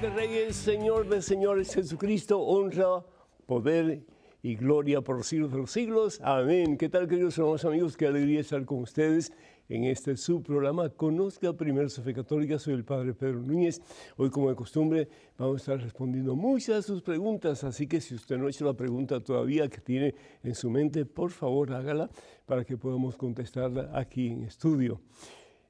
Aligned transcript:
De 0.00 0.10
Reyes, 0.10 0.54
Señor 0.54 1.08
de 1.08 1.20
Señores, 1.20 1.74
Jesucristo, 1.74 2.38
honra, 2.40 3.04
poder 3.46 4.04
y 4.42 4.54
gloria 4.54 5.00
por 5.00 5.16
los 5.16 5.26
siglos 5.26 5.50
de 5.50 5.58
los 5.58 5.72
siglos. 5.72 6.20
Amén. 6.22 6.76
¿Qué 6.76 6.88
tal, 6.88 7.08
queridos 7.08 7.36
hermanos 7.36 7.64
amigos? 7.64 7.96
Qué 7.96 8.06
alegría 8.06 8.38
estar 8.38 8.64
con 8.64 8.78
ustedes 8.78 9.32
en 9.68 9.84
este 9.84 10.16
subprograma 10.16 10.88
Conozca 10.90 11.52
primero 11.52 11.88
su 11.88 12.02
fe 12.02 12.14
católica. 12.14 12.60
Soy 12.60 12.74
el 12.74 12.84
Padre 12.84 13.12
Pedro 13.12 13.40
Núñez. 13.40 13.82
Hoy, 14.16 14.30
como 14.30 14.50
de 14.50 14.54
costumbre, 14.54 15.08
vamos 15.36 15.54
a 15.54 15.58
estar 15.62 15.80
respondiendo 15.80 16.36
muchas 16.36 16.76
de 16.76 16.82
sus 16.82 17.02
preguntas. 17.02 17.64
Así 17.64 17.88
que 17.88 18.00
si 18.00 18.14
usted 18.14 18.38
no 18.38 18.46
ha 18.46 18.50
hecho 18.50 18.66
la 18.66 18.74
pregunta 18.74 19.18
todavía 19.18 19.68
que 19.68 19.80
tiene 19.80 20.14
en 20.44 20.54
su 20.54 20.70
mente, 20.70 21.06
por 21.06 21.32
favor 21.32 21.72
hágala 21.72 22.08
para 22.46 22.64
que 22.64 22.76
podamos 22.76 23.16
contestarla 23.16 23.90
aquí 23.92 24.28
en 24.28 24.44
estudio. 24.44 25.00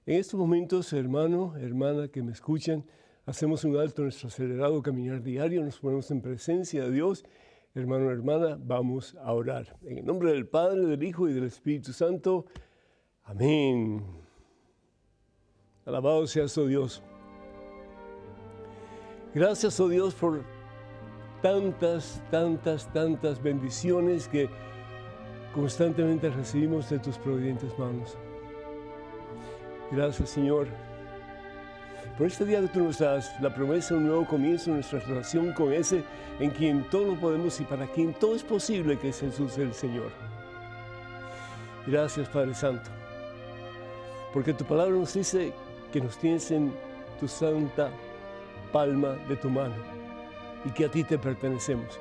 En 0.04 0.16
estos 0.16 0.38
momentos, 0.38 0.92
hermano, 0.92 1.56
hermana 1.56 2.08
que 2.08 2.22
me 2.22 2.32
escuchan, 2.32 2.84
hacemos 3.28 3.62
un 3.64 3.76
alto 3.76 4.00
en 4.00 4.06
nuestro 4.06 4.28
acelerado 4.28 4.82
caminar 4.82 5.22
diario, 5.22 5.62
nos 5.62 5.78
ponemos 5.78 6.10
en 6.10 6.22
presencia 6.22 6.84
de 6.84 6.90
Dios. 6.90 7.26
Hermano, 7.74 8.10
hermana, 8.10 8.58
vamos 8.58 9.14
a 9.22 9.34
orar. 9.34 9.76
En 9.82 9.98
el 9.98 10.06
nombre 10.06 10.32
del 10.32 10.46
Padre, 10.46 10.86
del 10.86 11.02
Hijo 11.02 11.28
y 11.28 11.34
del 11.34 11.44
Espíritu 11.44 11.92
Santo. 11.92 12.46
Amén. 13.24 14.02
Alabado 15.84 16.26
seas, 16.26 16.56
oh 16.56 16.66
Dios. 16.66 17.02
Gracias, 19.34 19.78
oh 19.78 19.88
Dios, 19.88 20.14
por 20.14 20.42
tantas, 21.42 22.22
tantas, 22.30 22.90
tantas 22.94 23.42
bendiciones 23.42 24.26
que 24.26 24.48
constantemente 25.54 26.30
recibimos 26.30 26.88
de 26.88 26.98
tus 26.98 27.18
providentes 27.18 27.78
manos. 27.78 28.16
Gracias, 29.92 30.30
Señor, 30.30 30.66
por 32.18 32.26
este 32.26 32.44
día 32.44 32.60
tú 32.66 32.82
nos 32.82 32.98
das, 32.98 33.32
la 33.40 33.54
promesa 33.54 33.94
de 33.94 34.00
un 34.00 34.08
nuevo 34.08 34.26
comienzo 34.26 34.70
en 34.70 34.76
nuestra 34.76 34.98
relación 34.98 35.52
con 35.52 35.72
ese 35.72 36.02
en 36.40 36.50
quien 36.50 36.82
todo 36.90 37.14
lo 37.14 37.20
podemos 37.20 37.60
y 37.60 37.64
para 37.64 37.86
quien 37.86 38.12
todo 38.12 38.34
es 38.34 38.42
posible, 38.42 38.98
que 38.98 39.10
es 39.10 39.20
Jesús 39.20 39.56
el 39.56 39.72
Señor. 39.72 40.10
Gracias, 41.86 42.28
Padre 42.28 42.54
Santo, 42.54 42.90
porque 44.32 44.52
tu 44.52 44.64
palabra 44.64 44.96
nos 44.96 45.14
dice 45.14 45.52
que 45.92 46.00
nos 46.00 46.18
tienes 46.18 46.50
en 46.50 46.74
tu 47.20 47.28
santa 47.28 47.88
palma 48.72 49.10
de 49.28 49.36
tu 49.36 49.48
mano 49.48 49.76
y 50.64 50.70
que 50.70 50.86
a 50.86 50.90
ti 50.90 51.04
te 51.04 51.18
pertenecemos. 51.18 52.00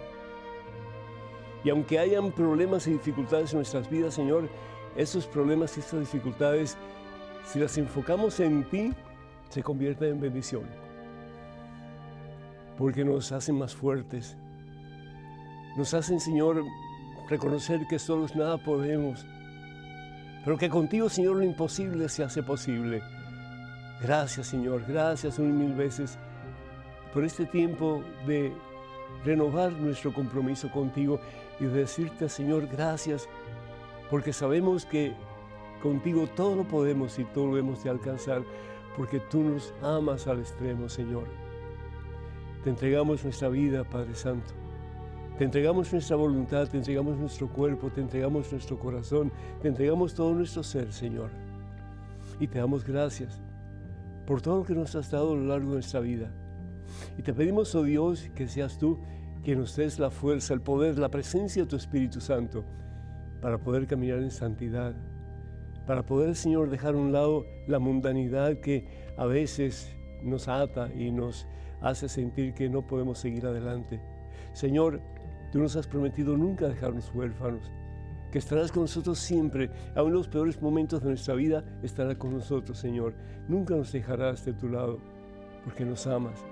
Y 1.64 1.70
aunque 1.70 2.00
hayan 2.00 2.32
problemas 2.32 2.88
y 2.88 2.94
dificultades 2.94 3.52
en 3.52 3.60
nuestras 3.60 3.88
vidas, 3.88 4.16
Señor, 4.16 4.50
esos 4.96 5.28
problemas 5.28 5.78
y 5.78 5.82
esas 5.82 6.00
dificultades 6.00 6.76
si 7.46 7.60
las 7.60 7.78
enfocamos 7.78 8.40
en 8.40 8.64
ti, 8.66 8.94
se 9.50 9.64
convierten 9.64 10.12
en 10.12 10.22
bendición. 10.22 10.64
Porque 12.78 13.04
nos 13.04 13.32
hacen 13.32 13.58
más 13.58 13.76
fuertes. 13.76 14.38
Nos 15.78 15.94
hacen, 15.94 16.20
Señor, 16.20 16.64
reconocer 17.30 17.88
que 17.88 18.00
solos 18.00 18.36
nada 18.36 18.58
podemos. 18.58 19.26
Pero 20.44 20.58
que 20.58 20.70
contigo, 20.70 21.10
Señor, 21.10 21.38
lo 21.38 21.44
imposible 21.44 22.08
se 22.10 22.24
hace 22.24 22.44
posible. 22.44 23.02
Gracias, 24.02 24.48
Señor. 24.48 24.86
Gracias 24.88 25.40
un 25.40 25.58
mil 25.58 25.74
veces 25.74 26.18
por 27.14 27.24
este 27.24 27.46
tiempo 27.46 28.04
de 28.28 28.54
renovar 29.26 29.72
nuestro 29.72 30.14
compromiso 30.14 30.72
contigo 30.72 31.20
y 31.60 31.66
decirte, 31.66 32.30
Señor, 32.30 32.68
gracias, 32.68 33.28
porque 34.10 34.32
sabemos 34.32 34.86
que 34.86 35.16
Contigo 35.82 36.28
todo 36.36 36.56
lo 36.56 36.64
podemos 36.64 37.20
y 37.20 37.24
todo 37.26 37.48
lo 37.48 37.58
hemos 37.58 37.84
de 37.84 37.92
alcanzar, 37.92 38.42
porque 38.98 39.20
tú 39.20 39.44
nos 39.44 39.74
amas 39.84 40.28
al 40.28 40.40
extremo, 40.40 40.90
Señor. 40.90 41.26
Te 42.64 42.72
entregamos 42.72 43.24
nuestra 43.24 43.48
vida, 43.48 43.84
Padre 43.84 44.16
Santo. 44.16 44.54
Te 45.38 45.44
entregamos 45.44 45.94
nuestra 45.94 46.16
voluntad, 46.16 46.68
te 46.68 46.78
entregamos 46.78 47.16
nuestro 47.16 47.48
cuerpo, 47.48 47.92
te 47.92 48.02
entregamos 48.02 48.52
nuestro 48.52 48.80
corazón, 48.80 49.32
te 49.62 49.68
entregamos 49.68 50.16
todo 50.16 50.34
nuestro 50.34 50.64
ser, 50.64 50.92
Señor. 50.92 51.30
Y 52.40 52.48
te 52.48 52.58
damos 52.58 52.84
gracias 52.84 53.40
por 54.26 54.42
todo 54.42 54.58
lo 54.58 54.64
que 54.64 54.74
nos 54.74 54.96
has 54.96 55.12
dado 55.12 55.34
a 55.34 55.36
lo 55.36 55.44
largo 55.44 55.68
de 55.68 55.74
nuestra 55.76 56.00
vida. 56.00 56.32
Y 57.18 57.22
te 57.22 57.34
pedimos, 57.36 57.76
oh 57.76 57.84
Dios, 57.84 58.30
que 58.34 58.48
seas 58.48 58.80
tú 58.80 59.00
quien 59.44 59.60
nos 59.60 59.76
des 59.76 60.00
la 60.00 60.10
fuerza, 60.10 60.56
el 60.56 60.62
poder, 60.62 60.98
la 60.98 61.10
presencia 61.10 61.62
de 61.62 61.70
tu 61.70 61.76
Espíritu 61.76 62.20
Santo 62.20 62.66
para 63.42 63.60
poder 63.60 63.86
caminar 63.86 64.18
en 64.20 64.32
santidad, 64.32 64.96
para 65.88 66.06
poder, 66.06 66.36
Señor, 66.36 66.70
dejar 66.70 66.94
a 66.94 66.98
un 66.98 67.14
lado 67.14 67.48
la 67.66 67.80
mundanidad 67.80 68.60
que 68.60 68.86
a 69.16 69.26
veces 69.26 69.96
nos 70.22 70.50
ata 70.50 70.94
y 70.94 71.12
nos 71.12 71.48
hace 71.82 72.10
sentir 72.10 72.54
que 72.54 72.70
no 72.70 72.86
podemos 72.86 73.18
seguir 73.20 73.46
adelante. 73.46 74.02
Señor, 74.52 75.00
tú 75.52 75.60
nos 75.60 75.78
has 75.78 75.88
prometido 75.88 76.36
nunca 76.36 76.68
dejarnos 76.68 77.10
huérfanos, 77.16 77.72
que 78.32 78.40
estarás 78.40 78.74
con 78.74 78.84
nosotros 78.84 79.18
siempre, 79.18 79.72
aun 79.96 80.10
en 80.10 80.16
los 80.16 80.28
peores 80.28 80.62
momentos 80.62 81.02
de 81.02 81.08
nuestra 81.08 81.36
vida, 81.36 81.64
estarás 81.82 82.18
con 82.18 82.34
nosotros, 82.34 82.78
Señor. 82.78 83.14
Nunca 83.48 83.74
nos 83.74 83.94
dejarás 83.94 84.44
de 84.44 84.54
tu 84.54 84.68
lado, 84.68 85.00
porque 85.64 85.86
nos 85.86 86.06
amas. 86.06 86.44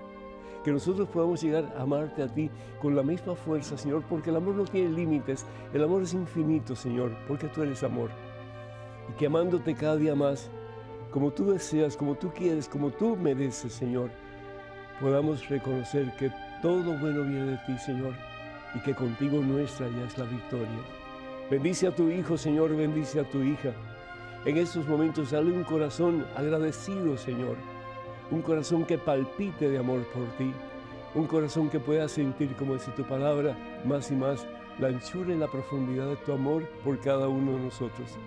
Que 0.63 0.71
nosotros 0.71 1.09
podamos 1.09 1.43
llegar 1.43 1.65
a 1.77 1.81
amarte 1.81 2.23
a 2.23 2.27
ti 2.27 2.49
con 2.81 2.95
la 2.95 3.03
misma 3.03 3.35
fuerza, 3.35 3.77
Señor, 3.77 4.05
porque 4.09 4.29
el 4.29 4.37
amor 4.37 4.55
no 4.55 4.63
tiene 4.63 4.91
límites, 4.91 5.45
el 5.73 5.83
amor 5.83 6.03
es 6.03 6.13
infinito, 6.13 6.73
Señor, 6.73 7.11
porque 7.27 7.49
tú 7.49 7.61
eres 7.61 7.83
amor 7.83 8.09
y 9.09 9.13
que 9.13 9.27
amándote 9.27 9.75
cada 9.75 9.95
día 9.97 10.15
más, 10.15 10.49
como 11.11 11.31
tú 11.31 11.51
deseas, 11.51 11.95
como 11.95 12.15
tú 12.15 12.31
quieres, 12.33 12.67
como 12.67 12.91
tú 12.91 13.15
mereces, 13.15 13.73
Señor, 13.73 14.09
podamos 14.99 15.47
reconocer 15.47 16.13
que 16.17 16.31
todo 16.61 16.97
bueno 16.99 17.23
viene 17.23 17.51
de 17.51 17.57
ti, 17.65 17.77
Señor, 17.77 18.13
y 18.73 18.79
que 18.79 18.93
contigo 18.93 19.39
nuestra 19.39 19.87
ya 19.89 20.05
es 20.05 20.17
la 20.17 20.25
victoria. 20.25 20.67
Bendice 21.49 21.87
a 21.87 21.95
tu 21.95 22.09
hijo, 22.09 22.37
Señor, 22.37 22.75
bendice 22.75 23.19
a 23.19 23.29
tu 23.29 23.41
hija. 23.43 23.71
En 24.45 24.57
estos 24.57 24.87
momentos 24.87 25.31
dale 25.31 25.51
un 25.51 25.63
corazón 25.63 26.25
agradecido, 26.35 27.17
Señor, 27.17 27.55
un 28.31 28.41
corazón 28.41 28.83
que 28.85 28.97
palpite 28.97 29.69
de 29.69 29.77
amor 29.77 30.03
por 30.07 30.25
ti, 30.37 30.51
un 31.13 31.27
corazón 31.27 31.69
que 31.69 31.79
pueda 31.79 32.07
sentir, 32.09 32.55
como 32.55 32.73
dice 32.73 32.91
tu 32.91 33.03
palabra, 33.03 33.55
más 33.85 34.11
y 34.11 34.15
más 34.15 34.45
la 34.79 34.89
anchura 34.89 35.33
y 35.33 35.37
la 35.37 35.47
profundidad 35.47 36.07
de 36.07 36.17
tu 36.17 36.33
amor 36.33 36.67
por 36.83 36.99
cada 36.99 37.29
uno 37.29 37.53
de 37.53 37.59
nosotros 37.59 38.17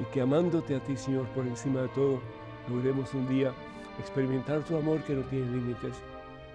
y 0.00 0.04
que 0.12 0.20
amándote 0.20 0.74
a 0.74 0.80
ti, 0.80 0.96
Señor, 0.96 1.26
por 1.28 1.46
encima 1.46 1.82
de 1.82 1.88
todo, 1.88 2.20
logremos 2.68 3.12
un 3.14 3.28
día 3.28 3.52
experimentar 3.98 4.62
tu 4.62 4.76
amor 4.76 5.02
que 5.04 5.14
no 5.14 5.22
tiene 5.22 5.50
límites, 5.50 6.02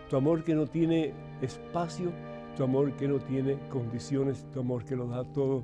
tu 0.09 0.17
amor 0.17 0.43
que 0.43 0.55
no 0.55 0.65
tiene 0.65 1.13
espacio, 1.41 2.11
tu 2.55 2.63
amor 2.63 2.93
que 2.93 3.07
no 3.07 3.19
tiene 3.19 3.57
condiciones, 3.69 4.45
tu 4.51 4.61
amor 4.61 4.85
que 4.85 4.95
lo 4.95 5.07
da 5.07 5.23
todo, 5.33 5.63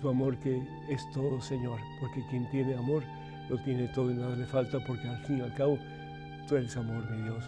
tu 0.00 0.08
amor 0.08 0.36
que 0.38 0.62
es 0.88 1.02
todo, 1.12 1.40
Señor, 1.40 1.78
porque 2.00 2.24
quien 2.30 2.48
tiene 2.50 2.74
amor 2.74 3.02
lo 3.48 3.58
tiene 3.58 3.88
todo 3.88 4.10
y 4.10 4.14
nada 4.14 4.34
le 4.34 4.46
falta, 4.46 4.78
porque 4.86 5.08
al 5.08 5.24
fin 5.24 5.38
y 5.38 5.42
al 5.42 5.54
cabo 5.54 5.78
tú 6.48 6.56
eres 6.56 6.76
amor, 6.76 7.08
mi 7.10 7.22
Dios. 7.22 7.44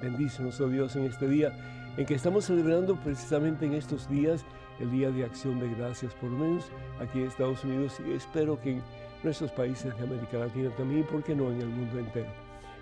Bendícenos, 0.00 0.60
oh 0.60 0.68
Dios, 0.68 0.94
en 0.96 1.04
este 1.04 1.28
día 1.28 1.52
en 1.96 2.06
que 2.06 2.14
estamos 2.14 2.46
celebrando 2.46 2.96
precisamente 2.96 3.66
en 3.66 3.74
estos 3.74 4.08
días 4.08 4.44
el 4.80 4.90
Día 4.90 5.10
de 5.10 5.24
Acción 5.24 5.60
de 5.60 5.68
Gracias, 5.74 6.14
por 6.14 6.30
lo 6.30 6.38
menos 6.38 6.70
aquí 7.00 7.20
en 7.20 7.26
Estados 7.26 7.64
Unidos 7.64 8.00
y 8.06 8.12
espero 8.12 8.60
que 8.60 8.72
en 8.72 8.82
nuestros 9.22 9.50
países 9.52 9.96
de 9.96 10.02
América 10.02 10.38
Latina 10.38 10.70
también, 10.76 11.00
y 11.00 11.04
por 11.04 11.22
qué 11.22 11.34
no 11.34 11.50
en 11.50 11.60
el 11.60 11.68
mundo 11.68 11.98
entero. 11.98 12.30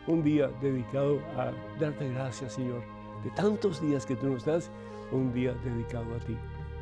Un 0.06 0.22
día 0.22 0.48
dedicado 0.60 1.20
a 1.36 1.52
darte 1.78 2.08
gracias, 2.12 2.54
Señor, 2.54 2.82
de 3.22 3.30
tantos 3.30 3.80
días 3.82 4.06
que 4.06 4.16
tú 4.16 4.28
nos 4.28 4.44
das, 4.44 4.70
un 5.12 5.32
día 5.32 5.54
dedicado 5.64 6.14
a 6.14 6.18
ti. 6.20 6.36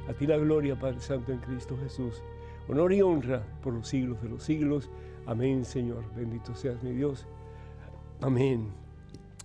A 0.09 0.13
ti 0.13 0.27
la 0.27 0.37
gloria, 0.37 0.79
Padre 0.79 1.01
Santo, 1.01 1.33
en 1.33 1.39
Cristo 1.39 1.77
Jesús. 1.83 2.23
Honor 2.69 2.93
y 2.93 3.03
honra 3.03 3.43
por 3.63 3.75
los 3.75 3.89
siglos 3.89 4.23
de 4.23 4.29
los 4.29 4.43
siglos. 4.43 4.91
Amén, 5.27 5.65
Señor. 5.65 6.05
Bendito 6.15 6.55
seas 6.55 6.83
mi 6.83 6.93
Dios. 6.93 7.27
Amén. 8.21 8.69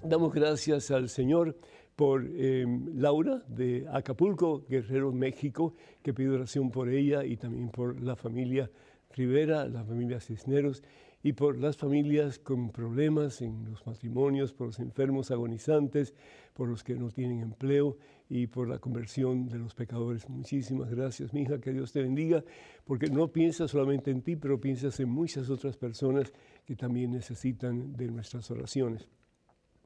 Damos 0.03 0.33
gracias 0.33 0.91
al 0.91 1.09
Señor 1.09 1.57
por 1.95 2.25
em, 2.25 2.89
Laura 2.95 3.43
de 3.47 3.85
Acapulco, 3.91 4.65
Guerrero, 4.67 5.11
México, 5.11 5.75
que 6.01 6.13
pide 6.13 6.29
oración 6.29 6.71
por 6.71 6.89
ella 6.89 7.23
y 7.23 7.37
también 7.37 7.69
por 7.69 8.01
la 8.01 8.15
familia 8.15 8.69
Rivera, 9.15 9.67
la 9.67 9.83
familia 9.83 10.19
Cisneros 10.19 10.81
y 11.21 11.33
por 11.33 11.57
las 11.57 11.77
familias 11.77 12.37
con 12.37 12.69
problemas 12.69 13.41
en 13.41 13.63
los 13.65 13.85
matrimonios, 13.87 14.51
por 14.51 14.67
los 14.67 14.79
enfermos 14.79 15.31
agonizantes, 15.31 16.13
por 16.53 16.67
los 16.67 16.83
que 16.83 16.95
no 16.95 17.09
tienen 17.11 17.39
empleo 17.39 17.97
y 18.29 18.47
por 18.47 18.67
la 18.67 18.79
conversión 18.79 19.47
de 19.47 19.57
los 19.57 19.73
pecadores. 19.73 20.27
Muchísimas 20.27 20.89
gracias, 20.89 21.33
mi 21.33 21.43
hija, 21.43 21.59
que 21.59 21.71
Dios 21.71 21.93
te 21.93 22.01
bendiga, 22.01 22.43
porque 22.83 23.07
no 23.07 23.29
piensas 23.29 23.71
solamente 23.71 24.11
en 24.11 24.21
ti, 24.21 24.35
pero 24.35 24.59
piensas 24.59 24.99
en 24.99 25.09
muchas 25.09 25.49
otras 25.49 25.77
personas 25.77 26.33
que 26.65 26.75
también 26.75 27.11
necesitan 27.11 27.93
de 27.93 28.07
nuestras 28.07 28.51
oraciones. 28.51 29.07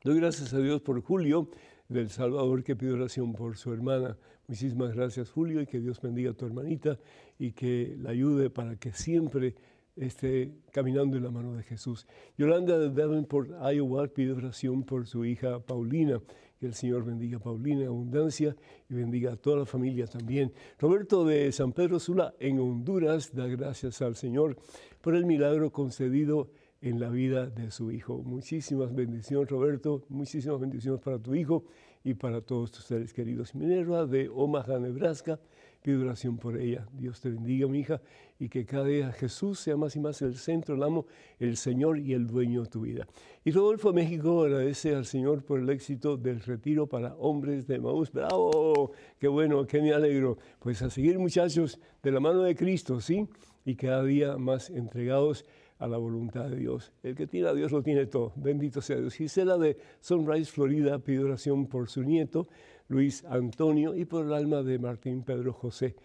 Doy 0.04 0.20
gracias 0.20 0.54
a 0.54 0.60
Dios 0.60 0.82
por 0.82 1.02
Julio, 1.02 1.50
del 1.90 2.10
Salvador 2.10 2.64
que 2.64 2.76
pide 2.76 2.94
oración 2.94 3.34
por 3.34 3.58
su 3.58 3.74
hermana. 3.74 4.18
Muchísimas 4.48 4.94
gracias 4.94 5.32
Julio 5.32 5.62
y 5.62 5.66
que 5.66 5.80
Dios 5.80 6.02
bendiga 6.02 6.32
a 6.32 6.34
tu 6.34 6.46
hermanita 6.46 6.98
y 7.38 7.52
que 7.52 7.96
la 8.00 8.12
ayude 8.12 8.50
para 8.50 8.76
que 8.78 8.94
siempre 8.94 9.56
esté 9.98 10.52
caminando 10.72 11.18
en 11.18 11.24
la 11.24 11.32
mano 11.32 11.54
de 11.56 11.64
Jesús. 11.64 12.06
Yolanda 12.38 12.78
de 12.78 12.90
Davenport, 12.90 13.50
Iowa, 13.74 14.08
pide 14.08 14.32
oración 14.32 14.84
por 14.84 15.08
su 15.08 15.26
hija 15.26 15.60
Paulina, 15.60 16.22
Que 16.60 16.68
el 16.68 16.74
Señor 16.74 17.04
bendiga 17.04 17.38
a 17.38 17.40
Paulina 17.40 17.82
en 17.82 17.88
abundancia 17.88 18.56
y 18.90 18.94
bendiga 18.94 19.34
a 19.34 19.36
toda 19.36 19.58
la 19.58 19.66
familia 19.66 20.08
también. 20.08 20.52
Roberto 20.80 21.26
de 21.26 21.52
San 21.52 21.72
Pedro 21.72 22.00
Sula 22.00 22.34
en 22.40 22.60
Honduras 22.60 23.34
da 23.34 23.48
gracias 23.48 24.02
al 24.02 24.16
Señor 24.16 24.58
por 25.02 25.16
el 25.16 25.26
milagro 25.26 25.72
concedido 25.72 26.50
en 26.82 27.00
la 27.00 27.10
vida 27.10 27.48
de 27.48 27.72
su 27.72 27.92
hijo. 27.92 28.22
Muchísimas 28.24 28.94
bendiciones, 28.94 29.50
Roberto. 29.50 30.06
Muchísimas 30.10 30.60
bendiciones 30.60 31.02
para 31.02 31.20
tu 31.20 31.36
hijo 31.36 31.66
y 32.04 32.14
para 32.14 32.42
todos 32.42 32.72
tus 32.72 32.86
seres 32.86 33.14
queridos. 33.14 33.56
Minerva 33.56 34.06
de 34.06 34.30
Omaha, 34.30 34.80
Nebraska 34.80 35.40
Pido 35.82 36.02
oración 36.04 36.38
por 36.38 36.60
ella. 36.60 36.86
Dios 36.92 37.22
te 37.22 37.30
bendiga, 37.30 37.66
mi 37.68 37.80
hija, 37.80 38.02
y 38.40 38.50
que 38.50 38.66
cada 38.66 38.86
día 38.86 39.12
Jesús 39.14 39.60
sea 39.60 39.78
más 39.78 39.96
y 39.96 40.02
más 40.02 40.22
el 40.22 40.36
centro, 40.36 40.76
el 40.76 40.84
amo, 40.84 41.06
el 41.40 41.56
Señor 41.56 42.00
y 42.00 42.14
el 42.14 42.28
dueño 42.28 42.64
de 42.64 42.70
tu 42.70 42.82
vida. 42.82 43.08
Y 43.46 43.52
Rodolfo 43.52 43.94
México 43.94 44.44
agradece 44.44 44.94
al 44.94 45.06
Señor 45.06 45.46
por 45.46 45.60
el 45.60 45.70
éxito 45.70 46.18
del 46.18 46.42
retiro 46.42 46.88
para 46.88 47.16
hombres 47.16 47.68
de 47.68 47.80
Maús. 47.80 48.12
¡Bravo! 48.12 48.92
¡Qué 49.18 49.30
bueno! 49.30 49.66
¡Qué 49.66 49.82
me 49.82 49.94
alegro! 49.94 50.38
Pues 50.60 50.82
a 50.82 50.90
seguir, 50.90 51.18
muchachos, 51.20 51.80
de 52.04 52.12
la 52.12 52.20
mano 52.20 52.42
de 52.42 52.56
Cristo, 52.56 53.00
¿sí? 53.00 53.28
Y 53.64 53.76
cada 53.76 54.04
día 54.04 54.38
más 54.38 54.70
entregados 54.70 55.46
a 55.80 55.88
la 55.88 55.98
voluntad 55.98 56.50
de 56.50 56.58
Dios. 56.58 56.92
El 57.04 57.16
que 57.16 57.28
tiene 57.28 57.48
a 57.48 57.54
Dios 57.54 57.72
lo 57.72 57.84
tiene 57.84 58.06
todo. 58.06 58.34
Bendito 58.36 58.82
sea 58.82 58.98
Dios. 58.98 59.14
Gisela 59.14 59.58
de 59.58 59.78
Sunrise, 60.00 60.52
Florida, 60.52 61.00
pide 61.00 61.24
oración 61.24 61.68
por 61.68 61.90
su 61.90 62.04
nieto 62.04 62.48
Luis 62.88 63.24
Antonio 63.26 63.96
y 63.96 64.06
por 64.06 64.26
el 64.26 64.34
alma 64.34 64.64
de 64.64 64.80
Martín 64.80 65.24
Pedro 65.24 65.54
José. 65.54 65.96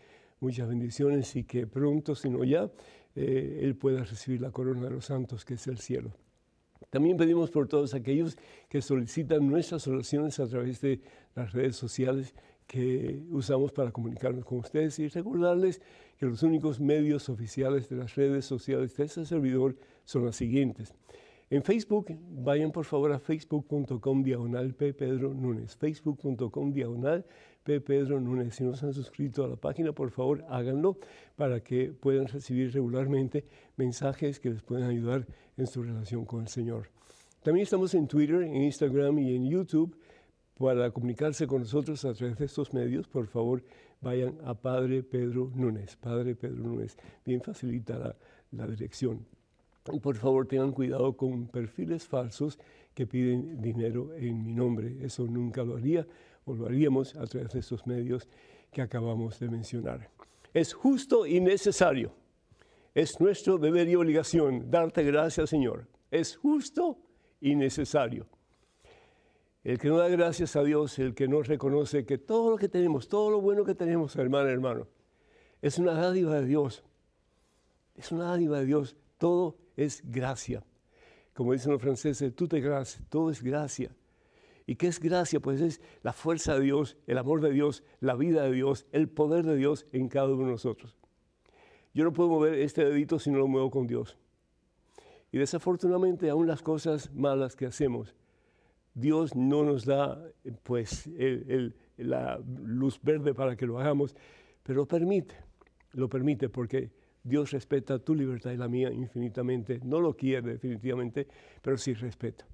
Muchas 0.40 0.68
bendiciones 0.68 1.34
y 1.36 1.44
que 1.44 1.66
pronto, 1.66 2.14
si 2.14 2.28
no 2.28 2.44
ya, 2.44 2.70
eh, 3.14 3.60
él 3.62 3.76
pueda 3.76 4.04
recibir 4.04 4.40
la 4.40 4.50
corona 4.50 4.82
de 4.82 4.90
los 4.90 5.06
santos, 5.06 5.44
que 5.44 5.54
es 5.54 5.66
el 5.66 5.78
cielo. 5.78 6.12
También 6.90 7.16
pedimos 7.16 7.50
por 7.50 7.68
todos 7.68 7.94
aquellos 7.94 8.36
que 8.68 8.82
solicitan 8.82 9.48
nuestras 9.48 9.86
oraciones 9.86 10.38
a 10.40 10.46
través 10.46 10.80
de 10.80 11.00
las 11.34 11.52
redes 11.52 11.76
sociales 11.76 12.34
que 12.66 13.22
usamos 13.30 13.72
para 13.72 13.92
comunicarnos 13.92 14.44
con 14.44 14.58
ustedes 14.58 14.98
y 14.98 15.08
recordarles 15.08 15.80
que 16.22 16.26
los 16.26 16.44
únicos 16.44 16.78
medios 16.78 17.28
oficiales 17.28 17.88
de 17.88 17.96
las 17.96 18.14
redes 18.14 18.44
sociales 18.44 18.96
de 18.96 19.04
este 19.06 19.26
servidor 19.26 19.74
son 20.04 20.24
las 20.24 20.36
siguientes. 20.36 20.94
En 21.50 21.64
Facebook, 21.64 22.16
vayan 22.30 22.70
por 22.70 22.84
favor 22.84 23.10
a 23.10 23.18
facebook.com 23.18 24.22
diagonal 24.22 24.72
P. 24.72 24.94
Núñez. 25.18 25.74
Facebook.com 25.74 26.72
diagonal 26.72 27.26
P. 27.64 27.80
Pedro 27.80 28.20
Núñez. 28.20 28.54
Si 28.54 28.62
no 28.62 28.76
se 28.76 28.86
han 28.86 28.94
suscrito 28.94 29.44
a 29.44 29.48
la 29.48 29.56
página, 29.56 29.90
por 29.90 30.12
favor 30.12 30.44
háganlo 30.48 30.96
para 31.34 31.58
que 31.58 31.90
puedan 31.90 32.28
recibir 32.28 32.72
regularmente 32.72 33.44
mensajes 33.76 34.38
que 34.38 34.50
les 34.50 34.62
puedan 34.62 34.88
ayudar 34.88 35.26
en 35.56 35.66
su 35.66 35.82
relación 35.82 36.24
con 36.24 36.42
el 36.42 36.48
Señor. 36.48 36.88
También 37.42 37.64
estamos 37.64 37.94
en 37.94 38.06
Twitter, 38.06 38.42
en 38.42 38.62
Instagram 38.62 39.18
y 39.18 39.34
en 39.34 39.50
YouTube. 39.50 39.96
Para 40.56 40.92
comunicarse 40.92 41.48
con 41.48 41.62
nosotros 41.62 42.04
a 42.04 42.14
través 42.14 42.38
de 42.38 42.44
estos 42.44 42.72
medios, 42.72 43.08
por 43.08 43.26
favor, 43.26 43.64
vayan 44.02 44.36
a 44.44 44.54
Padre 44.54 45.02
Pedro 45.02 45.50
Núñez. 45.54 45.96
Padre 45.96 46.34
Pedro 46.34 46.62
Núñez. 46.62 46.96
Bien 47.24 47.40
facilita 47.40 48.14
la, 48.50 48.66
dirección. 48.66 49.24
Y 49.90 49.98
por 49.98 50.16
favor 50.16 50.46
tengan 50.46 50.72
cuidado 50.72 51.16
con 51.16 51.46
perfiles 51.46 52.04
falsos 52.06 52.58
que 52.94 53.06
piden 53.06 53.60
dinero 53.62 54.12
en 54.14 54.44
mi 54.44 54.52
nombre. 54.52 54.98
Eso 55.00 55.26
nunca 55.26 55.62
lo 55.62 55.76
haría 55.76 56.06
o 56.44 56.54
lo 56.54 56.66
haríamos 56.66 57.16
a 57.16 57.26
través 57.26 57.52
de 57.52 57.60
estos 57.60 57.86
medios 57.86 58.28
que 58.70 58.82
acabamos 58.82 59.38
de 59.40 59.48
mencionar. 59.48 60.10
Es 60.52 60.74
justo 60.74 61.26
y 61.26 61.40
necesario. 61.40 62.12
Es 62.94 63.20
nuestro 63.20 63.56
deber 63.56 63.88
y 63.88 63.94
obligación 63.94 64.70
darte 64.70 65.02
gracias, 65.02 65.48
Señor. 65.48 65.86
Es 66.10 66.36
justo 66.36 66.98
y 67.40 67.54
necesario. 67.54 68.26
El 69.64 69.78
que 69.78 69.88
no 69.88 69.98
da 69.98 70.08
gracias 70.08 70.56
a 70.56 70.64
Dios, 70.64 70.98
el 70.98 71.14
que 71.14 71.28
no 71.28 71.42
reconoce 71.42 72.04
que 72.04 72.18
todo 72.18 72.50
lo 72.50 72.56
que 72.56 72.68
tenemos, 72.68 73.08
todo 73.08 73.30
lo 73.30 73.40
bueno 73.40 73.64
que 73.64 73.74
tenemos, 73.74 74.16
hermano, 74.16 74.48
hermano, 74.48 74.88
es 75.60 75.78
una 75.78 75.92
dádiva 75.92 76.40
de 76.40 76.46
Dios. 76.46 76.82
Es 77.94 78.10
una 78.10 78.24
dádiva 78.24 78.58
de 78.58 78.66
Dios. 78.66 78.96
Todo 79.18 79.56
es 79.76 80.02
gracia. 80.04 80.64
Como 81.32 81.52
dicen 81.52 81.72
los 81.72 81.80
franceses, 81.80 82.34
tú 82.34 82.48
te 82.48 82.60
gracias, 82.60 83.04
todo 83.08 83.30
es 83.30 83.42
gracia. 83.42 83.94
¿Y 84.66 84.74
qué 84.74 84.88
es 84.88 84.98
gracia? 84.98 85.38
Pues 85.38 85.60
es 85.60 85.80
la 86.02 86.12
fuerza 86.12 86.54
de 86.54 86.60
Dios, 86.60 86.96
el 87.06 87.18
amor 87.18 87.40
de 87.40 87.52
Dios, 87.52 87.84
la 88.00 88.14
vida 88.16 88.42
de 88.42 88.52
Dios, 88.52 88.86
el 88.90 89.08
poder 89.08 89.44
de 89.44 89.56
Dios 89.56 89.86
en 89.92 90.08
cada 90.08 90.26
uno 90.26 90.46
de 90.46 90.52
nosotros. 90.52 90.96
Yo 91.94 92.04
no 92.04 92.12
puedo 92.12 92.28
mover 92.28 92.54
este 92.54 92.84
dedito 92.84 93.18
si 93.18 93.30
no 93.30 93.38
lo 93.38 93.46
muevo 93.46 93.70
con 93.70 93.86
Dios. 93.86 94.18
Y 95.30 95.38
desafortunadamente, 95.38 96.28
aún 96.30 96.46
las 96.46 96.62
cosas 96.62 97.12
malas 97.14 97.56
que 97.56 97.66
hacemos, 97.66 98.14
Dios 98.94 99.34
no 99.34 99.64
nos 99.64 99.84
da 99.84 100.22
pues 100.62 101.08
la 101.96 102.40
luz 102.62 103.00
verde 103.02 103.34
para 103.34 103.56
que 103.56 103.66
lo 103.66 103.78
hagamos, 103.78 104.14
pero 104.62 104.80
lo 104.80 104.86
permite, 104.86 105.34
lo 105.92 106.08
permite 106.08 106.48
porque 106.48 106.90
Dios 107.24 107.52
respeta 107.52 107.98
tu 107.98 108.14
libertad 108.14 108.50
y 108.50 108.56
la 108.56 108.68
mía 108.68 108.92
infinitamente. 108.92 109.80
No 109.84 110.00
lo 110.00 110.16
quiere 110.16 110.52
definitivamente, 110.52 111.28
pero 111.60 111.76
sí 111.76 111.94
respeta. 111.94 112.46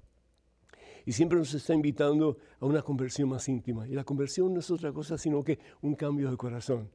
Y 1.05 1.11
siempre 1.11 1.39
nos 1.39 1.53
está 1.53 1.73
invitando 1.73 2.37
a 2.59 2.65
una 2.65 2.81
conversión 2.81 3.29
más 3.29 3.49
íntima. 3.49 3.87
Y 3.87 3.93
la 3.93 4.03
conversión 4.03 4.53
no 4.53 4.59
es 4.59 4.69
otra 4.69 4.91
cosa 4.93 5.17
sino 5.17 5.43
que 5.43 5.59
un 5.81 5.95
cambio 5.95 6.29
de 6.29 6.37
corazón. 6.37 6.89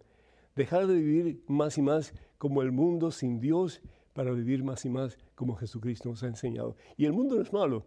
Dejar 0.55 0.87
de 0.87 0.95
vivir 0.95 1.43
más 1.49 1.79
y 1.79 1.83
más 1.83 2.15
como 2.39 2.63
el 2.63 2.71
mundo 2.71 3.11
sin 3.11 3.41
Dios 3.41 3.83
para 4.13 4.31
vivir 4.31 4.63
más 4.63 4.85
y 4.85 4.91
más 4.91 5.19
como 5.35 5.57
Jesucristo 5.57 6.09
nos 6.09 6.23
ha 6.23 6.29
enseñado. 6.29 6.77
Y 6.97 7.07
el 7.07 7.13
mundo 7.13 7.35
no 7.35 7.43
es 7.43 7.53
malo, 7.53 7.87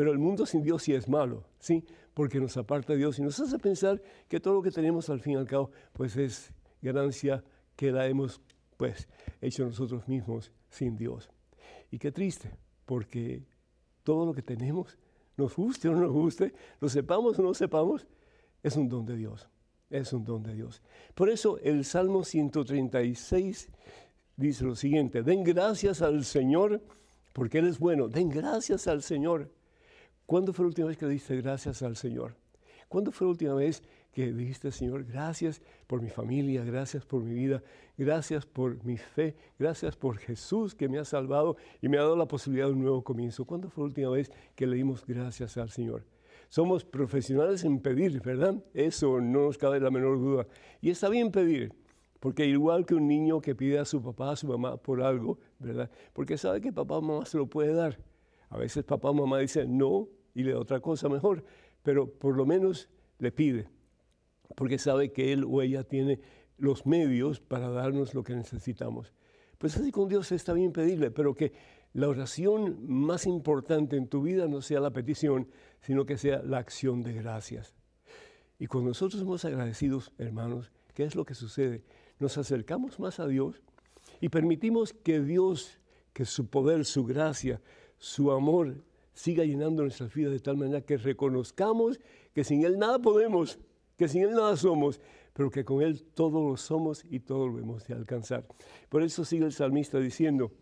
pero 0.00 0.12
el 0.12 0.18
mundo 0.18 0.46
sin 0.46 0.62
Dios 0.62 0.84
sí 0.84 0.94
es 0.94 1.10
malo, 1.10 1.44
¿sí? 1.58 1.84
Porque 2.14 2.40
nos 2.40 2.56
aparta 2.56 2.94
de 2.94 3.00
Dios 3.00 3.18
y 3.18 3.22
nos 3.22 3.38
hace 3.38 3.58
pensar 3.58 4.00
que 4.28 4.40
todo 4.40 4.54
lo 4.54 4.62
que 4.62 4.70
tenemos 4.70 5.10
al 5.10 5.20
fin 5.20 5.34
y 5.34 5.36
al 5.36 5.46
cabo 5.46 5.72
pues 5.92 6.16
es 6.16 6.54
ganancia 6.80 7.44
que 7.76 7.92
la 7.92 8.06
hemos 8.06 8.40
pues 8.78 9.10
hecho 9.42 9.62
nosotros 9.66 10.08
mismos 10.08 10.52
sin 10.70 10.96
Dios. 10.96 11.28
Y 11.90 11.98
qué 11.98 12.12
triste, 12.12 12.50
porque 12.86 13.44
todo 14.02 14.24
lo 14.24 14.32
que 14.32 14.40
tenemos, 14.40 14.96
nos 15.36 15.54
guste 15.54 15.90
o 15.90 15.92
no 15.92 16.00
nos 16.00 16.12
guste, 16.12 16.54
lo 16.80 16.88
sepamos 16.88 17.38
o 17.38 17.42
no 17.42 17.52
sepamos, 17.52 18.06
es 18.62 18.76
un 18.76 18.88
don 18.88 19.04
de 19.04 19.16
Dios. 19.16 19.50
Es 19.90 20.14
un 20.14 20.24
don 20.24 20.42
de 20.42 20.54
Dios. 20.54 20.80
Por 21.14 21.28
eso 21.28 21.58
el 21.58 21.84
Salmo 21.84 22.24
136 22.24 23.68
dice 24.38 24.64
lo 24.64 24.76
siguiente, 24.76 25.22
den 25.22 25.44
gracias 25.44 26.00
al 26.00 26.24
Señor 26.24 26.80
porque 27.34 27.58
Él 27.58 27.66
es 27.66 27.78
bueno, 27.78 28.08
den 28.08 28.30
gracias 28.30 28.88
al 28.88 29.02
Señor. 29.02 29.59
¿Cuándo 30.30 30.52
fue 30.52 30.62
la 30.62 30.68
última 30.68 30.86
vez 30.86 30.96
que 30.96 31.06
le 31.06 31.12
diste 31.14 31.36
gracias 31.42 31.82
al 31.82 31.96
Señor? 31.96 32.36
¿Cuándo 32.88 33.10
fue 33.10 33.26
la 33.26 33.32
última 33.32 33.54
vez 33.54 33.82
que 34.12 34.32
dijiste, 34.32 34.70
Señor, 34.70 35.02
gracias 35.02 35.60
por 35.88 36.00
mi 36.00 36.08
familia, 36.08 36.62
gracias 36.62 37.04
por 37.04 37.24
mi 37.24 37.34
vida, 37.34 37.64
gracias 37.98 38.46
por 38.46 38.84
mi 38.84 38.96
fe, 38.96 39.34
gracias 39.58 39.96
por 39.96 40.18
Jesús 40.18 40.76
que 40.76 40.88
me 40.88 41.00
ha 41.00 41.04
salvado 41.04 41.56
y 41.82 41.88
me 41.88 41.98
ha 41.98 42.02
dado 42.02 42.14
la 42.14 42.28
posibilidad 42.28 42.68
de 42.68 42.74
un 42.74 42.82
nuevo 42.82 43.02
comienzo? 43.02 43.44
¿Cuándo 43.44 43.70
fue 43.70 43.82
la 43.82 43.86
última 43.86 44.10
vez 44.10 44.30
que 44.54 44.68
le 44.68 44.76
dimos 44.76 45.04
gracias 45.04 45.56
al 45.56 45.70
Señor? 45.70 46.04
Somos 46.48 46.84
profesionales 46.84 47.64
en 47.64 47.80
pedir, 47.80 48.22
¿verdad? 48.22 48.54
Eso 48.72 49.20
no 49.20 49.46
nos 49.46 49.58
cabe 49.58 49.80
la 49.80 49.90
menor 49.90 50.16
duda. 50.20 50.46
Y 50.80 50.90
está 50.90 51.08
bien 51.08 51.32
pedir, 51.32 51.74
porque 52.20 52.46
igual 52.46 52.86
que 52.86 52.94
un 52.94 53.08
niño 53.08 53.40
que 53.40 53.56
pide 53.56 53.80
a 53.80 53.84
su 53.84 54.00
papá, 54.00 54.30
a 54.30 54.36
su 54.36 54.46
mamá 54.46 54.76
por 54.76 55.02
algo, 55.02 55.40
¿verdad? 55.58 55.90
Porque 56.12 56.38
sabe 56.38 56.60
que 56.60 56.72
papá 56.72 56.98
o 56.98 57.02
mamá 57.02 57.26
se 57.26 57.36
lo 57.36 57.48
puede 57.48 57.74
dar. 57.74 57.98
A 58.48 58.58
veces 58.58 58.84
papá 58.84 59.10
o 59.10 59.14
mamá 59.14 59.40
dicen 59.40 59.76
no 59.76 60.08
y 60.34 60.42
le 60.42 60.52
da 60.52 60.58
otra 60.58 60.80
cosa 60.80 61.08
mejor, 61.08 61.44
pero 61.82 62.10
por 62.10 62.36
lo 62.36 62.46
menos 62.46 62.88
le 63.18 63.32
pide 63.32 63.68
porque 64.54 64.78
sabe 64.78 65.12
que 65.12 65.32
Él 65.32 65.44
o 65.44 65.62
ella 65.62 65.84
tiene 65.84 66.20
los 66.58 66.86
medios 66.86 67.40
para 67.40 67.68
darnos 67.70 68.14
lo 68.14 68.22
que 68.22 68.34
necesitamos. 68.34 69.12
Pues 69.58 69.76
así 69.76 69.90
con 69.90 70.08
Dios 70.08 70.32
está 70.32 70.52
bien 70.52 70.72
pedirle, 70.72 71.10
pero 71.10 71.34
que 71.34 71.52
la 71.92 72.08
oración 72.08 72.78
más 72.86 73.26
importante 73.26 73.96
en 73.96 74.08
tu 74.08 74.22
vida 74.22 74.46
no 74.48 74.62
sea 74.62 74.80
la 74.80 74.92
petición, 74.92 75.48
sino 75.80 76.06
que 76.06 76.16
sea 76.16 76.42
la 76.42 76.58
acción 76.58 77.02
de 77.02 77.12
gracias. 77.12 77.74
Y 78.58 78.66
cuando 78.66 78.90
nosotros 78.90 79.20
somos 79.20 79.44
agradecidos, 79.44 80.12
hermanos, 80.18 80.70
¿qué 80.94 81.04
es 81.04 81.14
lo 81.14 81.24
que 81.24 81.34
sucede? 81.34 81.82
Nos 82.18 82.36
acercamos 82.38 83.00
más 83.00 83.20
a 83.20 83.26
Dios 83.26 83.62
y 84.20 84.28
permitimos 84.28 84.92
que 84.92 85.20
Dios, 85.20 85.78
que 86.12 86.24
su 86.24 86.48
poder, 86.48 86.84
su 86.84 87.04
gracia, 87.04 87.60
su 87.98 88.30
amor 88.30 88.82
siga 89.20 89.44
llenando 89.44 89.82
nuestras 89.82 90.12
vidas 90.14 90.32
de 90.32 90.40
tal 90.40 90.56
manera 90.56 90.80
que 90.80 90.96
reconozcamos 90.96 92.00
que 92.32 92.42
sin 92.42 92.64
Él 92.64 92.78
nada 92.78 92.98
podemos 92.98 93.58
que 93.98 94.08
sin 94.08 94.22
Él 94.22 94.30
nada 94.30 94.56
somos, 94.56 94.98
pero 95.34 95.50
que 95.50 95.62
con 95.62 95.82
Él 95.82 96.02
todo 96.14 96.48
lo 96.48 96.56
somos 96.56 97.04
y 97.10 97.20
todo 97.20 97.48
lo 97.48 97.58
hemos 97.58 97.86
de 97.86 97.92
alcanzar. 97.92 98.46
Por 98.88 99.02
eso 99.02 99.26
sigue 99.26 99.44
el 99.44 99.52
salmista 99.52 99.98
diciendo, 99.98 100.52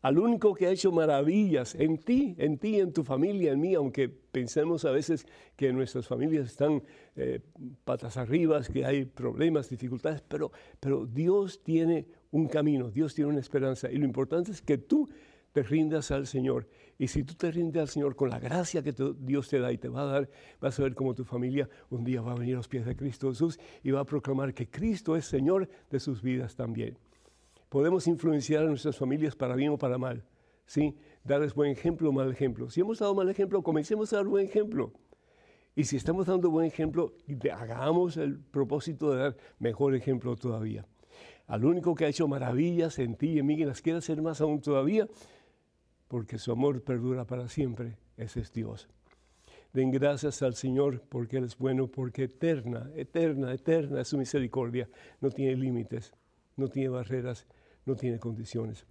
al 0.00 0.16
único 0.16 0.54
que 0.54 0.68
ha 0.68 0.70
hecho 0.70 0.92
maravillas 0.92 1.74
en 1.74 1.98
ti, 1.98 2.36
en 2.38 2.56
ti, 2.56 2.78
en 2.78 2.92
tu 2.92 3.02
familia, 3.02 3.50
en 3.50 3.60
mí, 3.60 3.74
aunque 3.74 4.08
pensemos 4.08 4.84
a 4.84 4.92
veces 4.92 5.26
que 5.56 5.72
nuestras 5.72 6.06
familias 6.06 6.46
están 6.46 6.84
eh, 7.16 7.40
patas 7.84 8.16
arriba, 8.16 8.62
que 8.62 8.84
hay 8.84 9.06
problemas, 9.06 9.68
dificultades, 9.68 10.22
pero, 10.28 10.52
pero 10.78 11.04
Dios 11.04 11.64
tiene 11.64 12.06
un 12.30 12.46
camino, 12.46 12.90
Dios 12.90 13.12
tiene 13.12 13.30
una 13.30 13.40
esperanza 13.40 13.90
y 13.90 13.96
lo 13.96 14.04
importante 14.04 14.52
es 14.52 14.62
que 14.62 14.78
tú 14.78 15.08
te 15.52 15.62
rindas 15.62 16.10
al 16.10 16.26
Señor. 16.26 16.68
Y 16.98 17.08
si 17.08 17.22
tú 17.22 17.34
te 17.34 17.50
rindes 17.50 17.80
al 17.80 17.88
Señor 17.88 18.16
con 18.16 18.30
la 18.30 18.38
gracia 18.38 18.82
que 18.82 18.94
Dios 19.20 19.48
te 19.48 19.60
da 19.60 19.72
y 19.72 19.78
te 19.78 19.88
va 19.88 20.02
a 20.02 20.06
dar, 20.06 20.30
vas 20.60 20.78
a 20.78 20.82
ver 20.82 20.94
cómo 20.94 21.14
tu 21.14 21.24
familia 21.24 21.68
un 21.90 22.04
día 22.04 22.20
va 22.20 22.32
a 22.32 22.36
venir 22.36 22.54
a 22.54 22.58
los 22.58 22.68
pies 22.68 22.84
de 22.84 22.96
Cristo 22.96 23.28
Jesús 23.28 23.58
y 23.82 23.90
va 23.90 24.00
a 24.00 24.04
proclamar 24.04 24.52
que 24.54 24.68
Cristo 24.68 25.16
es 25.16 25.24
Señor 25.24 25.68
de 25.90 26.00
sus 26.00 26.22
vidas 26.22 26.56
también. 26.56 26.98
Podemos 27.68 28.06
influenciar 28.06 28.64
a 28.64 28.68
nuestras 28.68 28.96
familias 28.96 29.36
para 29.36 29.54
bien 29.54 29.72
o 29.72 29.78
para 29.78 29.98
mal. 29.98 30.24
¿sí? 30.66 30.96
Darles 31.24 31.54
buen 31.54 31.70
ejemplo 31.70 32.08
o 32.10 32.12
mal 32.12 32.30
ejemplo. 32.30 32.70
Si 32.70 32.80
hemos 32.80 32.98
dado 32.98 33.14
mal 33.14 33.28
ejemplo, 33.28 33.62
comencemos 33.62 34.12
a 34.12 34.16
dar 34.16 34.26
buen 34.26 34.46
ejemplo. 34.46 34.92
Y 35.74 35.84
si 35.84 35.96
estamos 35.96 36.26
dando 36.26 36.50
buen 36.50 36.66
ejemplo, 36.66 37.14
hagamos 37.52 38.16
el 38.16 38.38
propósito 38.38 39.12
de 39.12 39.18
dar 39.22 39.36
mejor 39.58 39.94
ejemplo 39.94 40.34
todavía. 40.36 40.86
Al 41.46 41.64
único 41.64 41.94
que 41.94 42.04
ha 42.04 42.08
hecho 42.08 42.26
maravillas 42.28 42.98
en 42.98 43.14
ti 43.16 43.28
y 43.28 43.38
en 43.38 43.46
mí, 43.46 43.56
que 43.56 43.64
las 43.64 43.80
quiere 43.80 43.98
hacer 43.98 44.20
más 44.20 44.40
aún 44.40 44.60
todavía, 44.60 45.08
porque 46.08 46.38
su 46.38 46.50
amor 46.50 46.82
perdura 46.82 47.26
para 47.26 47.48
siempre, 47.48 47.96
ese 48.16 48.40
es 48.40 48.52
Dios. 48.52 48.88
Den 49.72 49.90
gracias 49.90 50.42
al 50.42 50.54
Señor 50.54 51.02
porque 51.08 51.36
Él 51.36 51.44
es 51.44 51.56
bueno, 51.56 51.88
porque 51.88 52.24
eterna, 52.24 52.90
eterna, 52.96 53.52
eterna 53.52 54.00
es 54.00 54.08
su 54.08 54.16
misericordia. 54.16 54.88
No 55.20 55.30
tiene 55.30 55.56
límites, 55.56 56.12
no 56.56 56.68
tiene 56.68 56.88
barreras, 56.88 57.46
no 57.84 57.94
tiene 57.94 58.18
condiciones. 58.18 58.86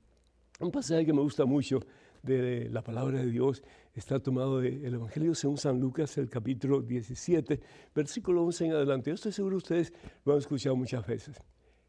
Un 0.59 0.71
pasaje 0.71 1.05
que 1.05 1.13
me 1.13 1.21
gusta 1.21 1.45
mucho 1.45 1.79
de 2.21 2.69
la 2.69 2.83
palabra 2.83 3.19
de 3.19 3.29
Dios 3.29 3.63
está 3.93 4.19
tomado 4.19 4.59
del 4.59 4.93
Evangelio 4.93 5.33
según 5.33 5.57
San 5.57 5.79
Lucas, 5.79 6.17
el 6.17 6.29
capítulo 6.29 6.81
17, 6.81 7.59
versículo 7.95 8.43
11 8.43 8.65
en 8.65 8.71
adelante. 8.73 9.09
Yo 9.09 9.15
estoy 9.15 9.31
seguro 9.31 9.57
ustedes 9.57 9.93
lo 10.25 10.33
han 10.33 10.39
escuchado 10.39 10.75
muchas 10.75 11.05
veces. 11.05 11.41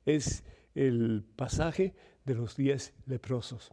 Es 0.06 0.44
el 0.74 1.24
pasaje 1.36 1.94
de 2.24 2.34
los 2.34 2.56
diez 2.56 2.94
leprosos. 3.06 3.72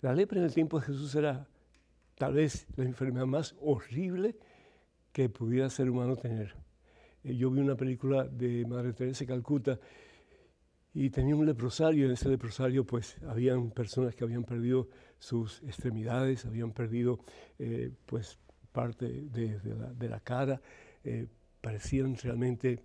La 0.00 0.14
lepra 0.14 0.38
en 0.38 0.44
el 0.44 0.54
tiempo 0.54 0.78
de 0.78 0.86
Jesús 0.86 1.14
era 1.16 1.48
tal 2.16 2.34
vez 2.34 2.66
la 2.76 2.84
enfermedad 2.84 3.26
más 3.26 3.56
horrible 3.60 4.36
que 5.12 5.28
pudiera 5.28 5.68
ser 5.70 5.90
humano 5.90 6.14
tener. 6.14 6.54
Eh, 7.24 7.34
yo 7.34 7.50
vi 7.50 7.60
una 7.60 7.74
película 7.74 8.24
de 8.24 8.64
Madre 8.64 8.92
Teresa 8.92 9.20
de 9.20 9.26
Calcuta 9.26 9.80
y 10.94 11.10
tenía 11.10 11.34
un 11.34 11.46
leprosario. 11.46 12.06
En 12.06 12.12
ese 12.12 12.28
leprosario, 12.28 12.84
pues, 12.84 13.16
habían 13.26 13.70
personas 13.70 14.14
que 14.14 14.22
habían 14.22 14.44
perdido 14.44 14.88
sus 15.18 15.62
extremidades, 15.64 16.46
habían 16.46 16.72
perdido, 16.72 17.18
eh, 17.58 17.90
pues, 18.06 18.38
parte 18.70 19.06
de, 19.06 20.08
la, 20.08 20.20
cara, 20.20 20.60
eh, 21.02 21.26
parecían 21.60 22.16
realmente, 22.16 22.84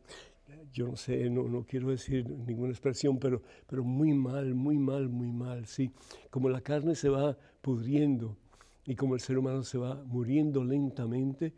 yo 0.71 0.87
no 0.87 0.95
sé, 0.95 1.29
no, 1.29 1.43
no, 1.43 1.65
quiero 1.65 1.89
decir 1.89 2.29
ninguna 2.29 2.71
expresión, 2.71 3.19
pero, 3.19 3.41
pero 3.67 3.83
muy 3.83 4.13
mal, 4.13 4.53
muy 4.53 4.77
mal, 4.77 5.09
muy 5.09 5.31
mal, 5.31 5.65
sí. 5.67 5.91
Como 6.29 6.49
la 6.49 6.61
carne 6.61 6.95
se 6.95 7.09
va 7.09 7.37
pudriendo 7.61 8.37
y 8.85 8.95
como 8.95 9.15
el 9.15 9.21
ser 9.21 9.37
humano 9.37 9.63
se 9.63 9.77
va 9.77 10.03
muriendo 10.03 10.63
lentamente 10.63 11.53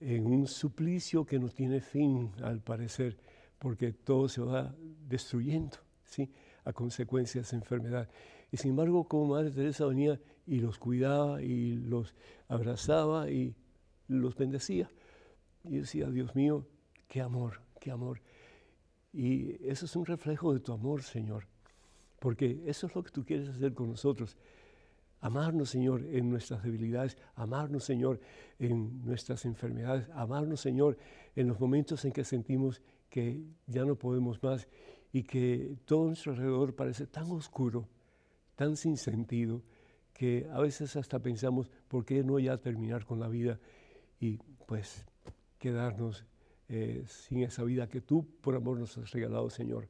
en 0.00 0.26
un 0.26 0.46
suplicio 0.46 1.24
que 1.24 1.38
no 1.38 1.48
tiene 1.48 1.80
fin, 1.80 2.32
al 2.42 2.60
parecer 2.60 3.16
porque 3.58 3.92
todo 3.92 4.28
se 4.28 4.42
va 4.42 4.74
destruyendo, 5.08 5.78
¿sí? 6.04 6.30
A 6.64 6.72
consecuencia 6.72 7.40
de 7.40 7.46
esa 7.46 7.56
enfermedad. 7.56 8.08
Y 8.50 8.56
sin 8.56 8.70
embargo, 8.70 9.04
como 9.04 9.34
Madre 9.34 9.50
Teresa 9.50 9.86
venía 9.86 10.20
y 10.46 10.60
los 10.60 10.78
cuidaba 10.78 11.42
y 11.42 11.76
los 11.76 12.14
abrazaba 12.48 13.30
y 13.30 13.54
los 14.08 14.36
bendecía. 14.36 14.90
Y 15.64 15.78
decía, 15.78 16.08
Dios 16.10 16.34
mío, 16.34 16.66
qué 17.08 17.20
amor, 17.20 17.60
qué 17.86 17.92
amor. 17.92 18.20
Y 19.12 19.64
eso 19.64 19.86
es 19.86 19.94
un 19.94 20.04
reflejo 20.04 20.52
de 20.52 20.58
tu 20.58 20.72
amor, 20.72 21.04
Señor, 21.04 21.46
porque 22.18 22.64
eso 22.66 22.88
es 22.88 22.94
lo 22.96 23.04
que 23.04 23.12
tú 23.12 23.24
quieres 23.24 23.48
hacer 23.48 23.74
con 23.74 23.88
nosotros. 23.88 24.36
Amarnos, 25.20 25.70
Señor, 25.70 26.02
en 26.04 26.28
nuestras 26.28 26.64
debilidades, 26.64 27.16
amarnos, 27.36 27.84
Señor, 27.84 28.18
en 28.58 29.04
nuestras 29.04 29.44
enfermedades, 29.44 30.10
amarnos, 30.14 30.60
Señor, 30.60 30.98
en 31.36 31.46
los 31.46 31.60
momentos 31.60 32.04
en 32.04 32.10
que 32.10 32.24
sentimos 32.24 32.82
que 33.08 33.40
ya 33.68 33.84
no 33.84 33.94
podemos 33.94 34.42
más 34.42 34.66
y 35.12 35.22
que 35.22 35.76
todo 35.84 36.08
nuestro 36.08 36.32
alrededor 36.32 36.74
parece 36.74 37.06
tan 37.06 37.30
oscuro, 37.30 37.88
tan 38.56 38.76
sin 38.76 38.96
sentido, 38.96 39.62
que 40.12 40.48
a 40.52 40.60
veces 40.60 40.96
hasta 40.96 41.20
pensamos, 41.20 41.70
¿por 41.86 42.04
qué 42.04 42.24
no 42.24 42.40
ya 42.40 42.58
terminar 42.58 43.06
con 43.06 43.20
la 43.20 43.28
vida 43.28 43.60
y 44.18 44.38
pues 44.66 45.06
quedarnos 45.60 46.26
eh, 46.68 47.04
sin 47.06 47.42
esa 47.42 47.62
vida 47.64 47.88
que 47.88 48.00
tú 48.00 48.26
por 48.40 48.54
amor 48.54 48.78
nos 48.78 48.96
has 48.98 49.10
regalado, 49.12 49.50
Señor? 49.50 49.88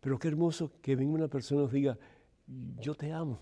Pero 0.00 0.18
qué 0.18 0.28
hermoso 0.28 0.72
que 0.80 0.96
venga 0.96 1.12
una 1.12 1.28
persona 1.28 1.60
y 1.60 1.64
nos 1.64 1.72
diga, 1.72 1.98
yo 2.80 2.94
te 2.94 3.12
amo, 3.12 3.40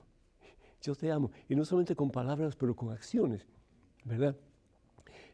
yo 0.83 0.95
te 0.95 1.11
amo. 1.11 1.31
Y 1.49 1.55
no 1.55 1.65
solamente 1.65 1.95
con 1.95 2.11
palabras, 2.11 2.57
pero 2.57 2.75
con 2.75 2.91
acciones, 2.91 3.47
¿verdad? 4.05 4.37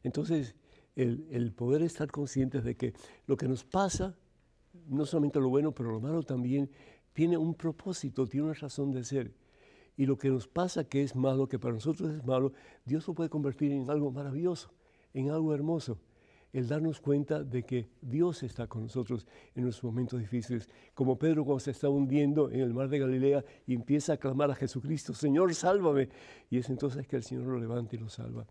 Entonces, 0.03 0.55
el, 0.97 1.53
poder 1.53 1.83
estar 1.83 2.11
conscientes 2.11 2.63
de 2.65 2.77
que 2.77 2.95
lo 3.27 3.37
que 3.37 3.49
nos 3.49 3.65
pasa, 3.65 4.17
no 4.87 5.07
solamente 5.07 5.41
lo 5.41 5.49
bueno, 5.49 5.73
pero 5.73 5.91
lo 5.91 6.01
malo 6.01 6.23
también, 6.23 6.71
tiene 7.13 7.37
un 7.37 7.55
propósito, 7.55 8.27
tiene 8.27 8.47
una 8.47 8.55
razón 8.55 8.93
de 8.93 9.05
ser. 9.05 9.33
Y 9.97 10.07
lo 10.07 10.19
que 10.19 10.29
nos 10.29 10.49
pasa 10.49 10.85
que 10.85 11.03
es 11.03 11.15
malo, 11.15 11.49
que 11.49 11.59
para 11.59 11.75
nosotros 11.75 12.11
es 12.11 12.25
malo, 12.25 12.53
Dios 12.85 13.07
lo 13.07 13.15
puede 13.15 13.31
convertir 13.31 13.73
en 13.73 13.89
algo 13.91 14.11
maravilloso, 14.11 14.71
en 15.13 15.31
algo 15.31 15.55
hermoso. 15.55 15.99
El 16.55 16.67
darnos 16.69 17.01
cuenta 17.01 17.45
de 17.45 17.65
que 17.65 17.91
Dios 18.01 18.43
está 18.43 18.67
con 18.67 18.85
nosotros 18.85 19.27
en 19.55 19.65
nuestros 19.65 19.85
momentos 19.85 20.19
difíciles. 20.19 20.71
Como 20.95 21.19
Pedro 21.19 21.45
cuando 21.45 21.61
se 21.61 21.73
está 21.73 21.91
hundiendo 21.91 22.51
en 22.51 22.61
el 22.61 22.73
mar 22.73 22.89
de 22.89 23.01
Galilea 23.01 23.45
y 23.67 23.75
empieza 23.75 24.15
a 24.15 24.17
clamar 24.17 24.51
a 24.51 24.55
Jesucristo, 24.55 25.13
Señor, 25.13 25.55
sálvame. 25.55 26.09
Y 26.49 26.57
es 26.57 26.71
entonces 26.71 27.07
que 27.07 27.17
el 27.17 27.23
Señor 27.23 27.45
lo 27.45 27.59
levanta 27.59 27.97
y 27.97 27.99
lo 27.99 28.09
salva 28.09 28.47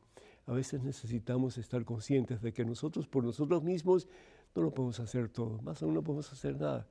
a 0.46 0.52
veces 0.52 0.84
necesitamos 0.84 1.58
estar 1.58 1.86
conscientes 1.86 2.42
de 2.42 2.52
que 2.52 2.66
nosotros 2.66 3.08
por 3.08 3.24
nosotros 3.24 3.64
mismos 3.64 4.08
no 4.56 4.62
lo 4.62 4.74
podemos 4.74 5.00
hacer 5.00 5.30
todo, 5.30 5.62
más 5.62 5.82
aún 5.82 5.94
no 5.94 6.04
podemos 6.04 6.32
hacer 6.32 6.60
nada. 6.60 6.88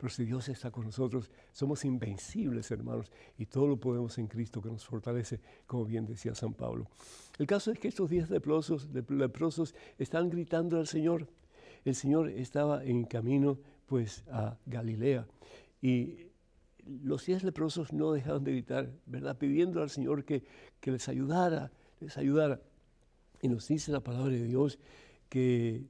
Pero 0.00 0.08
si 0.08 0.24
Dios 0.24 0.48
está 0.48 0.70
con 0.70 0.86
nosotros, 0.86 1.30
somos 1.52 1.84
invencibles, 1.84 2.70
hermanos, 2.70 3.12
y 3.36 3.44
todo 3.44 3.66
lo 3.66 3.76
podemos 3.76 4.16
en 4.16 4.28
Cristo 4.28 4.62
que 4.62 4.70
nos 4.70 4.82
fortalece, 4.82 5.40
como 5.66 5.84
bien 5.84 6.06
decía 6.06 6.34
San 6.34 6.54
Pablo. 6.54 6.86
El 7.38 7.46
caso 7.46 7.70
es 7.70 7.78
que 7.78 7.88
estos 7.88 8.08
diez 8.08 8.30
leprosos, 8.30 8.88
leprosos 9.10 9.74
están 9.98 10.30
gritando 10.30 10.78
al 10.78 10.86
Señor. 10.86 11.28
El 11.84 11.94
Señor 11.94 12.30
estaba 12.30 12.82
en 12.82 13.04
camino, 13.04 13.58
pues, 13.84 14.24
a 14.30 14.56
Galilea. 14.64 15.26
Y 15.82 16.28
los 16.86 17.26
diez 17.26 17.44
leprosos 17.44 17.92
no 17.92 18.12
dejaban 18.12 18.42
de 18.42 18.52
gritar, 18.52 18.90
¿verdad? 19.04 19.36
Pidiendo 19.36 19.82
al 19.82 19.90
Señor 19.90 20.24
que, 20.24 20.44
que 20.80 20.92
les 20.92 21.10
ayudara, 21.10 21.72
les 22.00 22.16
ayudara. 22.16 22.62
Y 23.42 23.48
nos 23.48 23.68
dice 23.68 23.92
la 23.92 24.00
palabra 24.00 24.32
de 24.32 24.44
Dios 24.44 24.78
que 25.28 25.84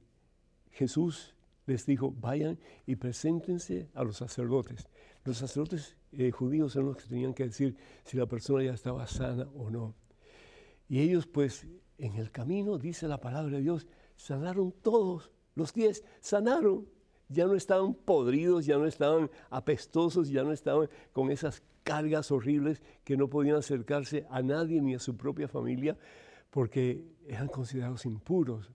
Jesús 0.71 1.33
les 1.65 1.85
dijo, 1.85 2.11
vayan 2.11 2.59
y 2.85 2.95
preséntense 2.95 3.89
a 3.93 4.03
los 4.03 4.17
sacerdotes. 4.17 4.87
Los 5.23 5.37
sacerdotes 5.37 5.95
eh, 6.11 6.31
judíos 6.31 6.73
son 6.73 6.87
los 6.87 6.97
que 6.97 7.07
tenían 7.07 7.33
que 7.33 7.45
decir 7.45 7.77
si 8.03 8.17
la 8.17 8.25
persona 8.25 8.63
ya 8.63 8.73
estaba 8.73 9.05
sana 9.07 9.47
o 9.55 9.69
no. 9.69 9.95
Y 10.89 10.99
ellos 10.99 11.27
pues 11.27 11.67
en 11.97 12.15
el 12.15 12.31
camino, 12.31 12.77
dice 12.77 13.07
la 13.07 13.19
palabra 13.19 13.57
de 13.57 13.61
Dios, 13.61 13.87
sanaron 14.15 14.71
todos, 14.71 15.31
los 15.55 15.73
diez, 15.73 16.03
sanaron. 16.19 16.87
Ya 17.29 17.45
no 17.45 17.55
estaban 17.55 17.93
podridos, 17.93 18.65
ya 18.65 18.77
no 18.77 18.85
estaban 18.85 19.29
apestosos, 19.49 20.27
ya 20.29 20.43
no 20.43 20.51
estaban 20.51 20.89
con 21.13 21.31
esas 21.31 21.63
cargas 21.83 22.31
horribles 22.31 22.81
que 23.03 23.15
no 23.15 23.29
podían 23.29 23.55
acercarse 23.55 24.25
a 24.29 24.41
nadie 24.41 24.81
ni 24.81 24.95
a 24.95 24.99
su 24.99 25.15
propia 25.15 25.47
familia, 25.47 25.97
porque 26.49 27.05
eran 27.27 27.47
considerados 27.47 28.05
impuros. 28.05 28.71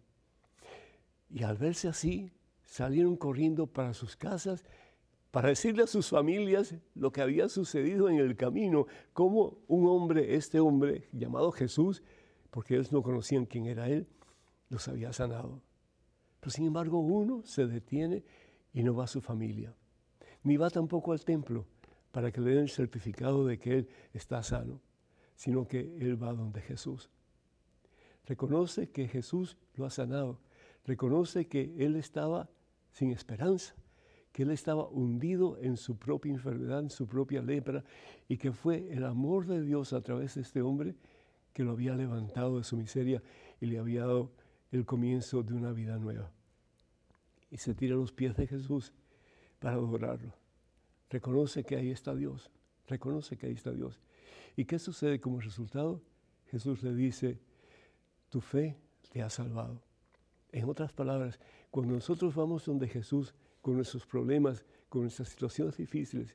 Y 1.29 1.43
al 1.43 1.59
verse 1.59 1.89
así, 1.89 2.31
salieron 2.67 3.17
corriendo 3.17 3.67
para 3.67 3.95
sus 3.95 4.17
casas 4.17 4.65
para 5.37 5.51
decirle 5.51 5.83
a 5.83 5.87
sus 5.87 6.09
familias 6.09 6.75
lo 6.95 7.13
que 7.13 7.21
había 7.21 7.51
sucedido 7.51 8.09
en 8.09 8.17
el 8.17 8.37
camino, 8.37 8.87
cómo 9.13 9.59
un 9.69 9.87
hombre, 9.87 10.35
este 10.35 10.61
hombre 10.61 11.09
llamado 11.13 11.53
Jesús, 11.53 12.03
porque 12.51 12.75
ellos 12.75 12.91
no 12.91 13.03
conocían 13.03 13.45
quién 13.45 13.67
era 13.67 13.87
él, 13.89 14.07
los 14.71 14.89
había 14.89 15.13
sanado. 15.13 15.61
Pero 16.41 16.51
sin 16.51 16.67
embargo 16.67 17.01
uno 17.01 17.43
se 17.45 17.67
detiene 17.67 18.25
y 18.73 18.83
no 18.83 18.95
va 18.95 19.05
a 19.05 19.09
su 19.09 19.21
familia, 19.21 19.75
ni 20.43 20.57
va 20.57 20.71
tampoco 20.71 21.13
al 21.13 21.23
templo 21.23 21.67
para 22.13 22.33
que 22.33 22.41
le 22.41 22.53
den 22.53 22.61
el 22.61 22.71
certificado 22.71 23.45
de 23.45 23.59
que 23.59 23.79
él 23.79 23.89
está 24.15 24.43
sano, 24.43 24.81
sino 25.35 25.69
que 25.69 25.81
él 26.01 26.23
va 26.23 26.33
donde 26.33 26.63
Jesús. 26.63 27.11
Reconoce 28.25 28.91
que 28.91 29.07
Jesús 29.07 29.59
lo 29.75 29.85
ha 29.85 29.91
sanado. 29.91 30.41
Reconoce 30.87 31.47
que 31.47 31.75
él 31.79 31.95
estaba 31.97 32.49
sin 32.97 33.11
esperanza, 33.11 33.75
que 34.33 34.45
él 34.45 34.51
estaba 34.51 34.89
hundido 34.89 35.59
en 35.59 35.77
su 35.77 35.99
propia 35.99 36.33
enfermedad, 36.33 36.81
en 36.81 36.89
su 36.89 37.07
propia 37.07 37.43
lepra, 37.43 37.85
y 38.27 38.39
que 38.39 38.53
fue 38.53 38.91
el 38.91 39.05
amor 39.05 39.47
de 39.47 39.61
Dios 39.61 39.93
a 39.93 40.01
través 40.01 40.35
de 40.35 40.41
este 40.41 40.63
hombre 40.63 40.95
que 41.53 41.63
lo 41.63 41.73
había 41.73 41.95
levantado 41.95 42.57
de 42.57 42.65
su 42.65 42.75
miseria 42.75 43.23
y 43.61 43.67
le 43.67 43.79
había 43.79 44.07
dado 44.07 44.33
el 44.73 44.87
comienzo 44.87 45.43
de 45.43 45.53
una 45.53 45.73
vida 45.73 45.99
nueva. 45.99 46.33
Y 47.51 47.59
se 47.59 47.75
tira 47.75 47.95
a 47.95 47.99
los 47.99 48.13
pies 48.13 48.35
de 48.35 48.47
Jesús 48.47 48.95
para 49.59 49.77
adorarlo. 49.77 50.33
Reconoce 51.11 51.65
que 51.65 51.77
ahí 51.77 51.91
está 51.91 52.15
Dios, 52.15 52.51
reconoce 52.87 53.37
que 53.37 53.47
ahí 53.47 53.53
está 53.53 53.73
Dios. 53.73 54.01
¿Y 54.57 54.65
qué 54.65 54.79
sucede 54.79 55.21
como 55.21 55.39
resultado? 55.39 56.01
Jesús 56.47 56.83
le 56.83 56.95
dice, 56.95 57.39
tu 58.31 58.41
fe 58.41 58.79
te 59.11 59.23
ha 59.23 59.29
salvado. 59.29 59.86
En 60.57 60.71
otras 60.71 60.91
palabras, 60.91 61.39
cuando 61.71 61.93
nosotros 61.93 62.35
vamos 62.35 62.65
donde 62.65 62.89
Jesús 62.89 63.35
con 63.61 63.77
nuestros 63.77 64.07
problemas, 64.07 64.65
con 64.89 65.03
nuestras 65.03 65.29
situaciones 65.29 65.77
difíciles, 65.77 66.35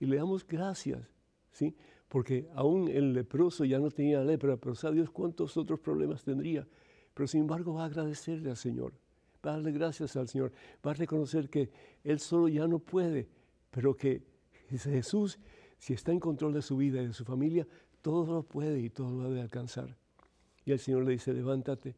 y 0.00 0.06
le 0.06 0.16
damos 0.16 0.44
gracias, 0.44 1.08
¿sí? 1.52 1.76
Porque 2.08 2.48
aún 2.56 2.88
el 2.88 3.12
leproso 3.12 3.64
ya 3.64 3.78
no 3.78 3.92
tenía 3.92 4.24
lepra, 4.24 4.56
pero 4.56 4.74
sabe 4.74 4.96
Dios 4.96 5.10
cuántos 5.10 5.56
otros 5.56 5.78
problemas 5.78 6.24
tendría. 6.24 6.66
Pero 7.14 7.28
sin 7.28 7.42
embargo 7.42 7.74
va 7.74 7.84
a 7.84 7.86
agradecerle 7.86 8.50
al 8.50 8.56
Señor, 8.56 8.92
va 9.46 9.52
a 9.52 9.54
darle 9.54 9.70
gracias 9.70 10.16
al 10.16 10.26
Señor, 10.26 10.50
va 10.84 10.90
a 10.90 10.94
reconocer 10.94 11.48
que 11.48 11.70
Él 12.02 12.18
solo 12.18 12.48
ya 12.48 12.66
no 12.66 12.80
puede, 12.80 13.28
pero 13.70 13.96
que 13.96 14.24
Jesús, 14.68 15.38
si 15.78 15.92
está 15.92 16.10
en 16.10 16.18
control 16.18 16.54
de 16.54 16.62
su 16.62 16.76
vida 16.76 17.00
y 17.00 17.06
de 17.06 17.12
su 17.12 17.24
familia, 17.24 17.68
todo 18.02 18.34
lo 18.34 18.42
puede 18.42 18.80
y 18.80 18.90
todo 18.90 19.12
lo 19.12 19.28
debe 19.28 19.42
alcanzar. 19.42 19.96
Y 20.64 20.72
el 20.72 20.80
Señor 20.80 21.04
le 21.04 21.12
dice, 21.12 21.32
levántate, 21.32 21.94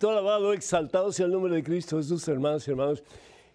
Bendito, 0.00 0.18
alabado, 0.18 0.54
exaltado 0.54 1.12
sea 1.12 1.26
el 1.26 1.32
nombre 1.32 1.54
de 1.54 1.62
Cristo 1.62 1.98
Jesús, 1.98 2.26
hermanos 2.26 2.66
y 2.66 2.70
hermanos. 2.70 3.04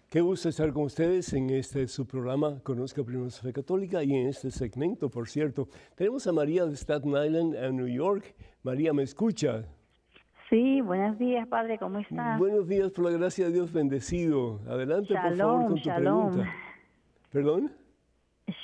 Qué 0.08 0.20
gusto 0.20 0.48
estar 0.48 0.72
con 0.72 0.84
ustedes 0.84 1.32
en 1.32 1.50
este 1.50 1.88
su 1.88 2.06
programa 2.06 2.60
Conozca 2.62 3.02
Primero 3.02 3.28
Fe 3.30 3.52
Católica 3.52 4.04
y 4.04 4.14
en 4.14 4.28
este 4.28 4.52
segmento, 4.52 5.10
por 5.10 5.28
cierto. 5.28 5.66
Tenemos 5.96 6.24
a 6.28 6.32
María 6.32 6.64
de 6.64 6.76
Staten 6.76 7.10
Island, 7.10 7.56
en 7.56 7.76
New 7.76 7.88
York. 7.88 8.32
María, 8.62 8.92
¿me 8.92 9.02
escucha? 9.02 9.64
Sí, 10.48 10.80
buenos 10.82 11.18
días, 11.18 11.48
Padre, 11.48 11.80
¿cómo 11.80 11.98
está? 11.98 12.36
Buenos 12.38 12.68
días, 12.68 12.92
por 12.92 13.06
la 13.06 13.18
gracia 13.18 13.46
de 13.46 13.52
Dios, 13.52 13.72
bendecido. 13.72 14.60
Adelante, 14.68 15.16
por 15.20 15.36
favor, 15.36 15.66
con 15.66 15.82
tu 15.82 15.82
pregunta. 15.82 16.54
¿Perdón? 17.32 17.72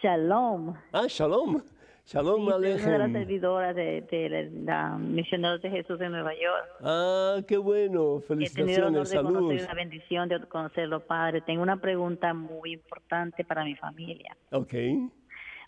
Shalom. 0.01 0.75
Ah, 0.93 1.07
shalom. 1.09 1.61
Shalom 2.05 2.47
sí, 2.47 2.53
Alejem. 2.53 2.89
Una 2.89 2.93
de 2.93 2.99
las 2.99 3.13
servidoras 3.13 3.77
de, 3.77 4.01
de, 4.11 4.51
la 4.65 4.97
Misioneros 4.99 5.63
de 5.63 5.71
Jesús 5.71 6.01
en 6.01 6.13
Nueva 6.13 6.33
York. 6.35 6.69
Ah, 6.83 7.37
qué 7.47 7.57
bueno. 7.57 8.21
Felicitaciones. 8.27 8.51
He 8.51 8.55
tenido 8.55 8.89
el 8.89 8.95
honor 8.95 9.09
de 9.09 9.23
conocer 9.23 9.77
bendición 9.77 10.29
de 10.29 10.41
conocerlo, 10.41 11.01
Padre. 11.01 11.41
Tengo 11.43 11.63
una 11.63 11.77
pregunta 11.77 12.35
muy 12.35 12.73
importante 12.73 13.45
para 13.45 13.65
mi 13.65 13.77
familia. 13.77 14.37
Ok. 14.51 14.75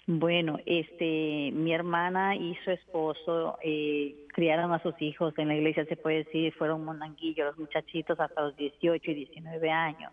Bueno, 0.07 0.59
este, 0.67 1.51
mi 1.53 1.73
hermana 1.73 2.37
y 2.37 2.55
su 2.65 2.71
esposo 2.73 3.57
eh, 3.63 4.15
criaron 4.35 4.73
a 4.73 4.83
sus 4.83 5.01
hijos 5.01 5.33
en 5.39 5.49
la 5.49 5.55
iglesia, 5.55 5.87
se 5.87 5.97
puede 5.97 6.25
decir, 6.25 6.53
fueron 6.55 6.85
monanguillos, 6.85 7.47
los 7.47 7.59
muchachitos 7.59 8.21
hasta 8.21 8.43
los 8.43 8.57
18 8.57 9.11
y 9.11 9.15
19 9.15 9.71
años. 9.71 10.13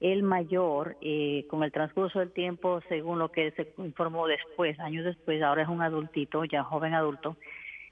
El 0.00 0.22
mayor, 0.22 0.96
eh, 1.00 1.44
con 1.48 1.62
el 1.64 1.72
transcurso 1.72 2.20
del 2.20 2.32
tiempo, 2.32 2.80
según 2.88 3.18
lo 3.18 3.30
que 3.32 3.50
se 3.52 3.72
informó 3.78 4.26
después, 4.26 4.78
años 4.80 5.04
después, 5.04 5.42
ahora 5.42 5.62
es 5.62 5.68
un 5.68 5.82
adultito, 5.82 6.44
ya 6.44 6.62
joven 6.62 6.94
adulto, 6.94 7.36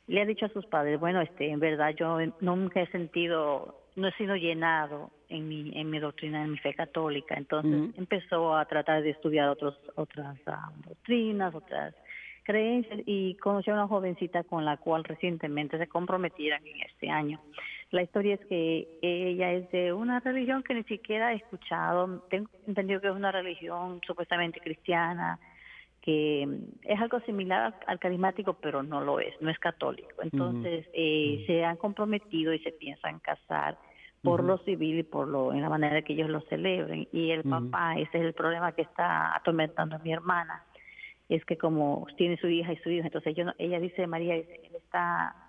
le 0.07 0.23
ha 0.23 0.25
dicho 0.25 0.47
a 0.47 0.51
sus 0.51 0.64
padres, 0.66 1.01
bueno, 1.01 1.21
este, 1.21 1.51
en 1.51 1.59
verdad 1.59 1.95
yo 1.99 2.19
nunca 2.40 2.81
he 2.81 2.87
sentido, 2.88 3.81
no 3.97 4.09
he 4.09 4.12
sido 4.12 4.37
llenado 4.37 5.11
en 5.29 5.49
mi, 5.49 5.73
en 5.75 5.90
mi 5.90 5.99
doctrina, 5.99 6.45
en 6.45 6.53
mi 6.53 6.59
fe 6.59 6.75
católica. 6.75 7.35
Entonces 7.37 7.92
empezó 7.97 8.57
a 8.57 8.64
tratar 8.66 9.03
de 9.03 9.11
estudiar 9.11 9.49
otros, 9.49 9.77
otras 9.97 10.37
ah, 10.47 10.71
doctrinas, 10.87 11.55
otras 11.55 11.95
creencias 12.45 13.01
y 13.05 13.35
conoció 13.37 13.73
a 13.73 13.77
una 13.77 13.88
jovencita 13.88 14.45
con 14.45 14.64
la 14.64 14.77
cual 14.77 15.03
recientemente 15.03 15.79
se 15.79 15.88
comprometieron 15.88 16.64
en 16.64 16.81
este 16.83 17.11
año. 17.11 17.40
La 17.97 18.03
historia 18.03 18.35
es 18.35 18.45
que 18.45 18.99
ella 19.01 19.53
es 19.53 19.71
de 19.71 19.91
una 19.91 20.21
religión 20.21 20.63
que 20.63 20.75
ni 20.75 20.83
siquiera 20.83 21.33
he 21.33 21.37
escuchado. 21.37 22.21
Tengo 22.29 22.51
entendido 22.67 23.01
que 23.01 23.07
es 23.07 23.15
una 23.15 23.33
religión 23.33 24.03
supuestamente 24.07 24.61
cristiana, 24.61 25.39
que 26.03 26.47
es 26.83 27.01
algo 27.01 27.21
similar 27.21 27.75
al 27.87 27.99
carismático, 27.99 28.53
pero 28.53 28.83
no 28.83 29.01
lo 29.01 29.19
es, 29.19 29.33
no 29.41 29.49
es 29.49 29.59
católico. 29.59 30.11
Entonces, 30.21 30.87
eh, 30.93 31.43
se 31.47 31.65
han 31.65 31.79
comprometido 31.79 32.53
y 32.53 32.59
se 32.59 32.73
piensan 32.73 33.19
casar 33.21 33.79
por 34.23 34.45
lo 34.45 34.59
civil 34.59 34.99
y 34.99 35.03
por 35.03 35.27
lo 35.27 35.55
en 35.55 35.63
la 35.63 35.71
manera 35.71 36.03
que 36.03 36.13
ellos 36.13 36.29
lo 36.29 36.43
celebren. 36.43 37.09
Y 37.13 37.31
el 37.31 37.45
papá, 37.45 37.95
ese 37.95 38.19
es 38.19 38.25
el 38.25 38.35
problema 38.35 38.73
que 38.73 38.83
está 38.83 39.35
atormentando 39.35 39.97
a 39.97 40.01
mi 40.01 40.13
hermana, 40.13 40.63
es 41.31 41.43
que 41.47 41.57
como 41.57 42.07
tiene 42.19 42.37
su 42.37 42.47
hija 42.49 42.75
y 42.75 42.77
su 42.77 42.91
hijo, 42.91 43.07
entonces 43.07 43.35
yo, 43.35 43.47
ella 43.57 43.81
dice, 43.81 44.07
María, 44.07 44.35
él 44.35 44.47
está 44.77 45.46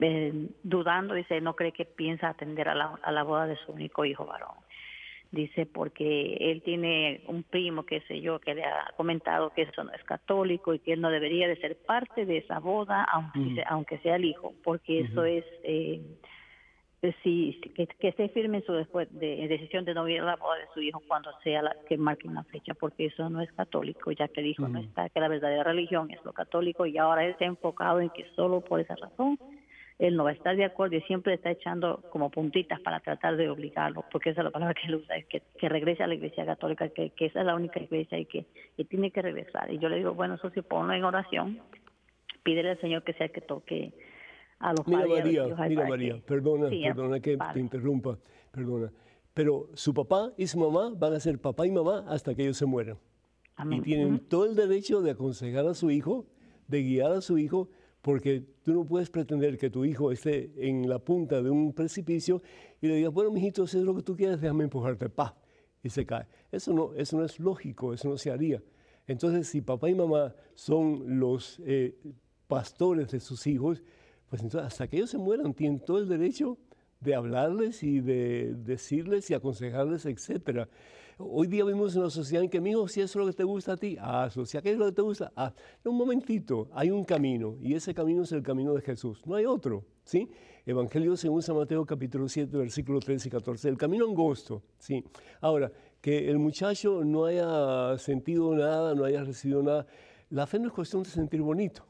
eh, 0.00 0.48
dudando, 0.62 1.14
dice, 1.14 1.40
no 1.40 1.54
cree 1.54 1.72
que 1.72 1.84
piensa 1.84 2.28
atender 2.28 2.68
a 2.68 2.74
la, 2.74 2.98
a 3.02 3.12
la 3.12 3.22
boda 3.22 3.46
de 3.46 3.56
su 3.56 3.72
único 3.72 4.04
hijo 4.04 4.26
varón. 4.26 4.56
Dice, 5.30 5.66
porque 5.66 6.38
él 6.40 6.62
tiene 6.62 7.20
un 7.26 7.42
primo, 7.42 7.84
qué 7.84 8.00
sé 8.08 8.22
yo, 8.22 8.38
que 8.38 8.54
le 8.54 8.64
ha 8.64 8.92
comentado 8.96 9.50
que 9.50 9.62
eso 9.62 9.84
no 9.84 9.92
es 9.92 10.02
católico 10.04 10.72
y 10.72 10.78
que 10.78 10.94
él 10.94 11.02
no 11.02 11.10
debería 11.10 11.46
de 11.46 11.56
ser 11.56 11.76
parte 11.76 12.24
de 12.24 12.38
esa 12.38 12.60
boda, 12.60 13.04
aunque, 13.04 13.62
aunque 13.68 13.98
sea 13.98 14.16
el 14.16 14.24
hijo, 14.24 14.54
porque 14.64 15.00
eso 15.00 15.24
es... 15.24 15.44
Eh, 15.64 16.02
si, 17.22 17.60
que, 17.76 17.86
que 17.86 18.08
esté 18.08 18.28
firme 18.30 18.58
en 18.58 18.64
su 18.64 18.72
después 18.72 19.08
de, 19.12 19.46
decisión 19.46 19.84
de 19.84 19.94
no 19.94 20.08
ir 20.08 20.20
a 20.20 20.24
la 20.24 20.36
boda 20.36 20.56
de 20.56 20.66
su 20.74 20.80
hijo 20.80 21.00
cuando 21.06 21.30
sea 21.44 21.62
la 21.62 21.76
que 21.88 21.96
marque 21.96 22.26
una 22.26 22.42
fecha, 22.44 22.74
porque 22.74 23.06
eso 23.06 23.30
no 23.30 23.40
es 23.40 23.52
católico, 23.52 24.10
ya 24.10 24.26
que 24.28 24.40
el 24.40 24.48
hijo 24.48 24.66
no 24.66 24.80
está, 24.80 25.08
que 25.08 25.20
la 25.20 25.28
verdadera 25.28 25.62
religión 25.62 26.10
es 26.10 26.24
lo 26.24 26.32
católico 26.32 26.86
y 26.86 26.98
ahora 26.98 27.24
él 27.24 27.32
está 27.32 27.44
enfocado 27.44 28.00
en 28.00 28.10
que 28.10 28.26
solo 28.34 28.62
por 28.62 28.80
esa 28.80 28.96
razón 28.96 29.38
él 29.98 30.14
no 30.16 30.24
va 30.24 30.30
a 30.30 30.32
estar 30.32 30.56
de 30.56 30.64
acuerdo 30.64 30.96
y 30.96 31.00
siempre 31.02 31.34
está 31.34 31.50
echando 31.50 32.02
como 32.10 32.30
puntitas 32.30 32.80
para 32.80 33.00
tratar 33.00 33.36
de 33.36 33.48
obligarlo, 33.48 34.04
porque 34.12 34.30
esa 34.30 34.42
es 34.42 34.44
la 34.44 34.50
palabra 34.50 34.74
que 34.74 34.86
él 34.86 34.94
usa, 34.94 35.16
es 35.16 35.26
que, 35.26 35.68
regrese 35.68 36.04
a 36.04 36.06
la 36.06 36.14
iglesia 36.14 36.46
católica, 36.46 36.88
que, 36.88 37.12
esa 37.18 37.40
es 37.40 37.46
la 37.46 37.56
única 37.56 37.80
iglesia 37.80 38.18
y 38.18 38.26
que, 38.26 38.46
tiene 38.88 39.10
que 39.10 39.22
regresar. 39.22 39.72
Y 39.72 39.78
yo 39.78 39.88
le 39.88 39.96
digo, 39.96 40.14
bueno, 40.14 40.34
eso 40.34 40.50
sí, 40.50 40.62
ponlo 40.62 40.92
en 40.92 41.02
oración, 41.02 41.58
pídele 42.44 42.70
al 42.70 42.80
Señor 42.80 43.02
que 43.02 43.12
sea 43.14 43.28
que 43.28 43.40
toque 43.40 43.92
a 44.60 44.72
los 44.72 44.86
mira 44.86 45.00
padres. 45.00 45.24
María, 45.24 45.68
mira 45.68 45.88
María, 45.88 46.22
perdona, 46.24 46.68
perdona 46.68 47.20
que 47.20 47.36
te 47.36 47.60
interrumpa, 47.60 48.18
perdona. 48.52 48.92
Pero 49.34 49.68
su 49.74 49.94
papá 49.94 50.32
y 50.36 50.46
su 50.46 50.58
mamá 50.58 50.92
van 50.96 51.14
a 51.14 51.20
ser 51.20 51.40
papá 51.40 51.66
y 51.66 51.70
mamá 51.70 52.04
hasta 52.08 52.34
que 52.34 52.42
ellos 52.42 52.56
se 52.56 52.66
mueran. 52.66 52.98
Y 53.70 53.80
tienen 53.80 54.20
todo 54.20 54.46
el 54.46 54.54
derecho 54.54 55.00
de 55.00 55.10
aconsejar 55.10 55.66
a 55.66 55.74
su 55.74 55.90
hijo, 55.90 56.26
de 56.68 56.82
guiar 56.82 57.10
a 57.10 57.20
su 57.20 57.38
hijo, 57.38 57.68
porque 58.08 58.42
tú 58.62 58.72
no 58.72 58.86
puedes 58.86 59.10
pretender 59.10 59.58
que 59.58 59.68
tu 59.68 59.84
hijo 59.84 60.10
esté 60.10 60.50
en 60.56 60.88
la 60.88 60.98
punta 60.98 61.42
de 61.42 61.50
un 61.50 61.74
precipicio 61.74 62.40
y 62.80 62.88
le 62.88 62.94
digas, 62.94 63.12
bueno, 63.12 63.30
mijito, 63.30 63.66
si 63.66 63.76
es 63.76 63.84
lo 63.84 63.94
que 63.94 64.00
tú 64.00 64.16
quieres, 64.16 64.40
déjame 64.40 64.64
empujarte, 64.64 65.10
pa, 65.10 65.36
y 65.82 65.90
se 65.90 66.06
cae. 66.06 66.26
Eso 66.50 66.72
no, 66.72 66.94
eso 66.94 67.18
no 67.18 67.24
es 67.26 67.38
lógico, 67.38 67.92
eso 67.92 68.08
no 68.08 68.16
se 68.16 68.30
haría. 68.30 68.62
Entonces, 69.06 69.46
si 69.48 69.60
papá 69.60 69.90
y 69.90 69.94
mamá 69.94 70.34
son 70.54 71.20
los 71.20 71.60
eh, 71.66 71.98
pastores 72.46 73.10
de 73.10 73.20
sus 73.20 73.46
hijos, 73.46 73.82
pues 74.30 74.40
entonces 74.40 74.68
hasta 74.68 74.88
que 74.88 74.96
ellos 74.96 75.10
se 75.10 75.18
mueran 75.18 75.52
tienen 75.52 75.78
todo 75.78 75.98
el 75.98 76.08
derecho 76.08 76.56
de 77.00 77.14
hablarles 77.14 77.82
y 77.82 78.00
de 78.00 78.54
decirles 78.56 79.28
y 79.28 79.34
aconsejarles, 79.34 80.06
etcétera. 80.06 80.66
Hoy 81.20 81.48
día 81.48 81.64
vivimos 81.64 81.96
en 81.96 82.02
una 82.02 82.10
sociedad 82.10 82.44
en 82.44 82.48
que, 82.48 82.60
mi 82.60 82.70
hijo, 82.70 82.86
si 82.86 83.00
eso 83.00 83.18
es 83.18 83.26
lo 83.26 83.28
que 83.28 83.36
te 83.36 83.42
gusta 83.42 83.72
a 83.72 83.76
ti, 83.76 83.96
hazlo. 84.00 84.46
Si 84.46 84.56
aquello 84.56 84.74
es 84.74 84.78
lo 84.78 84.86
que 84.86 84.92
te 84.92 85.02
gusta, 85.02 85.32
haz. 85.34 85.52
Un 85.84 85.96
momentito, 85.96 86.68
hay 86.72 86.92
un 86.92 87.04
camino 87.04 87.56
y 87.60 87.74
ese 87.74 87.92
camino 87.92 88.22
es 88.22 88.30
el 88.30 88.40
camino 88.44 88.72
de 88.72 88.82
Jesús. 88.82 89.20
No 89.26 89.34
hay 89.34 89.44
otro, 89.44 89.84
¿sí? 90.04 90.30
Evangelio 90.64 91.16
según 91.16 91.42
San 91.42 91.56
Mateo 91.56 91.84
capítulo 91.84 92.28
7, 92.28 92.56
versículos 92.56 93.04
13 93.04 93.26
y 93.26 93.30
14. 93.32 93.68
El 93.68 93.76
camino 93.76 94.04
angosto, 94.04 94.62
¿sí? 94.78 95.04
Ahora, 95.40 95.72
que 96.00 96.30
el 96.30 96.38
muchacho 96.38 97.02
no 97.04 97.24
haya 97.24 97.98
sentido 97.98 98.54
nada, 98.54 98.94
no 98.94 99.02
haya 99.02 99.24
recibido 99.24 99.60
nada. 99.60 99.88
La 100.30 100.46
fe 100.46 100.60
no 100.60 100.68
es 100.68 100.72
cuestión 100.72 101.02
de 101.02 101.10
sentir 101.10 101.42
bonito. 101.42 101.84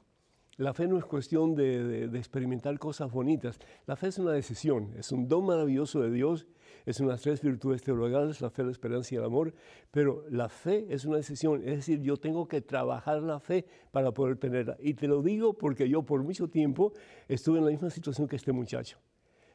La 0.56 0.72
fe 0.74 0.88
no 0.88 0.98
es 0.98 1.04
cuestión 1.04 1.54
de, 1.54 2.06
experimentar 2.14 2.78
cosas 2.78 3.12
bonitas. 3.12 3.60
La 3.86 3.94
fe 3.94 4.08
es 4.08 4.18
una 4.18 4.32
decisión, 4.32 4.92
es 4.98 5.12
un 5.12 5.28
don 5.28 5.44
maravilloso 5.44 6.00
de 6.00 6.10
Dios, 6.10 6.46
es 6.86 7.00
unas 7.00 7.20
tres 7.20 7.42
virtudes 7.42 7.82
teologales, 7.82 8.40
la 8.40 8.50
fe, 8.50 8.64
la 8.64 8.70
esperanza 8.70 9.14
y 9.14 9.18
el 9.18 9.24
amor, 9.24 9.54
pero 9.90 10.24
la 10.30 10.48
fe 10.48 10.86
es 10.90 11.04
una 11.04 11.16
decisión, 11.18 11.62
es 11.64 11.76
decir, 11.76 12.00
yo 12.00 12.16
tengo 12.16 12.48
que 12.48 12.60
trabajar 12.60 13.22
la 13.22 13.40
fe 13.40 13.66
para 13.90 14.12
poder 14.12 14.36
tenerla. 14.36 14.76
Y 14.80 14.94
te 14.94 15.08
lo 15.08 15.22
digo 15.22 15.56
porque 15.56 15.88
yo 15.88 16.02
por 16.02 16.22
mucho 16.22 16.48
tiempo 16.48 16.92
estuve 17.28 17.58
en 17.58 17.64
la 17.64 17.70
misma 17.70 17.90
situación 17.90 18.28
que 18.28 18.36
este 18.36 18.52
muchacho. 18.52 18.98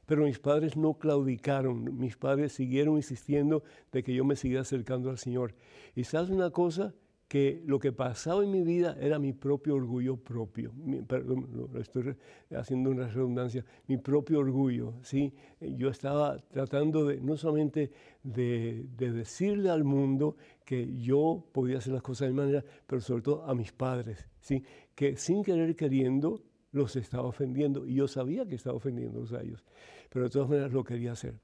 Pero 0.05 0.23
mis 0.25 0.39
padres 0.39 0.75
no 0.75 0.95
claudicaron, 0.95 1.97
mis 1.97 2.17
padres 2.17 2.51
siguieron 2.53 2.97
insistiendo 2.97 3.63
de 3.91 4.03
que 4.03 4.13
yo 4.13 4.25
me 4.25 4.36
siguiera 4.36 4.62
acercando 4.62 5.09
al 5.09 5.17
Señor. 5.17 5.55
Y 5.95 6.03
sabes 6.03 6.29
una 6.29 6.49
cosa, 6.49 6.93
que 7.27 7.63
lo 7.65 7.79
que 7.79 7.91
pasaba 7.91 8.43
en 8.43 8.51
mi 8.51 8.62
vida 8.62 8.95
era 8.99 9.17
mi 9.17 9.33
propio 9.33 9.75
orgullo 9.75 10.17
propio, 10.17 10.71
perdón, 11.07 11.49
lo 11.51 11.79
estoy 11.79 12.15
haciendo 12.55 12.91
una 12.91 13.07
redundancia, 13.07 13.65
mi 13.88 13.97
propio 13.97 14.39
orgullo, 14.39 14.93
¿sí? 15.01 15.33
Yo 15.59 15.89
estaba 15.89 16.38
tratando 16.51 17.05
de, 17.05 17.19
no 17.19 17.36
solamente 17.36 17.91
de, 18.21 18.86
decirle 18.97 19.69
al 19.69 19.83
mundo 19.83 20.38
que 20.63 20.95
yo 20.99 21.43
podía 21.51 21.79
hacer 21.79 21.93
las 21.93 22.03
cosas 22.03 22.27
de 22.27 22.33
manera, 22.33 22.63
pero 22.86 23.01
sobre 23.01 23.23
todo 23.23 23.43
a 23.45 23.55
mis 23.55 23.71
padres, 23.71 24.27
¿sí? 24.39 24.63
Que 24.93 25.17
sin 25.17 25.43
querer 25.43 25.75
queriendo 25.75 26.43
los 26.71 26.95
estaba 26.95 27.27
ofendiendo 27.27 27.86
y 27.86 27.95
yo 27.95 28.07
sabía 28.07 28.45
que 28.47 28.55
estaba 28.55 28.75
ofendiendo 28.75 29.25
a 29.36 29.41
ellos, 29.41 29.63
pero 30.09 30.25
de 30.25 30.31
todas 30.31 30.49
maneras 30.49 30.71
lo 30.71 30.83
quería 30.83 31.13
hacer. 31.13 31.36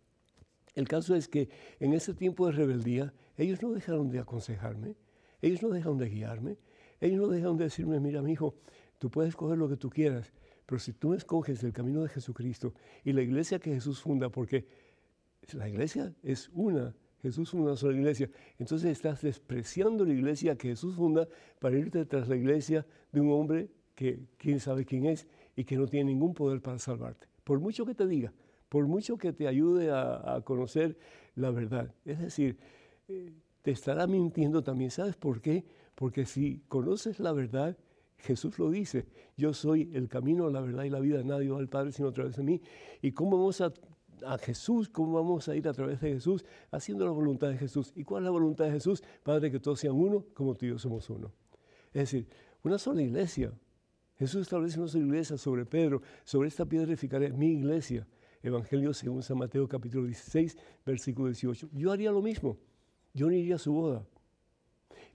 El 0.76 0.88
caso 0.88 1.15
es 1.15 1.28
que 1.28 1.50
en 1.80 1.94
ese 1.94 2.13
tiempo 2.13 2.46
de 2.46 2.54
rebeldía, 2.54 3.13
ellos 3.38 3.62
no 3.62 3.72
dejaron 3.72 4.10
de 4.10 4.20
aconsejarme, 4.20 4.96
ellos 5.41 5.62
no 5.62 5.69
dejan 5.69 5.97
de 5.97 6.10
guiarme, 6.10 6.58
ellos 6.99 7.19
no 7.19 7.28
dejan 7.28 7.58
de 7.58 7.65
decirme, 7.65 7.99
mira, 7.99 8.21
mi 8.21 8.34
hijo, 8.34 8.56
tú 8.97 9.10
puedes 9.10 9.36
coger 9.36 9.58
lo 9.58 9.69
que 9.69 9.78
tú 9.78 9.89
quieras, 9.89 10.34
pero 10.65 10.80
si 10.80 10.93
tú 10.93 11.13
escoges 11.13 11.63
el 11.63 11.73
camino 11.73 12.04
de 12.04 12.10
Jesucristo 12.10 12.73
y 13.04 13.13
la 13.13 13.21
iglesia 13.21 13.60
que 13.60 13.73
Jesús 13.73 14.02
funda, 14.02 14.30
porque 14.30 14.67
la 15.54 15.67
iglesia 15.67 16.13
es 16.21 16.49
una, 16.54 16.93
Jesús 17.21 17.49
funda 17.49 17.67
una 17.67 17.75
sola 17.75 17.97
iglesia, 17.97 18.30
entonces 18.58 18.91
estás 18.91 19.21
despreciando 19.21 20.06
la 20.06 20.13
iglesia 20.13 20.56
que 20.56 20.69
Jesús 20.69 20.95
funda 20.95 21.28
para 21.60 21.78
irte 21.78 22.06
tras 22.06 22.28
la 22.28 22.36
iglesia 22.36 22.86
de 23.12 23.21
un 23.21 23.32
hombre 23.32 23.69
que 23.95 24.28
quién 24.38 24.60
sabe 24.60 24.86
quién 24.86 25.06
es 25.06 25.28
y 25.56 25.63
que 25.63 25.75
no 25.75 25.88
tiene 25.88 26.12
ningún 26.12 26.34
poder 26.34 26.62
para 26.62 26.80
salvarte. 26.80 27.28
Por 27.43 27.60
mucho 27.60 27.86
que 27.86 27.95
te 27.95 28.08
diga, 28.08 28.32
por 28.69 28.88
mucho 28.88 29.17
que 29.17 29.34
te 29.34 29.47
ayude 29.47 29.91
a, 29.91 30.41
conocer 30.45 30.97
la 31.36 31.49
verdad. 31.49 31.93
Es 32.06 32.19
decir, 32.19 32.58
eh, 33.08 33.34
te 33.62 33.72
estará 33.72 34.08
mintiendo 34.08 34.63
también. 34.63 34.91
¿Sabes 34.91 35.15
por 35.15 35.41
qué? 35.41 35.65
Porque 35.95 36.26
si 36.26 36.62
conoces 36.67 37.19
la 37.19 37.32
verdad, 37.34 37.78
Jesús 38.17 38.60
lo 38.60 38.69
dice, 38.69 39.06
yo 39.38 39.54
soy 39.54 39.91
el 39.93 40.08
camino, 40.08 40.50
la 40.50 40.62
verdad 40.62 40.84
y 40.84 40.89
la 40.89 41.00
vida, 41.00 41.24
nadie 41.24 41.50
va 41.50 41.60
al 41.60 41.69
Padre 41.69 41.91
sino 41.91 42.10
a 42.10 42.13
través 42.13 42.36
de 42.36 42.43
mí. 42.43 42.62
¿Y 43.02 43.12
cómo 43.12 43.38
vamos 43.38 43.62
a, 43.62 43.74
a 44.26 44.38
Jesús? 44.38 44.89
¿Cómo 44.89 45.13
vamos 45.13 45.48
a 45.48 45.56
ir 45.56 45.67
a 45.67 45.74
través 45.74 46.02
de 46.02 46.13
Jesús? 46.13 46.45
Haciendo 46.72 47.06
la 47.06 47.12
voluntad 47.12 47.50
de 47.50 47.58
Jesús. 47.58 47.93
¿Y 47.95 48.04
cuál 48.04 48.24
es 48.24 48.26
la 48.26 48.32
voluntad 48.32 48.65
de 48.65 48.72
Jesús? 48.72 49.04
Padre, 49.24 49.52
que 49.52 49.60
todos 49.60 49.80
sean 49.80 49.95
uno, 49.95 50.26
como 50.34 50.56
tú 50.56 50.65
y 50.65 50.69
yo 50.69 50.80
somos 50.80 51.10
uno. 51.10 51.32
Es 51.88 52.12
decir, 52.12 52.28
una 52.63 52.78
sola 52.78 53.02
iglesia. 53.02 53.54
Jesús 54.17 54.41
establece 54.41 54.80
una 54.80 54.89
sola 54.89 55.06
iglesia 55.06 55.38
sobre 55.38 55.65
Pedro, 55.65 56.02
sobre 56.26 56.50
esta 56.50 56.65
piedra 56.65 56.88
edificaré 56.88 57.32
mi 57.32 57.54
iglesia. 57.54 58.06
Evangelio 58.41 58.93
según 58.93 59.22
San 59.22 59.38
Mateo 59.38 59.67
capítulo 59.67 60.06
16, 60.06 60.58
versículo 60.86 61.28
18. 61.28 61.69
Yo 61.74 61.91
haría 61.91 62.12
lo 62.12 62.22
mismo 62.22 62.58
yo 63.13 63.28
no 63.28 63.34
iría 63.34 63.56
a 63.56 63.60
su 63.60 63.74
boda. 63.74 64.06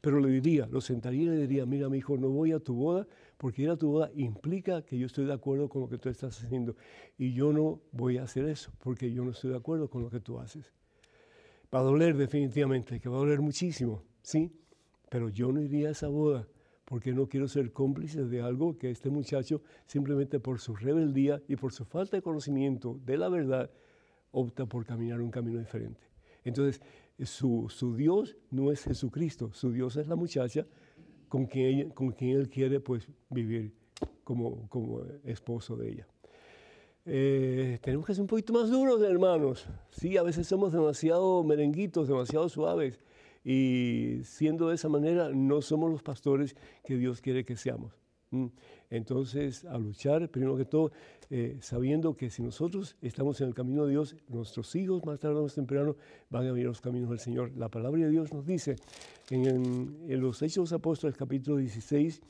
Pero 0.00 0.20
le 0.20 0.28
diría, 0.28 0.66
lo 0.66 0.80
sentaría 0.80 1.22
y 1.22 1.26
le 1.26 1.36
diría, 1.46 1.64
mira 1.64 1.88
mi 1.88 1.98
hijo, 1.98 2.16
no 2.18 2.28
voy 2.28 2.52
a 2.52 2.60
tu 2.60 2.74
boda 2.74 3.06
porque 3.38 3.62
ir 3.62 3.70
a 3.70 3.76
tu 3.76 3.90
boda 3.90 4.10
implica 4.14 4.82
que 4.82 4.98
yo 4.98 5.06
estoy 5.06 5.24
de 5.24 5.32
acuerdo 5.32 5.68
con 5.68 5.80
lo 5.80 5.88
que 5.88 5.98
tú 5.98 6.08
estás 6.08 6.42
haciendo. 6.42 6.76
Y 7.16 7.32
yo 7.32 7.52
no 7.52 7.80
voy 7.92 8.18
a 8.18 8.24
hacer 8.24 8.46
eso 8.46 8.70
porque 8.78 9.12
yo 9.12 9.24
no 9.24 9.30
estoy 9.30 9.52
de 9.52 9.56
acuerdo 9.56 9.88
con 9.88 10.02
lo 10.02 10.10
que 10.10 10.20
tú 10.20 10.38
haces. 10.38 10.72
Va 11.74 11.80
a 11.80 11.82
doler 11.82 12.16
definitivamente, 12.16 13.00
que 13.00 13.08
va 13.08 13.16
a 13.16 13.20
doler 13.20 13.40
muchísimo, 13.40 14.02
¿sí? 14.22 14.52
Pero 15.08 15.30
yo 15.30 15.50
no 15.52 15.60
iría 15.62 15.88
a 15.88 15.92
esa 15.92 16.08
boda 16.08 16.46
porque 16.84 17.12
no 17.12 17.26
quiero 17.26 17.48
ser 17.48 17.72
cómplice 17.72 18.24
de 18.24 18.42
algo 18.42 18.76
que 18.76 18.90
este 18.90 19.08
muchacho 19.08 19.62
simplemente 19.86 20.38
por 20.38 20.60
su 20.60 20.76
rebeldía 20.76 21.42
y 21.48 21.56
por 21.56 21.72
su 21.72 21.84
falta 21.84 22.16
de 22.16 22.22
conocimiento 22.22 23.00
de 23.04 23.16
la 23.16 23.28
verdad 23.28 23.70
opta 24.32 24.66
por 24.66 24.84
caminar 24.84 25.20
un 25.20 25.30
camino 25.30 25.58
diferente. 25.58 26.00
Entonces, 26.44 26.82
su, 27.22 27.94
Dios 27.96 28.36
no 28.50 28.72
es 28.72 28.84
Jesucristo, 28.84 29.52
su 29.52 29.70
Dios 29.72 29.96
es 29.96 30.08
la 30.08 30.16
muchacha 30.16 30.66
con 31.28 31.46
quien, 31.46 31.90
con 31.90 32.10
quien 32.10 32.38
él 32.38 32.48
quiere 32.48 32.80
pues, 32.80 33.08
vivir 33.30 33.72
como, 34.24 34.68
como 34.68 35.02
esposo 35.24 35.76
de 35.76 35.90
ella. 35.90 36.08
Eh, 37.06 37.78
tenemos 37.82 38.06
que 38.06 38.14
ser 38.14 38.22
un 38.22 38.28
poquito 38.28 38.52
más 38.52 38.70
duros, 38.70 39.02
hermanos. 39.02 39.66
Sí, 39.90 40.16
a 40.16 40.22
veces 40.22 40.46
somos 40.46 40.72
demasiado 40.72 41.44
merenguitos, 41.44 42.08
demasiado 42.08 42.48
suaves. 42.48 43.00
Y 43.44 44.20
siendo 44.24 44.68
de 44.68 44.76
esa 44.76 44.88
manera, 44.88 45.28
no 45.28 45.60
somos 45.60 45.90
los 45.90 46.02
pastores 46.02 46.56
que 46.82 46.96
Dios 46.96 47.20
quiere 47.20 47.44
que 47.44 47.56
seamos. 47.56 47.92
Mm. 48.30 48.46
Entonces, 48.94 49.64
a 49.64 49.76
luchar, 49.76 50.28
primero 50.28 50.56
que 50.56 50.64
todo, 50.64 50.92
eh, 51.28 51.58
sabiendo 51.60 52.16
que 52.16 52.30
si 52.30 52.42
nosotros 52.42 52.96
estamos 53.02 53.40
en 53.40 53.48
el 53.48 53.54
camino 53.54 53.86
de 53.86 53.90
Dios, 53.90 54.14
nuestros 54.28 54.72
hijos 54.76 55.04
más 55.04 55.18
tarde 55.18 55.36
o 55.36 55.42
más 55.42 55.54
temprano 55.54 55.96
van 56.30 56.46
a 56.46 56.52
venir 56.52 56.66
los 56.66 56.80
caminos 56.80 57.10
del 57.10 57.18
Señor. 57.18 57.50
La 57.56 57.68
palabra 57.68 58.02
de 58.02 58.10
Dios 58.10 58.32
nos 58.32 58.46
dice 58.46 58.76
en, 59.30 60.20
los 60.20 60.40
Hechos 60.42 60.54
de 60.54 60.60
los 60.60 60.72
Apóstoles, 60.74 61.16
capítulo 61.16 61.56
16, 61.56 62.22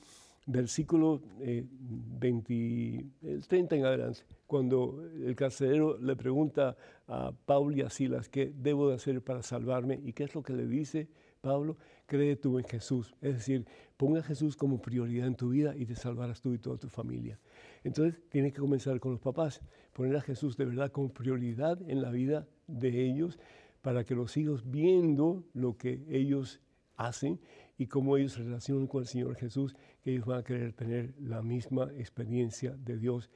versículo 0.47 1.21
20, 1.39 2.55
eh, 2.55 3.05
el 3.23 3.47
30 3.47 3.77
en 3.77 3.85
adelante, 3.85 4.21
cuando 4.47 5.05
el 5.23 5.37
carcelero 5.37 5.99
le 5.99 6.17
pregunta 6.17 6.79
a 7.07 7.33
Pablo 7.45 7.77
y 7.77 7.83
a 7.83 7.91
Silas 7.91 8.31
qué 8.31 8.51
debo 8.57 8.89
de 8.89 8.95
hacer 8.95 9.21
para 9.23 9.43
salvarme 9.43 10.01
y 10.03 10.15
qué 10.15 10.25
es 10.25 10.35
lo 10.35 10.43
que 10.43 10.55
le 10.55 10.67
dice 10.67 11.09
Pablo, 11.43 11.77
cree 12.07 12.37
tú 12.37 12.59
en 12.59 12.65
Jesús. 12.65 13.15
Es 13.21 13.35
decir, 13.35 13.67
ponga 14.05 14.21
a 14.21 14.23
Jesús 14.23 14.55
como 14.55 14.83
prioridad 14.83 15.27
en 15.27 15.35
tu 15.35 15.49
vida 15.49 15.75
y 15.75 15.87
te 15.87 15.95
salvarás 15.95 16.43
tú 16.43 16.53
y 16.53 16.59
toda 16.59 16.77
tu 16.77 16.91
familia. 16.91 17.39
Entonces, 17.85 18.21
tiene 18.29 18.53
que 18.53 18.61
comenzar 18.61 19.01
con 19.01 19.13
los 19.13 19.21
papás, 19.23 19.63
poner 19.95 20.15
a 20.17 20.21
Jesús 20.21 20.59
de 20.59 20.67
verdad 20.67 20.93
como 20.93 21.09
prioridad 21.09 21.81
en 21.89 22.03
la 22.03 22.11
vida 22.11 22.47
de 22.67 23.07
ellos 23.07 23.39
para 23.81 24.05
que 24.05 24.15
los 24.15 24.37
hijos 24.37 24.71
viendo 24.71 25.43
lo 25.55 25.79
que 25.79 26.05
ellos 26.11 26.61
hacen 26.97 27.41
y 27.79 27.87
cómo 27.87 28.19
ellos 28.19 28.33
se 28.33 28.43
relacionan 28.43 28.89
con 28.89 29.01
el 29.01 29.07
Señor 29.07 29.37
Jesús, 29.37 29.75
que 30.03 30.13
ellos 30.13 30.27
van 30.27 30.41
a 30.41 30.45
querer 30.45 30.75
tener 30.75 31.15
la 31.19 31.41
misma 31.41 31.91
experiencia 31.97 32.77
de 32.77 32.99
Dios, 32.99 33.31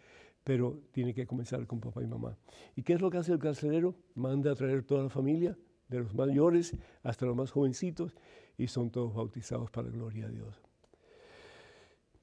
pero 0.45 0.83
tiene 0.93 1.15
que 1.15 1.27
comenzar 1.27 1.67
con 1.67 1.81
papá 1.81 2.03
y 2.03 2.07
mamá. 2.07 2.37
¿Y 2.77 2.83
qué 2.83 2.93
es 2.93 3.01
lo 3.01 3.09
que 3.09 3.17
hace 3.17 3.33
el 3.33 3.39
carcelero? 3.39 3.95
Manda 4.15 4.53
a 4.53 4.55
traer 4.55 4.83
toda 4.83 5.03
la 5.03 5.09
familia, 5.09 5.57
de 5.89 6.01
los 6.01 6.15
mayores 6.15 6.77
hasta 7.03 7.25
los 7.25 7.35
más 7.35 7.51
jovencitos, 7.51 8.15
y 8.59 8.67
son 8.67 8.91
todos 8.91 9.15
bautizados 9.15 9.71
para 9.71 9.87
la 9.87 9.95
gloria 9.95 10.27
de 10.27 10.35
Dios. 10.35 10.61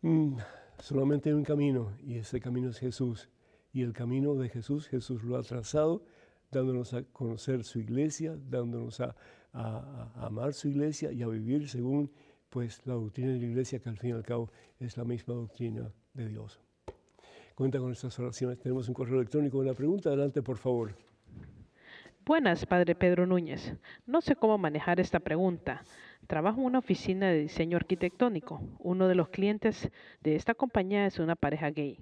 Mm, 0.02 0.38
solamente 0.78 1.30
hay 1.30 1.36
un 1.36 1.44
camino, 1.44 1.98
y 2.04 2.16
ese 2.16 2.40
camino 2.40 2.70
es 2.70 2.78
Jesús. 2.78 3.30
Y 3.72 3.82
el 3.82 3.94
camino 3.94 4.36
de 4.36 4.50
Jesús, 4.50 4.88
Jesús 4.88 5.24
lo 5.24 5.38
ha 5.38 5.44
trazado, 5.44 6.06
dándonos 6.52 6.94
a 6.94 7.04
conocer 7.04 7.64
su 7.64 7.80
iglesia, 7.80 8.38
dándonos 8.50 9.00
a, 9.00 9.16
amar 10.16 10.54
su 10.54 10.68
iglesia 10.68 11.14
y 11.14 11.24
a 11.24 11.28
vivir 11.28 11.70
según 11.70 12.12
pues, 12.50 12.86
la 12.86 12.96
doctrina 12.96 13.32
de 13.32 13.40
la 13.40 13.46
iglesia, 13.46 13.80
que 13.80 13.88
al 13.88 13.98
fin 13.98 14.10
y 14.10 14.14
al 14.14 14.24
cabo 14.24 14.52
es 14.80 14.98
la 14.98 15.06
misma 15.06 15.34
doctrina 15.34 15.90
de 16.14 16.28
Dios. 16.28 16.60
cuenta 17.56 17.80
con 17.80 17.92
estas 17.94 18.20
oraciones. 18.20 18.60
Tenemos 18.60 18.90
un 18.90 18.94
correo 18.94 19.16
electrónico, 19.16 19.60
una 19.60 19.74
pregunta, 19.74 20.10
adelante 20.10 20.42
por 20.42 20.58
favor. 20.58 20.94
Buenas, 22.26 22.66
Padre 22.66 22.96
Pedro 22.96 23.28
Núñez. 23.28 23.76
No 24.08 24.20
sé 24.20 24.36
cómo 24.36 24.58
manejar 24.58 25.00
esta 25.00 25.20
pregunta. 25.20 25.84
Trabajo 26.28 26.60
en 26.60 26.66
una 26.66 26.80
oficina 26.80 27.30
de 27.30 27.42
diseño 27.42 27.78
arquitectónico. 27.78 28.62
Uno 28.80 29.08
de 29.08 29.16
los 29.16 29.30
clientes 29.30 29.90
de 30.22 30.36
esta 30.36 30.56
compañía 30.56 31.06
es 31.06 31.20
una 31.20 31.36
pareja 31.36 31.70
gay. 31.70 32.00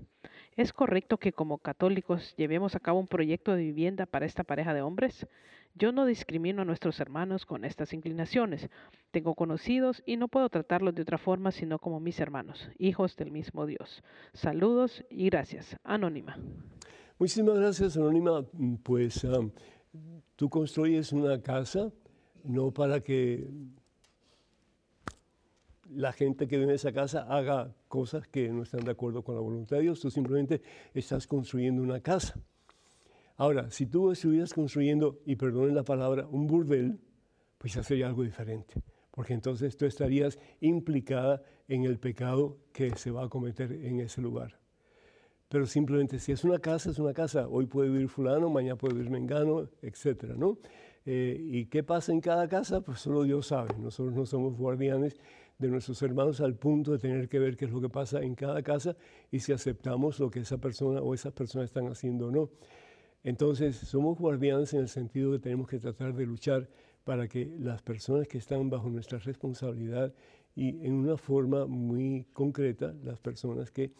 ¿Es 0.56 0.72
correcto 0.72 1.18
que 1.18 1.34
como 1.34 1.58
católicos 1.58 2.34
llevemos 2.38 2.76
a 2.76 2.80
cabo 2.80 3.00
un 3.00 3.08
proyecto 3.08 3.54
de 3.54 3.64
vivienda 3.64 4.06
para 4.06 4.26
esta 4.26 4.44
pareja 4.44 4.74
de 4.74 4.82
hombres? 4.82 5.28
Yo 5.76 5.92
no 5.92 6.06
discrimino 6.06 6.62
a 6.62 6.66
nuestros 6.66 7.00
hermanos 7.00 7.46
con 7.46 7.66
estas 7.66 7.94
inclinaciones. 7.94 8.70
Tengo 9.12 9.36
conocidos 9.36 10.04
y 10.06 10.18
no 10.18 10.28
puedo 10.28 10.48
tratarlos 10.50 10.96
de 10.96 11.02
otra 11.02 11.18
forma 11.18 11.52
sino 11.52 11.80
como 11.80 12.00
mis 12.00 12.20
hermanos, 12.20 12.70
hijos 12.78 13.16
del 13.18 13.32
mismo 13.32 13.66
Dios. 13.66 14.04
Saludos 14.34 15.04
y 15.10 15.26
gracias. 15.26 15.76
Anónima. 15.84 16.38
Muchísimas 17.20 17.58
gracias, 17.58 17.98
Anónima. 17.98 18.46
Pues 18.84 19.26
tú 20.36 20.50
construyes 20.50 21.12
una 21.12 21.42
casa 21.42 21.92
no 22.44 22.72
para 22.72 23.00
que 23.00 23.48
la 25.96 26.12
gente 26.12 26.48
que 26.48 26.58
vive 26.58 26.70
en 26.70 26.76
esa 26.76 26.92
casa 26.92 27.24
haga 27.24 27.76
cosas 27.88 28.28
que 28.28 28.50
no 28.50 28.64
están 28.64 28.84
de 28.84 28.92
acuerdo 28.92 29.24
con 29.24 29.36
la 29.36 29.42
voluntad 29.42 29.78
de 29.78 29.84
Dios. 29.84 30.00
Tú 30.00 30.10
simplemente 30.10 30.62
estás 30.94 31.28
construyendo 31.28 31.82
una 31.82 32.02
casa. 32.02 32.40
Ahora, 33.38 33.70
si 33.72 33.88
tú 33.88 34.12
estuvieras 34.12 34.54
construyendo, 34.54 35.20
y 35.26 35.36
perdonen 35.36 35.76
la 35.76 35.84
palabra, 35.84 36.28
un 36.28 36.46
burdel, 36.48 37.00
pues 37.58 37.74
ya 37.74 37.84
sería 37.84 38.08
algo 38.08 38.24
diferente, 38.24 38.76
porque 39.12 39.34
entonces 39.34 39.76
tú 39.76 39.86
estarías 39.86 40.38
implicada 40.60 41.42
en 41.68 41.84
el 41.84 41.98
pecado 41.98 42.58
que 42.72 42.96
se 42.96 43.10
va 43.10 43.24
a 43.24 43.30
cometer 43.30 43.72
en 43.72 44.02
ese 44.02 44.22
lugar. 44.22 44.60
Pero 45.50 45.66
simplemente 45.66 46.20
si 46.20 46.32
es 46.32 46.44
una 46.44 46.60
casa, 46.60 46.90
es 46.90 47.00
una 47.00 47.14
casa. 47.14 47.48
Hoy 47.48 47.68
puede 47.68 47.90
vivir 47.90 48.10
fulano, 48.10 48.50
mañana 48.50 48.76
puede 48.76 48.96
vivir 48.96 49.12
mengano, 49.12 49.70
etcétera, 49.82 50.36
¿no? 50.36 50.58
Eh, 51.06 51.38
¿Y 51.40 51.66
qué 51.66 51.84
pasa 51.84 52.12
en 52.12 52.22
cada 52.22 52.48
casa? 52.48 52.82
Pues 52.82 53.00
solo 53.00 53.24
Dios 53.24 53.48
sabe. 53.48 53.76
Nosotros 53.78 54.16
no 54.16 54.26
somos 54.26 54.58
guardianes 54.58 55.20
de 55.58 55.68
nuestros 55.70 56.02
hermanos 56.02 56.42
al 56.42 56.56
punto 56.56 56.92
de 56.92 57.00
tener 57.00 57.30
que 57.30 57.40
ver 57.40 57.56
qué 57.56 57.66
es 57.66 57.72
lo 57.72 57.82
que 57.82 57.90
pasa 57.90 58.22
en 58.22 58.36
cada 58.36 58.62
casa 58.64 58.96
y 59.32 59.40
si 59.40 59.54
aceptamos 59.54 60.20
lo 60.20 60.30
que 60.30 60.40
esa 60.40 60.58
persona 60.58 61.02
o 61.02 61.14
esas 61.14 61.34
personas 61.34 61.66
están 61.66 61.88
haciendo 61.88 62.28
o 62.28 62.32
no. 62.32 62.50
Entonces, 63.24 63.78
somos 63.78 64.18
guardianes 64.18 64.74
en 64.74 64.82
el 64.82 64.90
sentido 64.90 65.32
de 65.32 65.38
que 65.38 65.44
tenemos 65.44 65.68
que 65.70 65.80
tratar 65.80 66.14
de 66.14 66.26
luchar 66.26 66.70
para 67.04 67.28
que 67.28 67.46
las 67.60 67.82
personas 67.82 68.28
que 68.28 68.38
están 68.38 68.70
bajo 68.70 68.90
nuestra 68.90 69.20
responsabilidad 69.20 70.14
y 70.56 70.86
en 70.86 70.94
una 70.94 71.18
forma 71.18 71.66
muy 71.66 72.26
concreta, 72.34 72.94
las 73.04 73.20
personas 73.20 73.72
que 73.72 73.94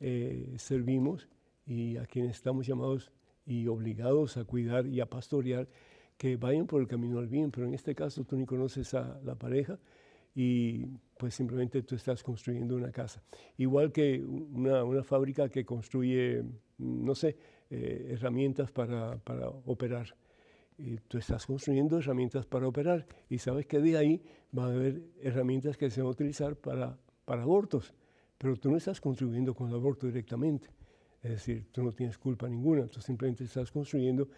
eh, 0.00 0.54
servimos 0.56 1.28
y 1.66 1.96
a 1.98 2.06
quienes 2.06 2.36
estamos 2.36 2.66
llamados 2.66 3.12
y 3.46 3.66
obligados 3.66 4.36
a 4.36 4.44
cuidar 4.44 4.86
y 4.86 5.00
a 5.00 5.06
pastorear, 5.06 5.68
que 6.16 6.36
vayan 6.36 6.66
por 6.66 6.80
el 6.80 6.88
camino 6.88 7.18
al 7.18 7.28
bien. 7.28 7.50
Pero 7.50 7.66
en 7.66 7.74
este 7.74 7.94
caso 7.94 8.24
tú 8.24 8.36
ni 8.36 8.46
conoces 8.46 8.94
a 8.94 9.20
la 9.24 9.34
pareja, 9.34 9.78
y 10.34 10.86
pues 11.18 11.34
simplemente 11.34 11.82
tú 11.82 11.96
estás 11.96 12.22
construyendo 12.22 12.76
una 12.76 12.90
casa. 12.90 13.22
Igual 13.58 13.92
que 13.92 14.22
una, 14.24 14.84
una 14.84 15.02
fábrica 15.02 15.48
que 15.48 15.64
construye, 15.64 16.42
no 16.78 17.14
sé, 17.14 17.36
eh, 17.70 18.08
herramientas 18.12 18.70
para, 18.70 19.18
para 19.18 19.48
operar. 19.48 20.14
Y 20.78 20.96
tú 20.96 21.18
estás 21.18 21.44
construyendo 21.44 21.98
herramientas 21.98 22.46
para 22.46 22.66
operar 22.66 23.06
y 23.28 23.38
sabes 23.38 23.66
que 23.66 23.80
de 23.80 23.98
ahí 23.98 24.22
va 24.56 24.64
a 24.64 24.72
haber 24.72 25.02
herramientas 25.20 25.76
que 25.76 25.90
se 25.90 26.00
van 26.00 26.08
a 26.08 26.10
utilizar 26.10 26.56
para, 26.56 26.98
para 27.26 27.42
abortos, 27.42 27.92
pero 28.38 28.56
tú 28.56 28.70
no 28.70 28.78
estás 28.78 29.00
contribuyendo 29.00 29.54
con 29.54 29.68
el 29.68 29.74
aborto 29.74 30.06
directamente. 30.06 30.68
Es 31.22 31.32
decir, 31.32 31.66
tú 31.70 31.82
no 31.82 31.92
tienes 31.92 32.16
culpa 32.16 32.48
ninguna, 32.48 32.86
tú 32.86 33.02
simplemente 33.02 33.44
estás 33.44 33.70
construyendo 33.70 34.28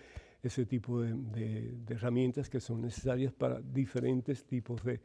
ese 0.42 0.66
tipo 0.66 1.00
de, 1.00 1.14
de, 1.14 1.76
de 1.87 1.94
herramientas 1.94 2.50
que 2.50 2.59
son 2.59 2.83
necesarias 2.83 3.33
para 3.33 3.61
diferentes 3.61 4.44
tipos 4.44 4.83
de, 4.83 5.00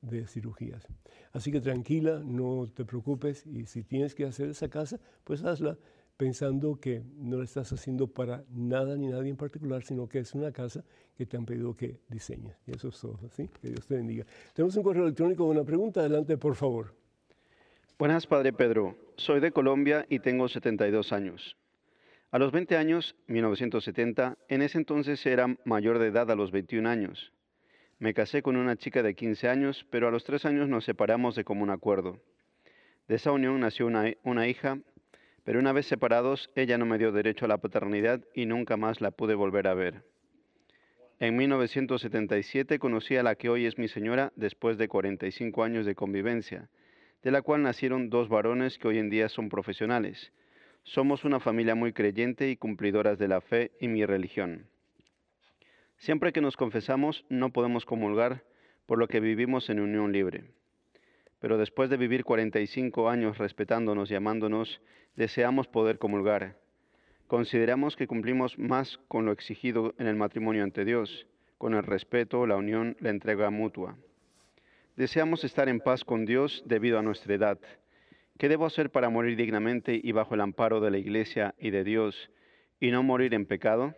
de 0.00 0.26
cirugías. 0.26 0.86
Así 1.32 1.50
que 1.52 1.60
tranquila, 1.60 2.22
no 2.24 2.68
te 2.72 2.84
preocupes 2.84 3.46
y 3.46 3.66
si 3.66 3.82
tienes 3.82 4.14
que 4.14 4.24
hacer 4.24 4.50
esa 4.50 4.68
casa, 4.68 5.00
pues 5.24 5.44
hazla 5.44 5.78
pensando 6.16 6.80
que 6.80 7.02
no 7.16 7.38
la 7.38 7.44
estás 7.44 7.72
haciendo 7.72 8.08
para 8.08 8.44
nada 8.50 8.96
ni 8.96 9.06
nadie 9.06 9.30
en 9.30 9.36
particular, 9.36 9.84
sino 9.84 10.08
que 10.08 10.18
es 10.18 10.34
una 10.34 10.50
casa 10.52 10.84
que 11.16 11.26
te 11.26 11.36
han 11.36 11.46
pedido 11.46 11.76
que 11.76 12.00
diseñes. 12.08 12.56
Y 12.66 12.72
eso 12.72 12.88
es 12.88 13.00
todo, 13.00 13.18
¿sí? 13.30 13.48
Que 13.60 13.68
Dios 13.68 13.86
te 13.86 13.94
bendiga. 13.94 14.26
Tenemos 14.52 14.76
un 14.76 14.82
correo 14.82 15.04
electrónico 15.04 15.46
con 15.46 15.56
una 15.56 15.64
pregunta. 15.64 16.00
Adelante, 16.00 16.36
por 16.36 16.56
favor. 16.56 16.94
Buenas, 17.98 18.26
Padre 18.26 18.52
Pedro. 18.52 18.96
Soy 19.16 19.40
de 19.40 19.52
Colombia 19.52 20.06
y 20.08 20.18
tengo 20.18 20.48
72 20.48 21.12
años. 21.12 21.56
A 22.30 22.38
los 22.38 22.52
20 22.52 22.76
años, 22.76 23.16
1970, 23.28 24.38
en 24.48 24.62
ese 24.62 24.78
entonces 24.78 25.24
era 25.24 25.56
mayor 25.64 25.98
de 25.98 26.08
edad 26.08 26.30
a 26.30 26.34
los 26.34 26.50
21 26.50 26.88
años. 26.88 27.32
Me 28.00 28.14
casé 28.14 28.42
con 28.42 28.56
una 28.56 28.76
chica 28.76 29.02
de 29.02 29.14
15 29.14 29.48
años, 29.48 29.84
pero 29.90 30.06
a 30.06 30.10
los 30.12 30.22
tres 30.22 30.44
años 30.44 30.68
nos 30.68 30.84
separamos 30.84 31.34
de 31.34 31.42
común 31.42 31.70
acuerdo. 31.70 32.20
De 33.08 33.16
esa 33.16 33.32
unión 33.32 33.58
nació 33.58 33.86
una, 33.88 34.12
una, 34.22 34.46
hija, 34.46 34.78
pero 35.42 35.58
una 35.58 35.72
vez 35.72 35.86
separados, 35.86 36.48
ella 36.54 36.78
no 36.78 36.86
me 36.86 36.98
dio 36.98 37.10
derecho 37.10 37.46
a 37.46 37.48
la 37.48 37.58
paternidad 37.58 38.24
y 38.34 38.46
nunca 38.46 38.76
más 38.76 39.00
la 39.00 39.10
pude 39.10 39.34
volver 39.34 39.66
a 39.66 39.74
ver. 39.74 40.04
En 41.18 41.36
1977 41.36 42.78
conocí 42.78 43.16
a 43.16 43.24
la 43.24 43.34
que 43.34 43.48
hoy 43.48 43.66
es 43.66 43.78
mi 43.78 43.88
señora 43.88 44.32
después 44.36 44.78
de 44.78 44.86
45 44.86 45.64
años 45.64 45.84
de 45.84 45.96
convivencia, 45.96 46.68
de 47.24 47.32
la 47.32 47.42
cual 47.42 47.64
nacieron 47.64 48.10
dos 48.10 48.28
varones 48.28 48.78
que 48.78 48.86
hoy 48.86 48.98
en 48.98 49.10
día 49.10 49.28
son 49.28 49.48
profesionales. 49.48 50.32
Somos 50.84 51.24
una 51.24 51.40
familia 51.40 51.74
muy 51.74 51.92
creyente 51.92 52.48
y 52.48 52.56
cumplidoras 52.56 53.18
de 53.18 53.26
la 53.26 53.40
fe 53.40 53.72
y 53.80 53.88
mi 53.88 54.06
religión. 54.06 54.68
Siempre 55.98 56.32
que 56.32 56.40
nos 56.40 56.56
confesamos 56.56 57.24
no 57.28 57.52
podemos 57.52 57.84
comulgar, 57.84 58.44
por 58.86 58.98
lo 58.98 59.08
que 59.08 59.20
vivimos 59.20 59.68
en 59.68 59.80
unión 59.80 60.12
libre. 60.12 60.44
Pero 61.40 61.58
después 61.58 61.90
de 61.90 61.96
vivir 61.96 62.24
45 62.24 63.08
años 63.10 63.36
respetándonos 63.36 64.10
y 64.10 64.14
amándonos, 64.14 64.80
deseamos 65.16 65.66
poder 65.68 65.98
comulgar. 65.98 66.56
Consideramos 67.26 67.96
que 67.96 68.06
cumplimos 68.06 68.58
más 68.58 68.98
con 69.08 69.26
lo 69.26 69.32
exigido 69.32 69.94
en 69.98 70.06
el 70.06 70.16
matrimonio 70.16 70.64
ante 70.64 70.84
Dios, 70.84 71.26
con 71.58 71.74
el 71.74 71.82
respeto, 71.82 72.46
la 72.46 72.56
unión, 72.56 72.96
la 73.00 73.10
entrega 73.10 73.50
mutua. 73.50 73.96
Deseamos 74.96 75.44
estar 75.44 75.68
en 75.68 75.80
paz 75.80 76.04
con 76.04 76.24
Dios 76.24 76.62
debido 76.64 76.98
a 76.98 77.02
nuestra 77.02 77.34
edad. 77.34 77.58
¿Qué 78.38 78.48
debo 78.48 78.66
hacer 78.66 78.90
para 78.90 79.10
morir 79.10 79.36
dignamente 79.36 80.00
y 80.02 80.12
bajo 80.12 80.34
el 80.34 80.40
amparo 80.40 80.80
de 80.80 80.92
la 80.92 80.98
Iglesia 80.98 81.54
y 81.58 81.70
de 81.70 81.82
Dios 81.82 82.30
y 82.80 82.92
no 82.92 83.02
morir 83.02 83.34
en 83.34 83.46
pecado? 83.46 83.94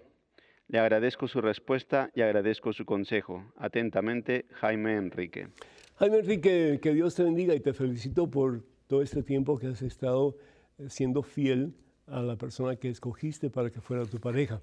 Le 0.70 0.78
agradezco 0.78 1.26
su 1.26 1.40
respuesta 1.40 2.12
y 2.14 2.20
agradezco 2.20 2.72
su 2.72 2.85
consejo. 2.85 3.44
Atentamente, 3.56 4.46
Jaime 4.52 4.94
Enrique. 4.94 5.48
Jaime 5.96 6.18
Enrique, 6.18 6.78
que 6.80 6.94
Dios 6.94 7.16
te 7.16 7.24
bendiga 7.24 7.56
y 7.56 7.61
te 7.61 7.72
felicito 7.72 8.30
por 8.30 8.62
todo 8.87 9.02
este 9.02 9.24
tiempo 9.24 9.59
que 9.59 9.66
has 9.66 9.83
estado 9.83 10.37
eh, 10.78 10.88
siendo 10.88 11.24
fiel 11.24 11.74
a 12.06 12.22
la 12.22 12.37
persona 12.37 12.76
que 12.76 12.88
escogiste 12.88 13.50
para 13.50 13.70
que 13.70 13.80
fuera 13.80 14.04
tu 14.04 14.20
pareja. 14.20 14.61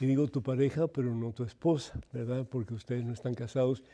Y 0.00 0.06
digo 0.06 0.26
tu 0.26 0.42
pareja, 0.42 0.88
pero 0.88 1.14
no 1.14 1.30
tu 1.30 1.44
esposa, 1.44 2.00
¿verdad? 2.12 2.44
Porque 2.50 2.74
ustedes 2.74 3.04
no 3.04 3.12
están 3.12 3.34
casados 3.34 3.84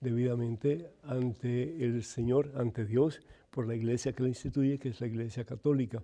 debidamente 0.00 0.88
ante 1.02 1.84
el 1.84 2.04
Señor, 2.04 2.52
ante 2.54 2.84
Dios, 2.84 3.22
por 3.50 3.66
la 3.66 3.74
iglesia 3.74 4.12
que 4.12 4.22
la 4.22 4.28
instituye, 4.28 4.78
que 4.78 4.90
es 4.90 5.00
la 5.00 5.08
iglesia 5.08 5.44
católica. 5.44 6.00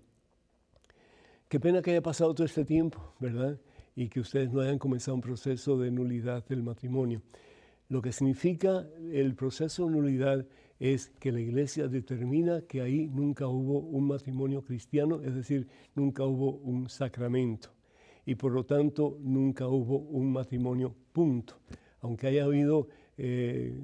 Qué 1.49 1.61
pena 1.61 1.83
que 1.83 1.93
haya 1.93 2.03
pasado 2.03 2.35
todo 2.35 2.47
este 2.47 2.65
tiempo, 2.65 3.15
¿verdad? 3.21 3.61
Y 3.99 4.09
que 4.09 4.21
ustedes 4.21 4.53
no 4.53 4.61
hayan 4.61 4.79
comenzado 4.79 5.17
un 5.17 5.21
proceso 5.21 5.77
de 5.77 5.91
nulidad 5.91 6.47
del 6.47 6.63
matrimonio. 6.63 7.21
Lo 7.89 8.01
que 8.01 8.13
significa 8.13 8.87
el 9.11 9.35
proceso 9.35 9.87
de 9.87 9.91
nulidad 9.91 10.47
es 10.79 11.09
que 11.19 11.33
la 11.33 11.41
iglesia 11.41 11.89
determina 11.89 12.63
que 12.63 12.81
ahí 12.81 13.09
nunca 13.09 13.49
hubo 13.49 13.81
un 13.81 14.07
matrimonio 14.07 14.63
cristiano, 14.63 15.21
es 15.25 15.35
decir, 15.35 15.67
nunca 15.97 16.23
hubo 16.23 16.59
un 16.59 16.89
sacramento 16.89 17.71
y 18.25 18.37
por 18.37 18.53
lo 18.53 18.65
tanto 18.65 19.19
nunca 19.21 19.67
hubo 19.67 19.99
un 19.99 20.33
matrimonio 20.33 20.95
punto. 21.13 21.59
Aunque 22.01 22.29
haya 22.29 22.45
habido 22.45 22.87
eh, 23.17 23.77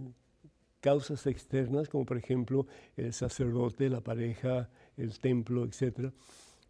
causas 0.79 1.27
externas, 1.27 1.89
como 1.89 2.07
por 2.07 2.19
ejemplo 2.19 2.69
el 2.97 3.13
sacerdote, 3.13 3.89
la 3.89 4.01
pareja, 4.01 4.71
el 4.97 5.19
templo, 5.19 5.65
etc., 5.65 6.13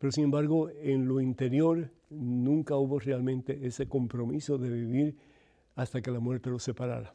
pero 0.04 0.12
sin 0.12 0.24
embargo, 0.24 0.68
en 0.82 1.08
lo 1.08 1.18
interior 1.18 1.90
nunca 2.10 2.76
hubo 2.76 2.98
realmente 2.98 3.66
ese 3.66 3.88
compromiso 3.88 4.58
de 4.58 4.68
vivir 4.68 5.16
hasta 5.76 6.02
que 6.02 6.10
la 6.10 6.20
muerte 6.20 6.50
los 6.50 6.62
separara. 6.62 7.14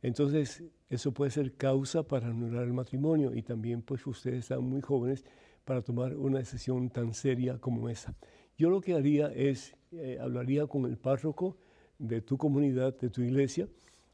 Entonces, 0.00 0.64
eso 0.88 1.12
puede 1.12 1.30
ser 1.30 1.58
causa 1.58 2.04
para 2.04 2.28
anular 2.28 2.62
el 2.62 2.72
matrimonio 2.72 3.34
y 3.34 3.42
también 3.42 3.82
pues 3.82 4.06
ustedes 4.06 4.38
están 4.38 4.64
muy 4.64 4.80
jóvenes 4.80 5.26
para 5.66 5.82
tomar 5.82 6.16
una 6.16 6.38
decisión 6.38 6.88
tan 6.88 7.12
seria 7.12 7.58
como 7.58 7.86
esa. 7.90 8.16
Yo 8.56 8.70
lo 8.70 8.80
que 8.80 8.94
haría 8.94 9.30
es, 9.30 9.76
eh, 9.92 10.16
hablaría 10.18 10.66
con 10.66 10.86
el 10.86 10.96
párroco 10.96 11.58
de 11.98 12.22
tu 12.22 12.38
comunidad, 12.38 12.98
de 12.98 13.10
tu 13.10 13.20
iglesia, 13.20 13.68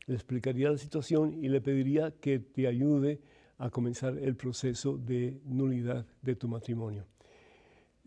le 0.09 0.17
explicaría 0.17 0.73
la 0.73 0.79
situación 0.79 1.35
y 1.35 1.49
le 1.49 1.61
pediría 1.61 2.11
que 2.11 2.41
te 2.41 2.67
ayude 2.67 3.21
a 3.59 3.71
comenzar 3.71 4.19
el 4.19 4.35
proceso 4.35 4.99
de 4.99 5.41
nulidad 5.45 6.05
de 6.21 6.35
tu 6.35 6.49
matrimonio. 6.49 7.07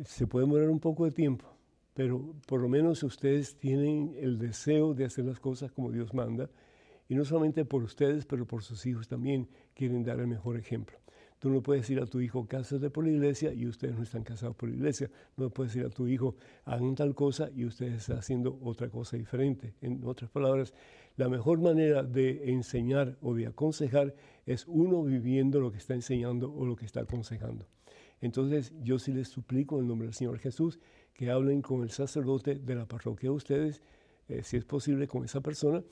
Se 0.04 0.28
puede 0.28 0.46
demorar 0.46 0.70
un 0.70 0.80
poco 0.80 1.06
de 1.06 1.12
tiempo, 1.12 1.46
pero 1.94 2.36
por 2.48 2.60
lo 2.60 2.68
menos 2.68 3.04
ustedes 3.04 3.58
tienen 3.58 4.16
el 4.20 4.38
deseo 4.38 4.94
de 4.94 5.06
hacer 5.06 5.26
las 5.26 5.40
cosas 5.40 5.72
como 5.72 5.92
Dios 5.92 6.14
manda, 6.14 6.50
y 7.08 7.16
no 7.16 7.24
solamente 7.24 7.66
por 7.66 7.84
ustedes, 7.84 8.26
pero 8.26 8.46
por 8.46 8.64
sus 8.64 8.86
hijos 8.86 9.08
también 9.08 9.48
quieren 9.74 10.04
dar 10.04 10.20
el 10.20 10.28
mejor 10.28 10.58
ejemplo. 10.58 10.98
Tú 11.40 11.50
no 11.50 11.62
puedes 11.62 11.84
decir 11.84 12.02
a 12.02 12.06
tu 12.06 12.22
hijo, 12.22 12.48
cásate 12.48 12.90
por 12.90 13.06
la 13.06 13.12
iglesia 13.12 13.54
y 13.54 13.68
ustedes 13.68 13.96
no 13.96 14.04
están 14.04 14.24
casados 14.24 14.56
por 14.56 14.70
la 14.70 14.76
iglesia. 14.76 15.12
No 15.38 15.50
puedes 15.50 15.74
decir 15.74 15.86
a 15.86 15.94
tu 15.94 16.08
hijo, 16.08 16.36
hagan 16.64 16.96
tal 16.96 17.14
cosa 17.14 17.52
y 17.54 17.66
ustedes 17.66 17.98
están 17.98 18.18
haciendo 18.18 18.58
otra 18.64 18.90
cosa 18.90 19.18
diferente. 19.18 19.76
En 19.82 20.04
otras 20.06 20.32
palabras, 20.32 20.74
la 21.18 21.30
mejor 21.30 21.60
manera 21.60 22.04
de 22.04 22.52
enseñar 22.52 23.18
o 23.22 23.36
de 23.36 23.48
aconsejar 23.48 24.16
es 24.46 24.66
uno 24.68 25.04
viviendo 25.04 25.60
lo 25.60 25.72
que 25.72 25.78
está 25.78 25.94
enseñando 25.94 26.52
o 26.52 26.66
lo 26.66 26.76
que 26.76 26.86
está 26.86 27.02
aconsejando. 27.02 27.68
Entonces 28.22 28.74
yo 28.82 29.00
sí 29.00 29.14
les 29.14 29.28
suplico 29.28 29.80
en 29.80 29.88
nombre 29.88 30.08
del 30.08 30.14
Señor 30.14 30.40
Jesús 30.40 30.80
que 31.14 31.32
hablen 31.32 31.62
con 31.62 31.84
el 31.84 31.92
sacerdote 31.92 32.56
de 32.56 32.76
la 32.76 32.88
parroquia 32.88 33.30
de 33.30 33.36
ustedes, 33.36 33.82
eh, 34.28 34.42
si 34.44 34.58
es 34.58 34.66
posible 34.66 35.08
con 35.08 35.24
esa 35.24 35.42
persona, 35.42 35.84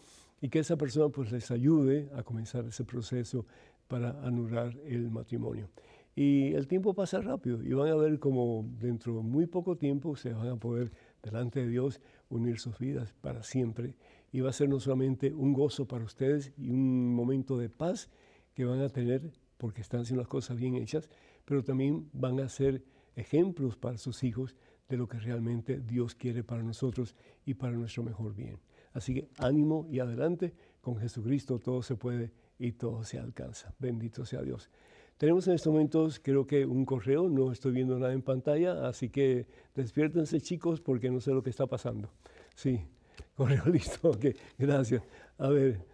y 0.42 0.50
que 0.50 0.60
esa 0.60 0.76
persona 0.76 1.10
pues 1.10 1.32
les 1.32 1.52
ayude 1.52 2.10
a 2.16 2.24
comenzar 2.24 2.66
ese 2.66 2.84
proceso 2.84 3.46
para 3.88 4.22
anular 4.26 4.76
el 4.86 5.10
matrimonio. 5.10 5.70
Y 6.16 6.54
el 6.54 6.68
tiempo 6.68 6.94
pasa 6.94 7.22
rápido 7.22 7.64
y 7.64 7.74
van 7.74 7.90
a 7.90 7.96
ver 7.96 8.20
como 8.20 8.70
dentro 8.80 9.16
de 9.16 9.22
muy 9.22 9.48
poco 9.48 9.78
tiempo 9.78 10.16
se 10.16 10.34
van 10.34 10.48
a 10.48 10.58
poder 10.58 10.92
delante 11.24 11.62
de 11.62 11.68
Dios 11.68 12.02
unir 12.30 12.60
sus 12.60 12.78
vidas 12.78 13.14
para 13.22 13.42
siempre. 13.42 13.96
Y 14.32 14.42
va 14.42 14.50
a 14.50 14.54
ser 14.54 14.70
no 14.70 14.80
solamente 14.80 15.34
un 15.34 15.54
gozo 15.54 15.88
para 15.88 16.04
ustedes 16.04 16.54
y 16.58 16.70
un 16.70 17.16
momento 17.16 17.58
de 17.58 17.70
paz 17.70 18.10
que 18.54 18.66
van 18.66 18.82
a 18.82 18.90
tener 18.90 19.32
porque 19.58 19.82
están 19.82 20.02
haciendo 20.02 20.22
las 20.22 20.28
cosas 20.28 20.58
bien 20.58 20.76
hechas, 20.76 21.10
pero 21.46 21.64
también 21.64 22.10
van 22.14 22.40
a 22.40 22.50
ser 22.50 22.84
ejemplos 23.16 23.76
para 23.76 23.98
sus 23.98 24.24
hijos 24.24 24.56
de 24.90 24.98
lo 24.98 25.08
que 25.08 25.20
realmente 25.20 25.80
Dios 25.80 26.16
quiere 26.16 26.44
para 26.44 26.64
nosotros 26.64 27.16
y 27.46 27.54
para 27.54 27.74
nuestro 27.74 28.04
mejor 28.04 28.36
bien. 28.36 28.60
Así 28.94 29.14
que 29.14 29.30
ánimo 29.38 29.88
y 29.90 30.00
adelante, 30.00 30.54
con 30.82 30.98
Jesucristo 30.98 31.60
todo 31.60 31.82
se 31.82 31.96
puede 31.96 32.32
y 32.60 32.74
todo 32.74 33.04
se 33.04 33.18
alcanza. 33.18 33.74
Bendito 33.80 34.26
sea 34.26 34.42
Dios. 34.42 34.70
Tenemos 35.18 35.48
en 35.48 35.54
estos 35.54 35.72
momentos, 35.72 36.20
creo 36.20 36.46
que 36.46 36.66
un 36.66 36.86
correo, 36.86 37.30
no 37.30 37.52
estoy 37.52 37.72
viendo 37.72 37.98
nada 37.98 38.14
en 38.14 38.22
pantalla, 38.22 38.88
así 38.88 39.10
que 39.10 39.48
despiértense 39.76 40.42
chicos 40.42 40.82
porque 40.82 41.10
no 41.10 41.22
sé 41.22 41.32
lo 41.32 41.42
que 41.44 41.50
está 41.50 41.66
pasando. 41.66 42.12
Sí, 42.56 42.82
correo 43.36 43.66
listo, 43.66 44.10
ok, 44.10 44.26
gracias. 44.58 45.04
A 45.38 45.50
ver, 45.50 45.86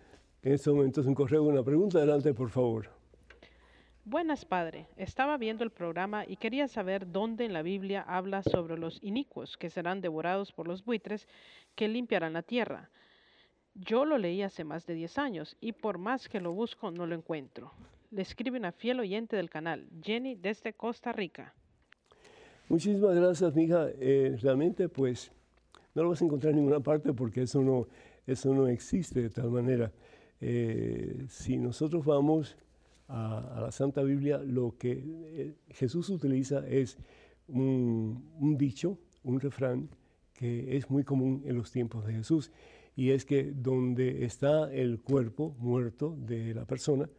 en 0.42 0.54
estos 0.54 0.74
momentos 0.74 1.06
un 1.06 1.16
correo, 1.16 1.44
una 1.44 1.64
pregunta, 1.64 2.00
adelante 2.00 2.34
por 2.34 2.50
favor. 2.50 2.99
Buenas, 4.10 4.44
padre. 4.44 4.88
Estaba 4.98 5.38
viendo 5.38 5.64
el 5.64 5.70
programa 5.70 6.26
y 6.28 6.38
quería 6.38 6.68
saber 6.68 7.12
dónde 7.12 7.46
en 7.46 7.54
la 7.54 7.62
Biblia 7.62 8.02
habla 8.02 8.42
sobre 8.42 8.76
los 8.76 8.98
inicuos 9.04 9.56
que 9.56 9.70
serán 9.70 10.02
devorados 10.02 10.52
por 10.52 10.68
los 10.68 10.84
buitres 10.84 11.28
que 11.76 11.88
limpiarán 11.88 12.34
la 12.34 12.42
tierra. 12.42 12.90
Yo 13.76 14.06
lo 14.06 14.18
leí 14.18 14.42
hace 14.42 14.64
más 14.64 14.88
de 14.88 14.96
10 14.96 15.20
años 15.20 15.58
y 15.62 15.74
por 15.74 16.00
más 16.00 16.28
que 16.28 16.42
lo 16.42 16.54
busco 16.54 16.90
no 16.90 17.06
lo 17.06 17.14
encuentro. 17.14 17.72
Le 18.10 18.24
escribe 18.24 18.58
una 18.58 18.72
fiel 18.72 19.00
oyente 19.00 19.36
del 19.36 19.52
canal, 19.52 19.88
Jenny 20.02 20.34
desde 20.34 20.74
Costa 20.74 21.12
Rica. 21.12 21.54
Muchísimas 22.68 23.16
gracias, 23.16 23.54
mija. 23.54 23.90
Eh, 24.00 24.36
realmente, 24.42 24.90
pues, 24.90 25.32
no 25.94 26.02
lo 26.02 26.10
vas 26.10 26.22
a 26.24 26.26
encontrar 26.26 26.54
en 26.54 26.62
ninguna 26.62 26.80
parte 26.80 27.14
porque 27.14 27.44
eso 27.44 27.62
no, 27.62 27.86
eso 28.26 28.56
no 28.56 28.68
existe 28.70 29.22
de 29.22 29.30
tal 29.30 29.52
manera. 29.52 29.92
Eh, 30.42 31.26
si 31.28 31.58
nosotros 31.58 32.04
vamos 32.04 32.58
a, 33.10 33.60
la 33.62 33.72
Santa 33.72 34.04
Biblia, 34.04 34.38
lo 34.38 34.78
que 34.78 35.04
eh, 35.04 35.56
Jesús 35.70 36.10
utiliza 36.10 36.66
es 36.68 36.98
un, 37.48 38.56
dicho, 38.58 39.00
un 39.24 39.40
refrán 39.40 39.90
que 40.34 40.78
es 40.78 40.90
muy 40.90 41.04
común 41.04 41.42
en 41.46 41.58
los 41.58 41.72
tiempos 41.72 42.06
de 42.06 42.14
Jesús, 42.14 42.52
y 42.96 43.10
es 43.12 43.26
que 43.26 43.52
donde 43.52 44.26
está 44.26 44.72
el 44.72 45.02
cuerpo 45.02 45.56
muerto 45.60 46.16
de 46.18 46.54
la 46.54 46.66
persona, 46.66 47.10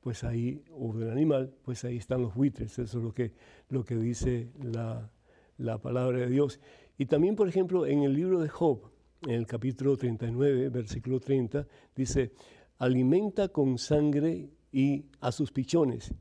pues 0.00 0.24
ahí, 0.24 0.62
o 0.72 0.94
del 0.94 1.10
animal, 1.10 1.52
pues 1.62 1.84
ahí 1.84 1.96
están 1.96 2.22
los 2.22 2.34
buitres, 2.34 2.78
eso 2.78 2.98
es 2.98 3.04
lo 3.04 3.12
que, 3.12 3.32
lo 3.68 3.84
que 3.84 3.96
dice 3.96 4.52
la, 4.62 5.10
la 5.58 5.78
palabra 5.78 6.18
de 6.18 6.28
Dios. 6.28 6.60
Y 6.98 7.06
también, 7.06 7.36
por 7.36 7.48
ejemplo, 7.48 7.86
en 7.86 8.02
el 8.02 8.14
libro 8.14 8.40
de 8.40 8.48
Job, 8.48 8.90
en 9.26 9.34
el 9.34 9.46
capítulo 9.46 9.96
39, 9.96 10.68
versículo 10.70 11.20
30, 11.20 11.66
dice, 11.94 12.32
alimenta 12.78 13.48
con 13.48 13.78
sangre 13.78 14.50
y 14.72 15.04
a 15.20 15.30
sus 15.30 15.52
pichones 15.52 16.14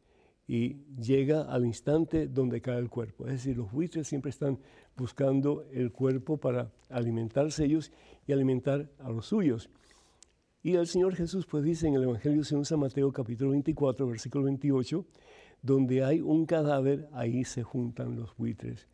y 0.51 0.83
llega 1.01 1.43
al 1.43 1.65
instante 1.65 2.27
donde 2.27 2.59
cae 2.59 2.77
el 2.77 2.89
cuerpo. 2.89 3.25
Es 3.25 3.33
decir, 3.35 3.55
los 3.55 3.71
buitres 3.71 4.05
siempre 4.09 4.31
están 4.31 4.59
buscando 4.97 5.63
el 5.71 5.93
cuerpo 5.93 6.35
para 6.37 6.73
alimentarse 6.89 7.63
ellos 7.63 7.89
y 8.27 8.33
alimentar 8.33 8.91
a 8.99 9.09
los 9.09 9.27
suyos. 9.27 9.69
Y 10.61 10.75
el 10.75 10.87
Señor 10.87 11.15
Jesús 11.15 11.45
pues 11.45 11.63
dice 11.63 11.87
en 11.87 11.95
el 11.95 12.03
Evangelio 12.03 12.43
según 12.43 12.65
San 12.65 12.81
Mateo 12.81 13.13
capítulo 13.13 13.51
24, 13.51 14.05
versículo 14.05 14.43
28, 14.43 15.05
donde 15.61 16.03
hay 16.03 16.19
un 16.19 16.45
cadáver, 16.45 17.07
ahí 17.13 17.45
se 17.45 17.63
juntan 17.63 18.17
los 18.17 18.35
buitres. 18.35 18.89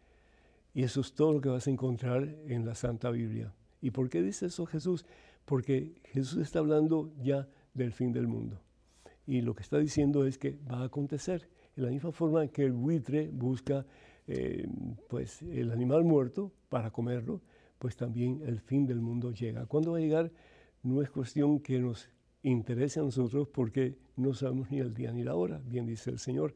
Y 0.75 0.83
eso 0.83 1.01
es 1.01 1.13
todo 1.13 1.33
lo 1.33 1.41
que 1.41 1.49
vas 1.49 1.65
a 1.65 1.71
encontrar 1.71 2.35
en 2.45 2.67
la 2.67 2.75
Santa 2.75 3.09
Biblia. 3.09 3.51
¿Y 3.81 3.89
por 3.89 4.09
qué 4.09 4.21
dice 4.21 4.45
eso 4.45 4.67
Jesús? 4.67 5.07
Porque 5.45 5.95
Jesús 6.03 6.37
está 6.37 6.59
hablando 6.59 7.11
ya 7.19 7.47
del 7.73 7.93
fin 7.93 8.11
del 8.11 8.27
mundo. 8.27 8.61
Y 9.27 9.41
lo 9.41 9.53
que 9.53 9.61
está 9.61 9.77
diciendo 9.77 10.25
es 10.25 10.37
que 10.37 10.57
va 10.71 10.79
a 10.79 10.85
acontecer. 10.85 11.49
En 11.75 11.83
la 11.83 11.89
misma 11.89 12.11
forma 12.11 12.47
que 12.47 12.63
el 12.63 12.71
buitre 12.71 13.29
busca 13.31 13.85
eh, 14.25 14.67
pues, 15.09 15.41
el 15.41 15.71
animal 15.71 16.05
muerto 16.05 16.51
para 16.69 16.91
comerlo, 16.91 17.41
pues 17.77 17.95
también 17.97 18.41
el 18.45 18.61
fin 18.61 18.87
del 18.87 19.01
mundo 19.01 19.31
llega. 19.31 19.65
¿Cuándo 19.65 19.91
va 19.91 19.97
a 19.97 20.01
llegar? 20.01 20.31
No 20.81 21.01
es 21.01 21.09
cuestión 21.09 21.59
que 21.59 21.77
nos 21.79 22.09
interese 22.41 23.01
a 23.01 23.03
nosotros 23.03 23.49
porque 23.49 23.97
no 24.15 24.33
sabemos 24.33 24.71
ni 24.71 24.79
el 24.79 24.93
día 24.93 25.11
ni 25.11 25.23
la 25.23 25.35
hora. 25.35 25.61
Bien 25.65 25.85
dice 25.85 26.09
el 26.09 26.19
Señor, 26.19 26.55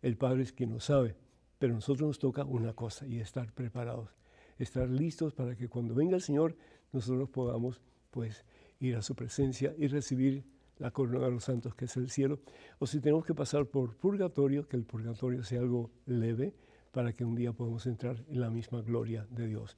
el 0.00 0.16
Padre 0.16 0.42
es 0.42 0.52
quien 0.52 0.70
lo 0.70 0.80
sabe. 0.80 1.14
Pero 1.58 1.74
a 1.74 1.76
nosotros 1.76 2.08
nos 2.08 2.18
toca 2.18 2.44
una 2.44 2.72
cosa 2.72 3.06
y 3.06 3.20
estar 3.20 3.52
preparados, 3.52 4.16
estar 4.58 4.88
listos 4.88 5.34
para 5.34 5.54
que 5.54 5.68
cuando 5.68 5.94
venga 5.94 6.16
el 6.16 6.22
Señor 6.22 6.56
nosotros 6.92 7.28
podamos 7.28 7.80
pues 8.10 8.44
ir 8.80 8.96
a 8.96 9.02
su 9.02 9.14
presencia 9.14 9.74
y 9.78 9.86
recibir 9.86 10.44
la 10.78 10.90
corona 10.90 11.24
de 11.24 11.30
los 11.32 11.44
santos, 11.44 11.74
que 11.74 11.86
es 11.86 11.96
el 11.96 12.10
cielo, 12.10 12.40
o 12.78 12.86
si 12.86 13.00
tenemos 13.00 13.24
que 13.24 13.34
pasar 13.34 13.66
por 13.66 13.96
purgatorio, 13.96 14.68
que 14.68 14.76
el 14.76 14.84
purgatorio 14.84 15.42
sea 15.42 15.60
algo 15.60 15.90
leve, 16.06 16.54
para 16.96 17.12
que 17.12 17.26
un 17.26 17.34
día 17.34 17.52
podamos 17.52 17.86
entrar 17.86 18.24
en 18.28 18.40
la 18.40 18.48
misma 18.48 18.80
gloria 18.80 19.26
de 19.30 19.46
Dios. 19.46 19.76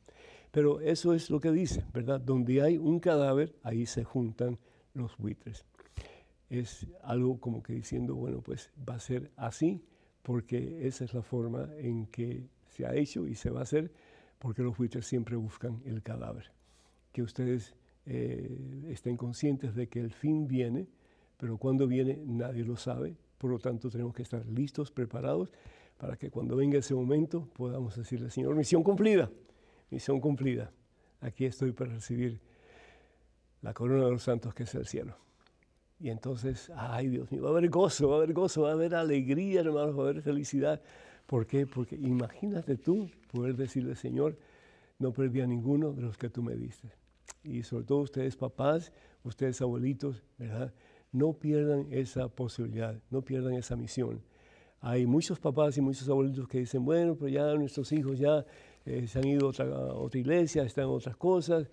Pero 0.53 0.81
eso 0.81 1.15
es 1.15 1.31
lo 1.31 1.41
que 1.41 1.51
dice, 1.51 1.85
¿verdad? 1.93 2.21
Donde 2.21 2.63
hay 2.63 2.79
un 2.79 3.01
cadáver, 3.01 3.57
ahí 3.65 3.87
se 3.87 4.05
juntan 4.05 4.57
los 4.95 5.17
buitres. 5.17 5.67
Es 6.49 6.87
algo 7.03 7.41
como 7.41 7.63
que 7.63 7.73
diciendo, 7.73 8.15
bueno, 8.15 8.41
pues 8.41 8.71
va 8.89 8.95
a 8.95 9.01
ser 9.01 9.33
así, 9.37 9.85
porque 10.23 10.87
esa 10.87 11.05
es 11.05 11.13
la 11.13 11.23
forma 11.23 11.69
en 11.77 12.07
que 12.07 12.49
se 12.69 12.87
ha 12.87 12.95
hecho 12.95 13.27
y 13.27 13.35
se 13.35 13.51
va 13.51 13.61
a 13.61 13.63
hacer, 13.65 13.93
porque 14.39 14.63
los 14.63 14.77
buitres 14.77 15.05
siempre 15.05 15.35
buscan 15.35 15.83
el 15.85 16.03
cadáver. 16.03 16.53
Que 17.13 17.23
ustedes 17.23 17.75
eh, 18.11 18.89
estén 18.89 19.19
conscientes 19.19 19.75
de 19.75 19.87
que 19.87 20.01
el 20.01 20.11
fin 20.11 20.49
viene, 20.49 20.87
pero 21.37 21.59
cuando 21.59 21.87
viene 21.87 22.19
nadie 22.25 22.65
lo 22.65 22.77
sabe, 22.77 23.15
por 23.37 23.51
lo 23.51 23.59
tanto 23.59 23.91
tenemos 23.91 24.15
que 24.15 24.23
estar 24.23 24.47
listos, 24.47 24.91
preparados, 24.91 25.53
para 25.99 26.17
que 26.17 26.31
cuando 26.31 26.57
venga 26.57 26.79
ese 26.79 26.95
momento 26.95 27.47
podamos 27.53 27.97
decirle, 27.97 28.31
Señor, 28.31 28.55
misión 28.55 28.83
cumplida, 28.83 29.31
misión 29.91 30.21
cumplida, 30.21 30.73
aquí 31.21 31.45
estoy 31.45 31.73
para 31.73 31.93
recibir 31.93 32.41
la 33.61 33.75
corona 33.75 34.07
de 34.07 34.11
los 34.13 34.23
santos 34.23 34.55
que 34.55 34.63
es 34.63 34.75
el 34.75 34.87
cielo. 34.87 35.15
Y 36.01 36.09
entonces, 36.09 36.73
ay 36.77 37.09
Dios 37.09 37.31
mío, 37.31 37.43
va 37.43 37.49
a 37.49 37.53
haber 37.53 37.69
gozo, 37.69 38.09
va 38.09 38.15
a 38.15 38.19
haber 38.19 38.33
gozo, 38.33 38.63
va 38.63 38.71
a 38.71 38.73
haber 38.73 38.95
alegría, 38.95 39.61
hermanos, 39.61 39.99
va 39.99 40.07
a 40.07 40.09
haber 40.09 40.23
felicidad. 40.23 40.81
¿Por 41.27 41.47
qué? 41.47 41.67
Porque 41.67 41.97
imagínate 41.97 42.79
tú 42.79 43.11
poder 43.31 43.55
decirle, 43.55 43.97
Señor, 43.97 44.39
no 44.99 45.13
perdí 45.13 45.43
a 45.43 45.47
ninguno 45.47 45.93
de 45.93 46.01
los 46.01 46.17
que 46.17 46.31
tú 46.31 46.43
me 46.43 46.55
diste 46.55 46.89
y 47.43 47.63
sobre 47.63 47.85
todo 47.85 47.99
ustedes 47.99 48.37
papás, 48.37 48.93
ustedes 49.23 49.61
abuelitos, 49.61 50.23
¿verdad? 50.37 50.73
No 51.13 51.33
pierdan 51.33 51.87
esa 51.91 52.29
posibilidad, 52.29 53.01
no 53.11 53.23
pierdan 53.23 53.55
esa 53.55 53.77
misión. 53.77 54.23
Hay 54.81 55.07
muchos 55.07 55.41
papás 55.41 55.77
y 55.79 55.81
muchos 55.81 56.09
abuelitos 56.09 56.47
que 56.47 56.59
dicen, 56.59 56.85
bueno, 56.85 57.17
pero 57.17 57.29
ya 57.29 57.55
nuestros 57.55 57.91
hijos 57.93 58.19
ya 58.19 58.45
eh, 58.85 59.07
se 59.07 59.19
han 59.19 59.27
ido 59.27 59.47
a 59.47 59.51
otra, 59.51 59.67
otra 59.67 60.21
iglesia, 60.21 60.63
están 60.63 60.85
en 60.85 60.91
otras 60.91 61.17
cosas. 61.17 61.69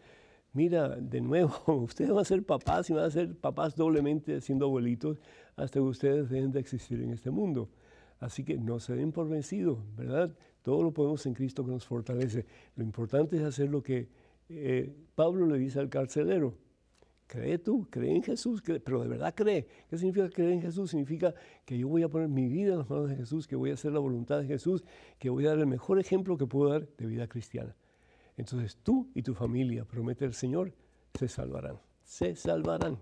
Mira, 0.53 0.89
de 0.89 1.21
nuevo, 1.21 1.53
ustedes 1.83 2.11
van 2.11 2.19
a 2.19 2.25
ser 2.25 2.43
papás 2.43 2.89
y 2.89 2.93
van 2.93 3.03
a 3.03 3.11
ser 3.11 3.35
papás 3.35 3.75
doblemente 3.75 4.39
siendo 4.41 4.65
abuelitos 4.65 5.19
hasta 5.55 5.79
que 5.79 5.81
ustedes 5.81 6.29
dejen 6.29 6.51
de 6.51 6.59
existir 6.59 7.01
en 7.01 7.11
este 7.11 7.29
mundo. 7.29 7.69
Así 8.19 8.43
que 8.43 8.57
no 8.57 8.79
se 8.79 8.95
den 8.95 9.11
por 9.11 9.27
vencidos, 9.27 9.79
¿verdad? 9.95 10.33
Todo 10.61 10.81
lo 10.81 10.91
podemos 10.91 11.25
en 11.25 11.33
Cristo 11.33 11.63
que 11.65 11.71
nos 11.71 11.85
fortalece. 11.85 12.45
Lo 12.75 12.83
importante 12.83 13.37
es 13.37 13.43
hacer 13.43 13.69
lo 13.69 13.83
que 13.83 14.07
eh, 14.49 14.93
Pablo 15.15 15.45
le 15.47 15.57
dice 15.57 15.79
al 15.79 15.89
carcelero, 15.89 16.57
Cree 17.27 17.57
tú, 17.57 17.87
cree 17.89 18.15
en 18.15 18.21
Jesús, 18.21 18.61
pero 18.83 19.01
de 19.01 19.07
verdad 19.07 19.33
cree. 19.35 19.67
¿Qué 19.89 19.97
significa 19.97 20.29
creer 20.29 20.51
en 20.51 20.61
Jesús? 20.61 20.91
Significa 20.91 21.33
que 21.65 21.77
yo 21.77 21.87
voy 21.87 22.03
a 22.03 22.09
poner 22.09 22.27
mi 22.27 22.47
vida 22.47 22.73
en 22.73 22.79
las 22.79 22.89
manos 22.89 23.09
de 23.09 23.15
Jesús, 23.15 23.47
que 23.47 23.55
voy 23.55 23.71
a 23.71 23.73
hacer 23.73 23.91
la 23.91 23.99
voluntad 23.99 24.39
de 24.39 24.45
Jesús, 24.45 24.85
que 25.17 25.31
voy 25.31 25.45
a 25.47 25.49
dar 25.49 25.59
el 25.59 25.65
mejor 25.65 25.99
ejemplo 25.99 26.37
que 26.37 26.45
puedo 26.45 26.69
dar 26.69 26.87
de 26.97 27.05
vida 27.07 27.27
cristiana. 27.27 27.75
Entonces 28.37 28.77
tú 28.77 29.09
y 29.15 29.23
tu 29.23 29.33
familia, 29.33 29.85
promete 29.85 30.25
el 30.25 30.33
Señor, 30.33 30.71
se 31.17 31.27
salvarán. 31.27 31.79
Se 32.03 32.35
salvarán. 32.35 32.99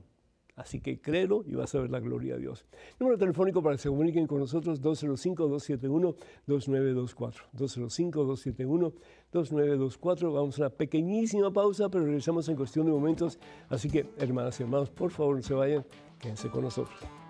Así 0.55 0.79
que 0.79 1.01
créelo 1.01 1.43
y 1.47 1.55
vas 1.55 1.73
a 1.73 1.79
ver 1.79 1.89
la 1.89 1.99
gloria 1.99 2.35
de 2.35 2.41
Dios. 2.41 2.63
Número 2.99 3.17
telefónico 3.17 3.63
para 3.63 3.75
que 3.75 3.81
se 3.81 3.89
comuniquen 3.89 4.27
con 4.27 4.37
nosotros, 4.39 4.79
205-271-2924. 4.81 7.33
205-271-2924. 7.57 10.33
Vamos 10.33 10.59
a 10.59 10.63
una 10.63 10.69
pequeñísima 10.69 11.51
pausa, 11.51 11.89
pero 11.89 12.05
regresamos 12.05 12.47
en 12.49 12.55
cuestión 12.55 12.85
de 12.85 12.91
momentos. 12.91 13.39
Así 13.69 13.89
que, 13.89 14.05
hermanas 14.17 14.59
y 14.59 14.63
hermanos, 14.63 14.91
por 14.91 15.09
favor, 15.09 15.37
no 15.37 15.41
se 15.41 15.55
vayan, 15.55 15.83
quédense 16.19 16.49
con 16.49 16.61
nosotros. 16.63 17.22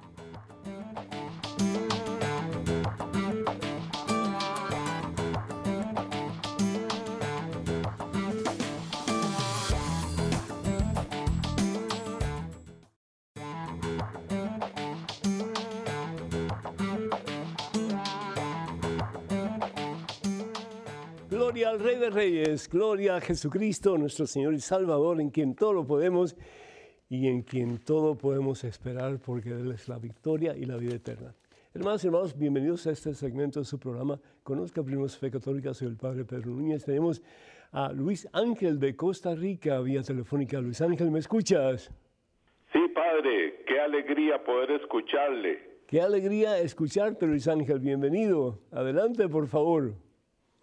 Gloria 21.54 21.70
al 21.70 21.80
Rey 21.82 21.98
de 21.98 22.10
Reyes, 22.10 22.68
gloria 22.68 23.16
a 23.16 23.22
Jesucristo, 23.22 23.96
nuestro 23.96 24.26
Señor 24.26 24.56
y 24.56 24.60
Salvador, 24.60 25.22
en 25.22 25.30
quien 25.30 25.54
todo 25.54 25.72
lo 25.72 25.86
podemos 25.86 26.36
y 27.08 27.28
en 27.28 27.44
quien 27.44 27.78
todo 27.78 28.18
podemos 28.18 28.64
esperar, 28.64 29.20
porque 29.24 29.50
Él 29.50 29.72
es 29.72 29.88
la 29.88 30.00
victoria 30.00 30.58
y 30.58 30.66
la 30.66 30.78
vida 30.78 30.96
eterna. 30.96 31.36
Hermanos 31.76 32.04
y 32.04 32.08
hermanos, 32.08 32.36
bienvenidos 32.36 32.88
a 32.88 32.92
este 32.92 33.14
segmento 33.14 33.60
de 33.60 33.66
su 33.66 33.78
programa. 33.78 34.20
Conozca 34.42 34.82
Primero 34.82 35.08
Fe 35.08 35.30
Católica, 35.30 35.76
soy 35.76 35.90
el 35.90 35.96
Padre 35.96 36.26
Pedro 36.26 36.50
Núñez. 36.50 36.86
Tenemos 36.86 37.22
a 37.72 37.94
Luis 37.94 38.28
Ángel 38.34 38.80
de 38.80 38.96
Costa 38.96 39.36
Rica, 39.36 39.80
vía 39.82 40.02
telefónica. 40.02 40.60
Luis 40.60 40.82
Ángel, 40.82 41.12
¿me 41.12 41.20
escuchas? 41.20 41.92
Sí, 42.72 42.80
Padre, 42.96 43.64
qué 43.68 43.80
alegría 43.80 44.44
poder 44.44 44.72
escucharle. 44.72 45.60
Qué 45.86 46.02
alegría 46.02 46.58
escucharte, 46.58 47.28
Luis 47.28 47.48
Ángel. 47.48 47.78
Bienvenido. 47.78 48.58
Adelante, 48.72 49.30
por 49.30 49.46
favor. 49.46 49.94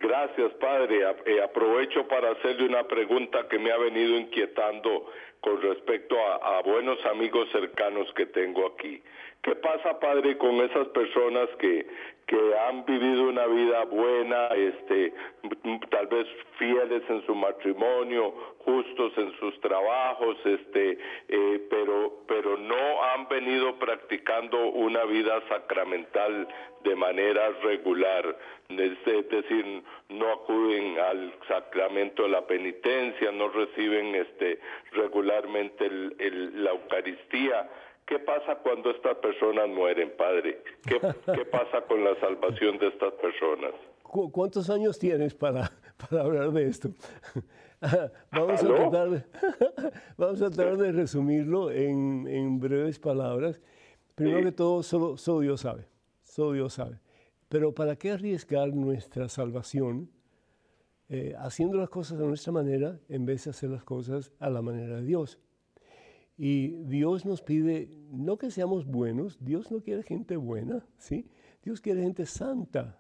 Gracias, 0.01 0.53
padre. 0.55 1.03
Eh, 1.27 1.43
aprovecho 1.43 2.09
para 2.09 2.31
hacerle 2.31 2.67
una 2.67 2.85
pregunta 2.85 3.47
que 3.49 3.59
me 3.59 3.71
ha 3.71 3.77
venido 3.77 4.17
inquietando 4.17 5.07
con 5.41 5.61
respecto 5.61 6.17
a, 6.19 6.61
buenos 6.63 7.05
amigos 7.07 7.49
cercanos 7.53 8.11
que 8.15 8.27
tengo 8.27 8.67
aquí. 8.67 9.03
¿Qué 9.43 9.55
pasa, 9.57 9.99
padre, 10.01 10.37
con 10.39 10.57
esas 10.57 10.89
personas 10.89 11.49
que, 11.59 11.87
que 12.31 12.57
han 12.57 12.85
vivido 12.85 13.25
una 13.25 13.45
vida 13.47 13.85
buena, 13.87 14.47
este, 14.55 15.13
tal 15.91 16.07
vez 16.07 16.29
fieles 16.59 17.03
en 17.09 17.27
su 17.27 17.35
matrimonio, 17.35 18.33
justos 18.59 19.13
en 19.17 19.33
sus 19.41 19.61
trabajos, 19.61 20.37
este, 20.45 20.97
eh, 21.29 21.67
pero, 21.69 22.23
pero 22.29 22.57
no 22.57 23.03
han 23.03 23.27
venido 23.29 23.77
practicando 23.81 24.69
una 24.69 25.05
vida 25.07 25.43
sacramental 25.49 26.47
de 26.85 26.95
manera 26.95 27.51
regular, 27.65 28.39
es 28.69 29.05
decir, 29.29 29.83
no 30.11 30.31
acuden 30.31 31.01
al 31.01 31.35
sacramento 31.49 32.23
de 32.23 32.29
la 32.29 32.47
penitencia, 32.47 33.33
no 33.33 33.49
reciben 33.49 34.15
este, 34.15 34.61
regularmente 34.93 35.91
la 35.91 36.71
Eucaristía. 36.71 37.69
¿Qué 38.11 38.19
pasa 38.19 38.57
cuando 38.57 38.91
estas 38.91 39.19
personas 39.19 39.69
mueren, 39.69 40.13
Padre? 40.19 40.65
¿Qué, 40.83 40.99
¿Qué, 41.33 41.45
pasa 41.45 41.81
con 41.87 42.03
la 42.03 42.19
salvación 42.19 42.77
de 42.79 42.89
estas 42.89 43.13
personas? 43.13 43.71
¿Cuántos 44.03 44.69
años 44.69 44.99
tienes 44.99 45.33
para, 45.33 45.71
para 46.11 46.25
hablar 46.25 46.51
de 46.51 46.67
esto? 46.67 46.89
vamos, 48.33 48.65
a 48.65 48.67
tratar 48.67 49.27
vamos 50.17 50.43
a 50.43 50.51
tratar 50.51 50.77
de 50.77 50.91
resumirlo 50.91 51.71
en, 51.71 52.27
en 52.27 52.59
breves 52.59 52.99
palabras. 52.99 53.63
Primero 54.17 54.43
que 54.43 54.51
todo, 54.51 54.83
solo, 54.83 55.17
solo 55.17 55.41
Dios 55.43 55.61
sabe, 55.61 55.87
solo 56.25 56.55
Dios 56.55 56.73
sabe. 56.73 56.99
Pero 57.49 57.73
¿para 57.73 57.95
qué 57.95 58.11
arriesgar 58.11 58.75
nuestra 58.75 59.29
salvación 59.29 60.11
eh, 61.09 61.37
haciendo 61.39 61.79
las 61.79 61.91
cosas 61.91 62.19
de 62.19 62.27
nuestra 62.27 62.53
manera 62.53 62.99
en 63.09 63.25
vez 63.25 63.45
de 63.45 63.51
hacer 63.51 63.71
las 63.71 63.85
cosas 63.85 64.33
a 64.41 64.51
la 64.51 64.63
manera 64.63 64.97
de 64.97 65.05
Dios? 65.05 65.39
Y 66.43 66.69
Dios 66.85 67.27
nos 67.27 67.43
pide 67.43 67.91
no 68.11 68.39
que 68.39 68.51
seamos 68.51 68.87
buenos, 68.87 69.37
Dios 69.45 69.71
no 69.71 69.83
quiere 69.83 70.03
gente 70.03 70.39
buena, 70.39 70.87
¿sí? 70.97 71.29
Dios 71.63 71.83
quiere 71.83 72.01
gente 72.01 72.25
santa. 72.25 72.99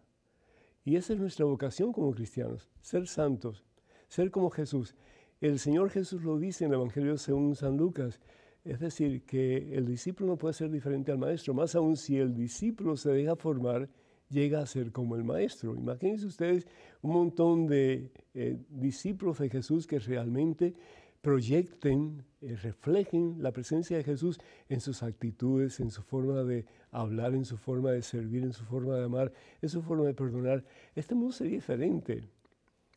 Y 0.84 0.97
esa 0.97 1.14
es 1.14 1.20
nuestra 1.20 1.47
vocación 1.47 1.91
como 1.91 2.12
cristianos, 2.12 2.68
ser 2.82 3.07
santos, 3.07 3.64
ser 4.09 4.30
como 4.30 4.51
Jesús. 4.51 4.95
El 5.41 5.59
Señor 5.59 5.88
Jesús 5.88 6.22
lo 6.22 6.38
dice 6.38 6.66
en 6.66 6.72
el 6.72 6.80
Evangelio 6.80 7.16
según 7.16 7.57
San 7.57 7.78
Lucas, 7.78 8.20
es 8.62 8.78
decir, 8.78 9.24
que 9.24 9.74
el 9.74 9.86
discípulo 9.86 10.28
no 10.28 10.36
puede 10.36 10.53
ser 10.53 10.70
diferente 10.70 11.11
al 11.11 11.16
maestro, 11.16 11.55
más 11.55 11.74
aún 11.74 11.97
si 11.97 12.18
el 12.18 12.34
discípulo 12.34 12.95
se 12.95 13.11
deja 13.11 13.36
formar, 13.36 13.88
llega 14.28 14.61
a 14.61 14.66
ser 14.66 14.93
como 14.93 15.16
el 15.16 15.24
maestro. 15.24 15.74
Imagínense 15.74 16.26
ustedes 16.26 16.66
un 17.01 17.14
montón 17.14 17.66
de 17.66 18.12
eh, 18.34 18.59
discípulos 18.68 19.38
de 19.38 19.49
Jesús 19.49 19.86
que 19.86 19.99
realmente 19.99 20.74
proyecten, 21.21 22.25
eh, 22.41 22.57
reflejen 22.57 23.43
la 23.43 23.53
presencia 23.53 23.97
de 23.97 24.05
Jesús 24.05 24.39
en 24.68 24.81
sus 24.81 25.03
actitudes, 25.03 25.81
en 25.81 25.91
su 25.91 26.03
forma 26.03 26.43
de 26.45 26.64
hablar, 26.91 27.35
en 27.35 27.45
su 27.45 27.57
forma 27.57 27.91
de 27.91 28.03
servir, 28.03 28.43
en 28.43 28.53
su 28.53 28.64
forma 28.64 28.97
de 28.97 29.05
amar, 29.05 29.33
en 29.61 29.68
su 29.68 29.83
forma 29.83 30.05
de 30.05 30.14
perdonar. 30.14 30.64
Este 30.95 31.14
mundo 31.14 31.33
sería 31.33 31.55
diferente. 31.55 32.29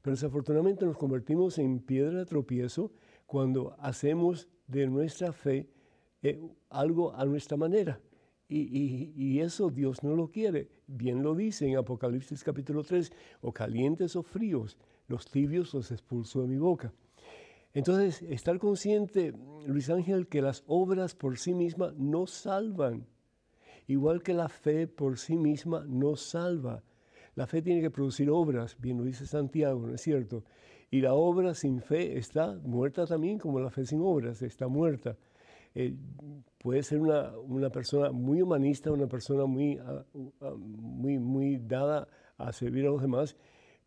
Pero 0.01 0.15
desafortunadamente 0.15 0.85
nos 0.85 0.97
convertimos 0.97 1.57
en 1.57 1.79
piedra 1.79 2.19
de 2.19 2.25
tropiezo 2.25 2.91
cuando 3.25 3.75
hacemos 3.79 4.49
de 4.67 4.87
nuestra 4.87 5.31
fe 5.31 5.69
eh, 6.21 6.41
algo 6.69 7.13
a 7.15 7.25
nuestra 7.25 7.57
manera. 7.57 7.99
Y, 8.49 9.39
eso 9.39 9.69
Dios 9.71 10.03
no 10.03 10.15
lo 10.15 10.29
quiere. 10.29 10.69
Bien 10.85 11.23
lo 11.23 11.33
dice 11.33 11.67
en 11.67 11.77
Apocalipsis 11.77 12.43
capítulo 12.43 12.83
3, 12.83 13.11
o 13.41 13.51
calientes 13.51 14.15
o 14.15 14.21
fríos, 14.21 14.77
los 15.07 15.29
tibios 15.31 15.73
los 15.73 15.91
expulso 15.91 16.41
de 16.41 16.49
mi 16.49 16.57
boca. 16.57 16.93
Entonces, 17.73 18.21
estar 18.23 18.59
consciente, 18.59 19.33
Luis 19.65 19.89
Ángel, 19.89 20.27
que 20.27 20.41
las 20.41 20.63
obras 20.67 21.15
por 21.15 21.39
sí 21.39 21.55
mismas 21.55 21.95
no 21.95 22.27
salvan, 22.27 23.07
igual 23.87 24.21
que 24.21 24.33
la 24.33 24.47
fe 24.47 24.87
por 24.87 25.17
sí 25.17 25.37
misma 25.37 25.83
no 25.87 26.15
salva. 26.15 26.83
La 27.35 27.47
fe 27.47 27.63
tiene 27.63 27.81
que 27.81 27.89
producir 27.89 28.29
obras, 28.29 28.77
bien 28.79 28.99
lo 28.99 29.03
dice 29.03 29.25
Santiago, 29.25 29.87
¿no 29.87 29.95
es 29.95 30.01
cierto? 30.01 30.43
Y 30.91 31.01
la 31.01 31.15
obra 31.15 31.55
sin 31.55 31.81
fe 31.81 32.19
está 32.19 32.59
muerta 32.63 33.07
también, 33.07 33.39
como 33.39 33.59
la 33.59 33.71
fe 33.71 33.85
sin 33.85 34.01
obras 34.01 34.43
está 34.43 34.67
muerta. 34.67 35.17
Eh, 35.73 35.95
puede 36.59 36.83
ser 36.83 36.99
una, 36.99 37.35
una, 37.39 37.71
persona 37.71 38.11
muy 38.11 38.43
humanista, 38.43 38.91
una 38.91 39.07
persona 39.07 39.45
muy, 39.47 39.79
ah, 39.79 40.05
ah, 40.41 40.53
muy, 40.55 41.17
muy 41.17 41.57
dada 41.57 42.07
a 42.37 42.53
servir 42.53 42.85
a 42.85 42.91
los 42.91 43.01
demás, 43.01 43.35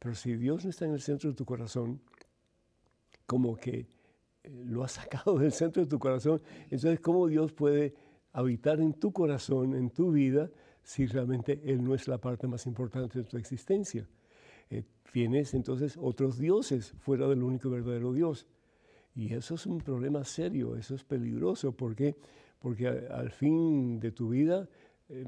pero 0.01 0.16
si 0.16 0.34
Dios 0.34 0.64
no 0.64 0.70
está 0.70 0.84
en 0.84 0.95
el 0.95 1.01
centro 1.01 1.30
de 1.30 1.37
tu 1.37 1.45
corazón, 1.45 2.01
como 3.27 3.57
que 3.57 3.87
eh, 4.43 4.64
lo 4.66 4.85
has 4.85 4.93
sacado 4.93 5.39
del 5.39 5.53
centro 5.53 5.83
de 5.83 5.89
tu 5.89 5.99
corazón. 5.99 6.41
Entonces, 6.64 7.01
¿cómo 7.01 7.27
Dios 7.27 7.53
puede 7.53 7.95
habitar 8.33 8.81
en 8.81 8.95
tu 8.95 9.12
corazón, 9.12 9.74
en 9.74 9.91
tu 9.91 10.12
vida, 10.12 10.51
si 10.83 11.07
realmente 11.07 11.61
Él 11.64 11.83
no 11.83 11.95
es 11.95 12.07
la 12.09 12.18
parte 12.18 12.47
más 12.47 12.66
importante 12.66 13.18
de 13.18 13.24
tu 13.24 13.37
existencia? 13.37 14.09
Eh, 14.70 14.85
tienes 15.12 15.55
entonces 15.55 15.97
otros 16.01 16.39
dioses 16.39 16.93
fuera 16.99 17.27
del 17.29 17.43
único 17.43 17.70
verdadero 17.70 18.12
Dios. 18.12 18.47
Y 19.14 19.33
eso 19.33 19.55
es 19.55 19.66
un 19.66 19.79
problema 19.79 20.24
serio, 20.24 20.77
eso 20.77 20.95
es 20.95 21.03
peligroso. 21.03 21.72
¿Por 21.72 21.97
qué? 21.97 22.16
Porque 22.59 22.87
al 22.87 23.31
fin 23.31 23.99
de 23.99 24.12
tu 24.12 24.29
vida 24.29 24.68
eh, 25.09 25.24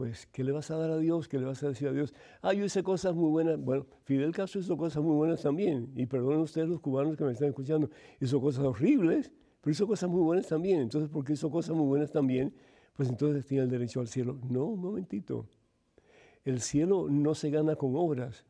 pues, 0.00 0.26
¿qué 0.32 0.42
le 0.42 0.50
vas 0.50 0.70
a 0.70 0.78
dar 0.78 0.90
a 0.92 0.96
Dios? 0.96 1.28
¿Qué 1.28 1.38
le 1.38 1.44
vas 1.44 1.62
a 1.62 1.68
decir 1.68 1.86
a 1.86 1.92
Dios? 1.92 2.14
Ah, 2.40 2.54
yo 2.54 2.64
hice 2.64 2.82
cosas 2.82 3.14
muy 3.14 3.28
buenas. 3.28 3.60
Bueno, 3.60 3.84
Fidel 4.04 4.32
Castro 4.32 4.58
hizo 4.62 4.74
cosas 4.78 5.02
muy 5.02 5.14
buenas 5.14 5.42
también. 5.42 5.92
Y 5.94 6.06
perdonen 6.06 6.40
ustedes 6.40 6.70
los 6.70 6.80
cubanos 6.80 7.18
que 7.18 7.24
me 7.24 7.32
están 7.32 7.48
escuchando. 7.48 7.90
Hizo 8.18 8.40
cosas 8.40 8.64
horribles, 8.64 9.30
pero 9.60 9.72
hizo 9.72 9.86
cosas 9.86 10.08
muy 10.08 10.22
buenas 10.22 10.48
también. 10.48 10.80
Entonces, 10.80 11.10
porque 11.12 11.34
hizo 11.34 11.50
cosas 11.50 11.76
muy 11.76 11.84
buenas 11.84 12.10
también, 12.10 12.54
pues 12.94 13.10
entonces 13.10 13.44
tiene 13.44 13.64
el 13.64 13.68
derecho 13.68 14.00
al 14.00 14.08
cielo. 14.08 14.38
No, 14.48 14.64
un 14.64 14.80
momentito. 14.80 15.44
El 16.46 16.62
cielo 16.62 17.08
no 17.10 17.34
se 17.34 17.50
gana 17.50 17.76
con 17.76 17.94
obras. 17.94 18.46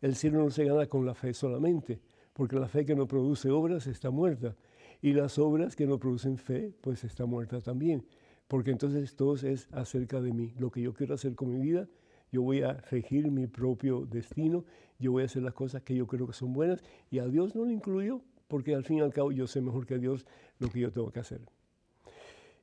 El 0.00 0.16
cielo 0.16 0.42
no 0.42 0.50
se 0.50 0.64
gana 0.64 0.88
con 0.88 1.06
la 1.06 1.14
fe 1.14 1.34
solamente, 1.34 2.00
porque 2.32 2.56
la 2.56 2.66
fe 2.66 2.84
que 2.84 2.96
no 2.96 3.06
produce 3.06 3.48
obras 3.48 3.86
está 3.86 4.10
muerta. 4.10 4.56
Y 5.00 5.12
las 5.12 5.38
obras 5.38 5.76
que 5.76 5.86
no 5.86 6.00
producen 6.00 6.36
fe, 6.36 6.74
pues 6.80 7.04
está 7.04 7.26
muerta 7.26 7.60
también 7.60 8.04
porque 8.48 8.70
entonces 8.70 9.16
todo 9.16 9.34
es 9.34 9.68
acerca 9.72 10.20
de 10.20 10.32
mí, 10.32 10.54
lo 10.58 10.70
que 10.70 10.82
yo 10.82 10.94
quiero 10.94 11.14
hacer 11.14 11.34
con 11.34 11.52
mi 11.52 11.60
vida, 11.60 11.88
yo 12.30 12.42
voy 12.42 12.62
a 12.62 12.74
regir 12.90 13.30
mi 13.30 13.46
propio 13.46 14.06
destino, 14.06 14.64
yo 14.98 15.12
voy 15.12 15.22
a 15.22 15.26
hacer 15.26 15.42
las 15.42 15.54
cosas 15.54 15.82
que 15.82 15.94
yo 15.94 16.06
creo 16.06 16.26
que 16.26 16.32
son 16.32 16.52
buenas 16.52 16.82
y 17.10 17.18
a 17.18 17.26
Dios 17.26 17.54
no 17.54 17.64
lo 17.64 17.70
incluyo 17.70 18.22
porque 18.48 18.74
al 18.74 18.84
fin 18.84 18.98
y 18.98 19.00
al 19.00 19.12
cabo 19.12 19.32
yo 19.32 19.46
sé 19.46 19.60
mejor 19.60 19.86
que 19.86 19.98
Dios 19.98 20.26
lo 20.58 20.68
que 20.68 20.80
yo 20.80 20.92
tengo 20.92 21.10
que 21.10 21.20
hacer. 21.20 21.40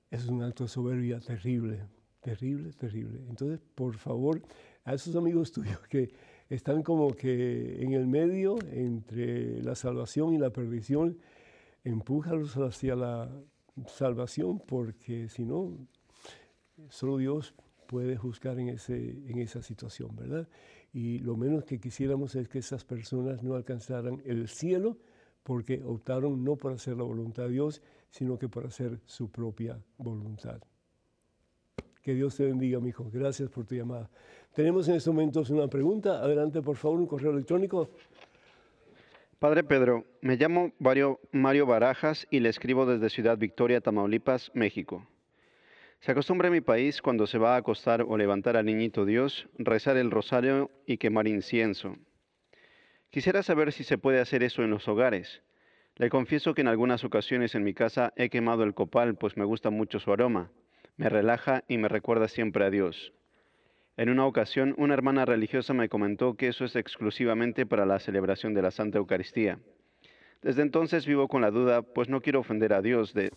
Es 0.10 0.28
un 0.28 0.44
acto 0.44 0.66
de 0.66 0.70
soberbia 0.70 1.20
terrible, 1.20 1.88
terrible, 2.20 2.72
terrible. 2.74 3.20
Entonces, 3.30 3.60
por 3.76 3.98
favor, 3.98 4.42
a 4.84 4.94
esos 4.94 5.16
amigos 5.16 5.52
tuyos 5.54 5.80
que 5.88 6.14
están 6.50 6.84
como 6.84 7.14
que 7.14 7.82
en 7.82 7.94
el 7.94 8.08
medio 8.08 8.58
entre 8.72 9.62
la 9.64 9.76
salvación 9.76 10.34
y 10.34 10.38
la 10.38 10.52
perdición, 10.52 11.18
empújalos 11.84 12.56
hacia 12.58 12.96
la 12.96 13.32
salvación, 13.88 14.60
porque 14.60 15.30
si 15.30 15.46
no, 15.46 15.78
solo 16.90 17.18
Dios 17.18 17.54
puede 17.88 18.16
juzgar 18.18 18.60
en, 18.60 18.70
ese, 18.70 18.96
en 18.96 19.40
esa 19.40 19.62
situación, 19.62 20.16
¿verdad? 20.16 20.48
Y 20.94 21.20
lo 21.20 21.38
menos 21.38 21.64
que 21.64 21.80
quisiéramos 21.80 22.36
es 22.36 22.48
que 22.48 22.60
esas 22.60 22.84
personas 22.84 23.44
no 23.44 23.56
alcanzaran 23.56 24.22
el 24.26 24.48
cielo 24.48 24.98
porque 25.44 25.82
optaron 25.84 26.44
no 26.44 26.56
por 26.56 26.74
hacer 26.74 26.98
la 26.98 27.04
voluntad 27.04 27.44
de 27.44 27.50
Dios, 27.50 27.82
sino 28.10 28.38
que 28.38 28.48
por 28.48 28.66
hacer 28.66 29.00
su 29.06 29.30
propia 29.30 29.82
voluntad. 29.98 30.62
Que 32.02 32.14
Dios 32.14 32.36
te 32.36 32.46
bendiga, 32.46 32.80
mi 32.80 32.90
hijo. 32.90 33.10
Gracias 33.12 33.50
por 33.50 33.66
tu 33.66 33.76
llamada. 33.76 34.10
Tenemos 34.54 34.88
en 34.88 34.96
estos 34.96 35.14
momentos 35.14 35.50
una 35.50 35.68
pregunta. 35.68 36.22
Adelante, 36.22 36.62
por 36.62 36.76
favor, 36.76 37.00
un 37.00 37.08
correo 37.08 37.32
electrónico. 37.32 37.90
Padre 39.42 39.64
Pedro, 39.64 40.06
me 40.22 40.36
llamo 40.36 40.72
Mario 40.78 41.66
Barajas 41.66 42.28
y 42.30 42.42
le 42.42 42.50
escribo 42.50 42.86
desde 42.86 43.10
Ciudad 43.10 43.40
Victoria, 43.40 43.82
Tamaulipas, 43.82 44.52
México. 44.54 45.08
Se 46.00 46.12
acostumbra 46.12 46.50
en 46.50 46.54
mi 46.54 46.62
país 46.62 47.02
cuando 47.02 47.26
se 47.26 47.40
va 47.40 47.56
a 47.56 47.58
acostar 47.58 48.04
o 48.08 48.18
levantar 48.18 48.56
al 48.56 48.68
niñito 48.68 49.04
Dios, 49.04 49.48
rezar 49.58 49.98
el 49.98 50.12
rosario 50.12 50.70
y 50.86 50.98
quemar 50.98 51.28
incienso. 51.28 51.96
Quisiera 53.10 53.42
saber 53.42 53.72
si 53.72 53.84
se 53.84 53.98
puede 53.98 54.20
hacer 54.20 54.44
eso 54.44 54.62
en 54.62 54.70
los 54.70 54.88
hogares. 54.88 55.42
Le 55.96 56.12
confieso 56.12 56.54
que 56.54 56.62
en 56.62 56.68
algunas 56.68 57.04
ocasiones 57.04 57.56
en 57.56 57.64
mi 57.64 57.74
casa 57.74 58.14
he 58.18 58.30
quemado 58.30 58.62
el 58.62 58.76
copal, 58.76 59.16
pues 59.16 59.38
me 59.38 59.46
gusta 59.46 59.72
mucho 59.72 60.00
su 60.00 60.14
aroma. 60.14 60.52
Me 60.98 61.10
relaja 61.10 61.64
y 61.68 61.80
me 61.80 61.88
recuerda 61.88 62.28
siempre 62.28 62.64
a 62.64 62.70
Dios. 62.70 63.12
En 64.02 64.10
una 64.10 64.26
ocasión, 64.26 64.74
una 64.80 64.96
hermana 64.96 65.26
religiosa 65.26 65.76
me 65.76 65.88
comentó 65.88 66.34
que 66.34 66.48
eso 66.48 66.66
es 66.66 66.76
exclusivamente 66.76 67.68
para 67.68 67.86
la 67.86 68.00
celebración 68.00 68.56
de 68.56 68.64
la 68.64 68.72
Santa 68.72 68.98
Eucaristía. 68.98 69.60
Desde 70.42 70.64
entonces 70.64 71.06
vivo 71.06 71.28
con 71.28 71.44
la 71.44 71.52
duda, 71.52 71.84
pues 71.84 72.10
no 72.10 72.20
quiero 72.20 72.40
ofender 72.40 72.74
a 72.74 72.82
Dios. 72.82 73.14
De, 73.14 73.30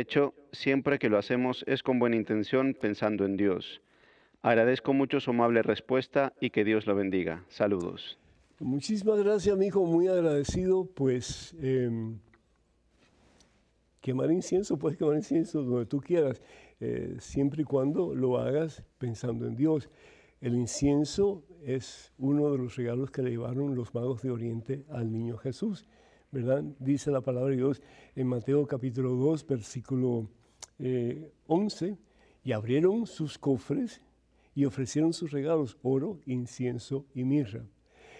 hecho, 0.00 0.32
siempre 0.50 0.98
que 0.98 1.10
lo 1.10 1.18
hacemos 1.18 1.62
es 1.66 1.82
con 1.82 1.98
buena 1.98 2.16
intención, 2.16 2.72
pensando 2.72 3.26
en 3.26 3.36
Dios. 3.36 3.82
Agradezco 4.40 4.94
mucho 4.94 5.20
su 5.20 5.32
amable 5.32 5.60
respuesta 5.60 6.32
y 6.40 6.48
que 6.48 6.64
Dios 6.64 6.86
lo 6.86 6.94
bendiga. 6.94 7.44
Saludos. 7.50 8.18
Muchísimas 8.60 9.22
gracias, 9.22 9.58
mi 9.58 9.66
hijo, 9.66 9.84
muy 9.84 10.08
agradecido. 10.08 10.86
Pues 10.86 11.54
em, 11.60 12.18
quemar 14.00 14.30
incienso, 14.30 14.78
puedes 14.78 14.96
quemar 14.96 15.16
incienso 15.16 15.62
donde 15.62 15.84
tú 15.84 16.00
quieras. 16.00 16.40
Eh, 16.84 17.14
siempre 17.20 17.62
y 17.62 17.64
cuando 17.64 18.12
lo 18.12 18.38
hagas 18.38 18.82
pensando 18.98 19.46
en 19.46 19.54
Dios. 19.54 19.88
El 20.40 20.56
incienso 20.56 21.44
es 21.64 22.12
uno 22.18 22.50
de 22.50 22.58
los 22.58 22.74
regalos 22.74 23.12
que 23.12 23.22
le 23.22 23.30
llevaron 23.30 23.76
los 23.76 23.94
magos 23.94 24.20
de 24.22 24.32
Oriente 24.32 24.84
al 24.88 25.12
niño 25.12 25.36
Jesús, 25.36 25.86
¿verdad? 26.32 26.64
Dice 26.80 27.12
la 27.12 27.20
palabra 27.20 27.50
de 27.50 27.58
Dios 27.58 27.80
en 28.16 28.26
Mateo 28.26 28.66
capítulo 28.66 29.10
2, 29.14 29.46
versículo 29.46 30.28
11, 31.46 31.86
eh, 31.86 31.96
y 32.42 32.50
abrieron 32.50 33.06
sus 33.06 33.38
cofres 33.38 34.02
y 34.52 34.64
ofrecieron 34.64 35.12
sus 35.12 35.30
regalos, 35.30 35.78
oro, 35.82 36.18
incienso 36.26 37.06
y 37.14 37.22
mirra. 37.22 37.64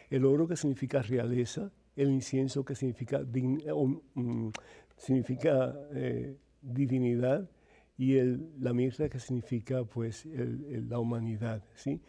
El 0.08 0.24
oro 0.24 0.46
que 0.46 0.54
significa 0.54 1.02
realeza, 1.02 1.72
el 1.96 2.12
incienso 2.12 2.64
que 2.64 2.76
significa, 2.76 3.22
mm, 3.24 4.50
significa 4.96 5.74
eh, 5.94 6.36
divinidad, 6.60 7.50
y 7.96 8.16
el, 8.16 8.50
la 8.58 8.72
mirra 8.72 9.08
que 9.08 9.18
significa 9.18 9.84
pues 9.84 10.26
la 10.26 10.98
humanidad, 10.98 11.64
¿sí? 11.74 12.00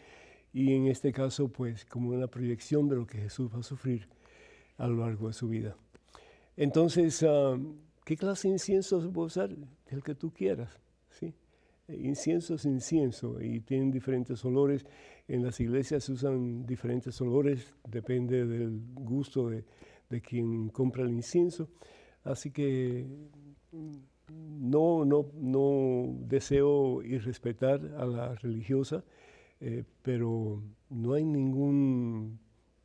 Y 0.54 0.74
en 0.74 0.88
este 0.88 1.12
caso 1.12 1.50
pues 1.50 1.86
como 1.86 2.10
una 2.12 2.28
proyección 2.28 2.88
de 2.88 2.96
lo 2.96 3.08
que 3.08 3.20
Jesús 3.20 3.52
va 3.54 3.60
a 3.60 3.64
sufrir 3.64 4.08
a 4.78 4.88
lo 4.88 5.06
largo 5.06 5.28
de 5.28 5.34
su 5.34 5.48
vida. 5.48 5.76
Entonces, 6.56 7.24
ah, 7.28 7.58
¿qué 8.06 8.16
clase 8.16 8.48
de 8.48 8.54
incienso 8.54 9.02
se 9.02 9.10
puede 9.10 9.28
usar? 9.28 9.50
El 9.88 10.04
que 10.04 10.16
tú 10.16 10.32
quieras, 10.32 10.80
¿sí? 11.10 11.34
Incienso 11.88 12.56
es 12.56 12.66
incienso 12.66 13.42
y 13.42 13.60
tienen 13.60 13.92
diferentes 13.92 14.44
olores. 14.46 14.86
En 15.28 15.44
las 15.44 15.60
iglesias 15.60 16.04
se 16.04 16.14
usan 16.14 16.66
diferentes 16.66 17.20
olores, 17.22 17.74
depende 17.90 18.46
del 18.46 18.82
gusto 18.94 19.50
de, 19.50 19.66
de 20.10 20.22
quien 20.22 20.70
compra 20.70 21.04
el 21.04 21.12
incienso. 21.12 21.70
Así 22.24 22.52
que 22.52 23.06
no, 24.60 25.06
no, 25.06 25.32
no 25.36 26.16
deseo 26.28 27.04
irrespetar 27.04 27.82
a 27.98 28.06
la 28.06 28.36
religiosa, 28.36 29.04
eh, 29.60 29.84
pero 30.02 30.62
no 30.90 31.14
hay 31.14 31.26
ningún 31.26 32.40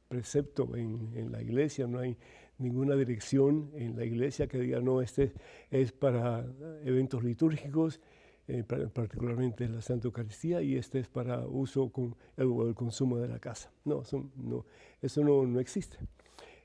precepto 0.08 0.74
en, 0.76 1.30
la 1.30 1.42
iglesia, 1.42 1.86
no 1.86 1.98
hay 1.98 2.16
ninguna 2.58 2.96
dirección 2.96 3.70
en 3.74 3.96
la 3.96 4.04
iglesia 4.04 4.46
que 4.46 4.58
diga, 4.58 4.80
no, 4.80 5.00
este 5.00 5.32
es 5.70 5.92
para 5.92 6.46
eventos 6.84 7.22
litúrgicos, 7.22 8.00
eh, 8.48 8.64
particularmente 8.64 9.68
la 9.68 9.82
Santa 9.82 10.08
Eucaristía, 10.08 10.62
y 10.62 10.76
este 10.76 11.00
es 11.00 11.08
para 11.08 11.46
uso 11.46 11.90
con 11.90 12.16
el, 12.36 12.74
consumo 12.74 13.18
de 13.18 13.28
la 13.28 13.38
casa. 13.38 13.70
No, 13.84 14.02
no 14.36 14.64
eso 15.02 15.22
no, 15.22 15.46
no 15.46 15.60
existe. 15.60 15.98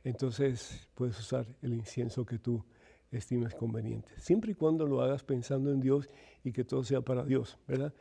Entonces 0.03 0.89
puedes 0.95 1.19
usar 1.19 1.45
el 1.61 1.73
incienso 1.73 2.25
que 2.25 2.39
tú 2.39 2.63
estimes 3.17 3.55
conveniente, 3.55 4.09
siempre 4.17 4.51
y 4.51 4.55
cuando 4.55 4.85
lo 4.85 5.01
hagas 5.01 5.23
pensando 5.23 5.71
en 5.71 5.79
Dios 5.79 6.09
y 6.43 6.51
que 6.51 6.63
todo 6.63 6.83
sea 6.83 7.01
para 7.01 7.23
Dios, 7.23 7.57
¿verdad? 7.67 7.93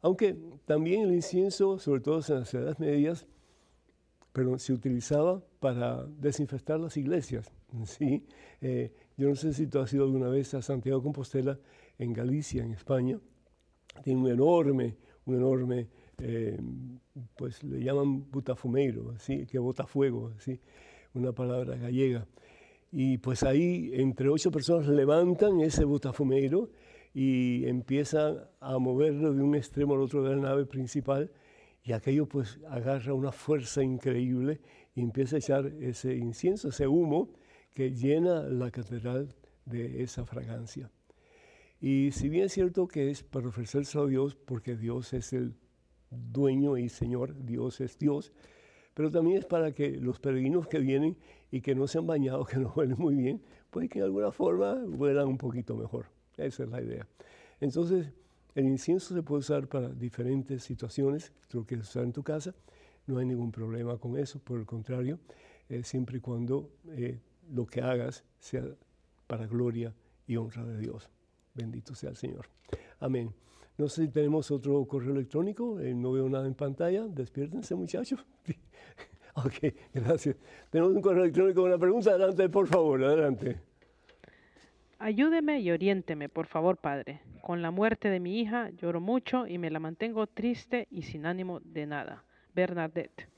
Aunque 0.00 0.36
también 0.64 1.02
el 1.02 1.12
incienso, 1.12 1.78
sobre 1.78 2.00
todo 2.00 2.20
en 2.28 2.40
las 2.40 2.54
edades 2.54 2.78
medias, 2.78 3.26
pero 4.32 4.58
se 4.58 4.72
utilizaba 4.72 5.42
para 5.58 6.04
desinfectar 6.06 6.78
las 6.78 6.96
iglesias. 6.96 7.50
¿sí? 7.84 8.24
Eh, 8.60 8.92
yo 9.16 9.28
no 9.28 9.34
sé 9.34 9.52
si 9.52 9.66
tú 9.66 9.80
has 9.80 9.92
ido 9.92 10.04
alguna 10.04 10.28
vez 10.28 10.54
a 10.54 10.62
Santiago 10.62 11.02
Compostela, 11.02 11.58
en 11.98 12.12
Galicia, 12.12 12.62
en 12.62 12.72
España. 12.72 13.18
Tiene 14.04 14.20
un 14.20 14.28
enorme, 14.28 14.96
un 15.26 15.34
enorme, 15.34 15.88
eh, 16.18 16.56
pues 17.36 17.64
le 17.64 17.82
llaman 17.82 18.30
butafumeiro, 18.30 19.18
¿sí? 19.18 19.46
que 19.46 19.58
bota 19.58 19.86
fuego, 19.86 20.32
¿sí? 20.38 20.60
una 21.14 21.32
palabra 21.32 21.76
gallega. 21.76 22.26
Y 22.90 23.18
pues 23.18 23.42
ahí 23.42 23.90
entre 23.94 24.28
ocho 24.28 24.50
personas 24.50 24.88
levantan 24.88 25.60
ese 25.60 25.84
botafumeiro 25.84 26.70
y 27.12 27.66
empiezan 27.66 28.38
a 28.60 28.78
moverlo 28.78 29.34
de 29.34 29.42
un 29.42 29.54
extremo 29.54 29.94
al 29.94 30.00
otro 30.00 30.22
de 30.22 30.36
la 30.36 30.42
nave 30.42 30.66
principal 30.66 31.30
y 31.82 31.92
aquello 31.92 32.26
pues 32.26 32.58
agarra 32.68 33.14
una 33.14 33.32
fuerza 33.32 33.82
increíble 33.82 34.60
y 34.94 35.00
empieza 35.00 35.36
a 35.36 35.38
echar 35.38 35.66
ese 35.80 36.14
incienso, 36.14 36.68
ese 36.68 36.86
humo 36.86 37.32
que 37.74 37.90
llena 37.92 38.42
la 38.42 38.70
catedral 38.70 39.34
de 39.64 40.02
esa 40.02 40.24
fragancia. 40.24 40.90
Y 41.80 42.10
si 42.10 42.28
bien 42.28 42.46
es 42.46 42.52
cierto 42.52 42.88
que 42.88 43.10
es 43.10 43.22
para 43.22 43.48
ofrecerse 43.48 43.98
a 43.98 44.04
Dios, 44.06 44.34
porque 44.34 44.76
Dios 44.76 45.12
es 45.12 45.32
el 45.32 45.54
dueño 46.10 46.76
y 46.76 46.88
Señor, 46.88 47.44
Dios 47.44 47.80
es 47.80 47.98
Dios, 47.98 48.32
pero 48.98 49.12
también 49.12 49.38
es 49.38 49.44
para 49.44 49.70
que 49.70 49.92
los 49.92 50.18
peregrinos 50.18 50.66
que 50.66 50.80
vienen 50.80 51.16
y 51.52 51.60
que 51.60 51.76
no 51.76 51.86
se 51.86 51.98
han 51.98 52.08
bañado, 52.08 52.44
que 52.46 52.56
no 52.56 52.72
huelen 52.74 52.98
muy 52.98 53.14
bien, 53.14 53.40
pues 53.70 53.88
que 53.88 54.00
de 54.00 54.06
alguna 54.06 54.32
forma 54.32 54.74
huelan 54.74 55.28
un 55.28 55.38
poquito 55.38 55.76
mejor. 55.76 56.06
Esa 56.36 56.64
es 56.64 56.68
la 56.68 56.82
idea. 56.82 57.06
Entonces, 57.60 58.10
el 58.56 58.66
incienso 58.66 59.14
se 59.14 59.22
puede 59.22 59.38
usar 59.38 59.68
para 59.68 59.88
diferentes 59.88 60.64
situaciones, 60.64 61.32
lo 61.52 61.64
que 61.64 61.76
usar 61.76 62.02
en 62.02 62.12
tu 62.12 62.24
casa, 62.24 62.56
no 63.06 63.18
hay 63.18 63.26
ningún 63.26 63.52
problema 63.52 63.96
con 63.98 64.18
eso, 64.18 64.40
por 64.40 64.58
el 64.58 64.66
contrario, 64.66 65.20
eh, 65.68 65.84
siempre 65.84 66.18
y 66.18 66.20
cuando 66.20 66.68
eh, 66.88 67.20
lo 67.54 67.66
que 67.66 67.80
hagas 67.80 68.24
sea 68.40 68.64
para 69.28 69.46
gloria 69.46 69.94
y 70.26 70.38
honra 70.38 70.64
de 70.64 70.76
Dios. 70.76 71.08
Bendito 71.54 71.94
sea 71.94 72.10
el 72.10 72.16
Señor. 72.16 72.46
Amén. 72.98 73.32
No 73.76 73.88
sé 73.88 74.06
si 74.06 74.08
tenemos 74.08 74.50
otro 74.50 74.84
correo 74.86 75.12
electrónico, 75.12 75.78
eh, 75.78 75.94
no 75.94 76.10
veo 76.10 76.28
nada 76.28 76.48
en 76.48 76.54
pantalla, 76.54 77.06
despiértense 77.06 77.76
muchachos. 77.76 78.26
Ok, 79.44 79.74
gracias. 79.94 80.36
Tenemos 80.70 80.94
un 80.94 81.02
correo 81.02 81.22
electrónico 81.22 81.62
con 81.62 81.70
una 81.70 81.78
pregunta. 81.78 82.10
Adelante, 82.10 82.48
por 82.48 82.66
favor, 82.66 83.04
adelante. 83.04 83.60
Ayúdeme 84.98 85.60
y 85.60 85.70
oriénteme, 85.70 86.28
por 86.28 86.46
favor, 86.46 86.76
Padre. 86.76 87.20
Con 87.40 87.62
la 87.62 87.70
muerte 87.70 88.08
de 88.08 88.18
mi 88.18 88.40
hija 88.40 88.70
lloro 88.70 89.00
mucho 89.00 89.46
y 89.46 89.58
me 89.58 89.70
la 89.70 89.78
mantengo 89.78 90.26
triste 90.26 90.88
y 90.90 91.02
sin 91.02 91.24
ánimo 91.24 91.60
de 91.60 91.86
nada. 91.86 92.24
Bernadette. 92.54 93.28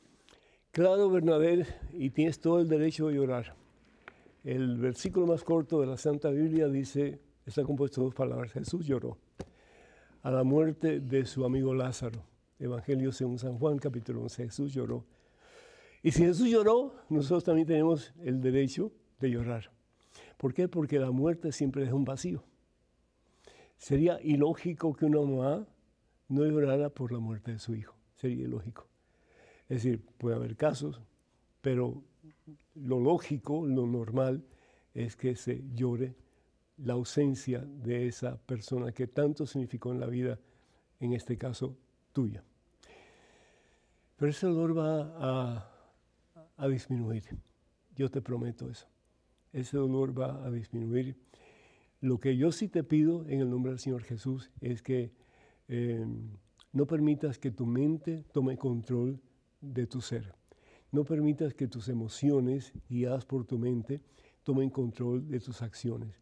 Claro, 0.72 1.10
Bernadette, 1.10 1.66
y 1.92 2.10
tienes 2.10 2.40
todo 2.40 2.60
el 2.60 2.68
derecho 2.68 3.08
de 3.08 3.14
llorar. 3.14 3.54
El 4.42 4.78
versículo 4.78 5.26
más 5.26 5.44
corto 5.44 5.80
de 5.80 5.86
la 5.86 5.98
Santa 5.98 6.30
Biblia 6.30 6.68
dice, 6.68 7.20
está 7.44 7.62
compuesto 7.62 8.00
de 8.00 8.06
dos 8.06 8.14
palabras, 8.14 8.52
Jesús 8.52 8.86
lloró 8.86 9.18
a 10.22 10.30
la 10.30 10.44
muerte 10.44 11.00
de 11.00 11.26
su 11.26 11.44
amigo 11.44 11.74
Lázaro. 11.74 12.24
Evangelio 12.58 13.12
según 13.12 13.38
San 13.38 13.58
Juan, 13.58 13.78
capítulo 13.78 14.22
11, 14.22 14.44
Jesús 14.44 14.72
lloró 14.72 15.04
y 16.02 16.10
si 16.12 16.24
Jesús 16.24 16.48
lloró, 16.48 16.94
nosotros 17.08 17.44
también 17.44 17.66
tenemos 17.66 18.12
el 18.22 18.40
derecho 18.40 18.92
de 19.20 19.30
llorar. 19.30 19.70
¿Por 20.36 20.54
qué? 20.54 20.68
Porque 20.68 20.98
la 20.98 21.10
muerte 21.10 21.52
siempre 21.52 21.82
deja 21.82 21.94
un 21.94 22.04
vacío. 22.04 22.42
Sería 23.76 24.20
ilógico 24.22 24.94
que 24.94 25.04
una 25.04 25.20
mamá 25.20 25.66
no 26.28 26.46
llorara 26.46 26.88
por 26.88 27.12
la 27.12 27.18
muerte 27.18 27.52
de 27.52 27.58
su 27.58 27.74
hijo. 27.74 27.94
Sería 28.14 28.44
ilógico. 28.44 28.86
Es 29.68 29.82
decir, 29.82 30.02
puede 30.18 30.36
haber 30.36 30.56
casos, 30.56 31.00
pero 31.60 32.02
lo 32.74 33.00
lógico, 33.00 33.66
lo 33.66 33.86
normal, 33.86 34.44
es 34.94 35.16
que 35.16 35.36
se 35.36 35.62
llore 35.74 36.14
la 36.78 36.94
ausencia 36.94 37.60
de 37.60 38.06
esa 38.06 38.36
persona 38.36 38.92
que 38.92 39.06
tanto 39.06 39.46
significó 39.46 39.92
en 39.92 40.00
la 40.00 40.06
vida, 40.06 40.38
en 40.98 41.12
este 41.12 41.36
caso 41.36 41.76
tuya. 42.12 42.42
Pero 44.16 44.30
ese 44.30 44.46
dolor 44.46 44.76
va 44.76 45.14
a, 45.18 45.70
disminuir, 46.68 47.24
yo 47.96 48.10
te 48.10 48.20
prometo 48.20 48.70
eso. 48.70 48.86
Ese 49.52 49.76
dolor 49.76 50.18
va 50.18 50.44
a 50.44 50.50
disminuir. 50.50 51.16
Lo 52.00 52.18
que 52.18 52.36
yo 52.36 52.52
sí 52.52 52.68
te 52.68 52.84
pido 52.84 53.26
en 53.28 53.40
el 53.40 53.50
nombre 53.50 53.72
del 53.72 53.78
Señor 53.78 54.02
Jesús 54.02 54.50
es 54.60 54.82
que 54.82 55.12
eh, 55.68 56.06
no 56.72 56.86
permitas 56.86 57.38
que 57.38 57.50
tu 57.50 57.66
mente 57.66 58.24
tome 58.32 58.56
control 58.56 59.20
de 59.60 59.86
tu 59.86 60.00
ser. 60.00 60.34
No 60.92 61.04
permitas 61.04 61.54
que 61.54 61.68
tus 61.68 61.88
emociones, 61.88 62.72
guiadas 62.88 63.24
por 63.24 63.44
tu 63.44 63.58
mente, 63.58 64.00
tomen 64.42 64.70
control 64.70 65.28
de 65.28 65.38
tus 65.40 65.62
acciones. 65.62 66.20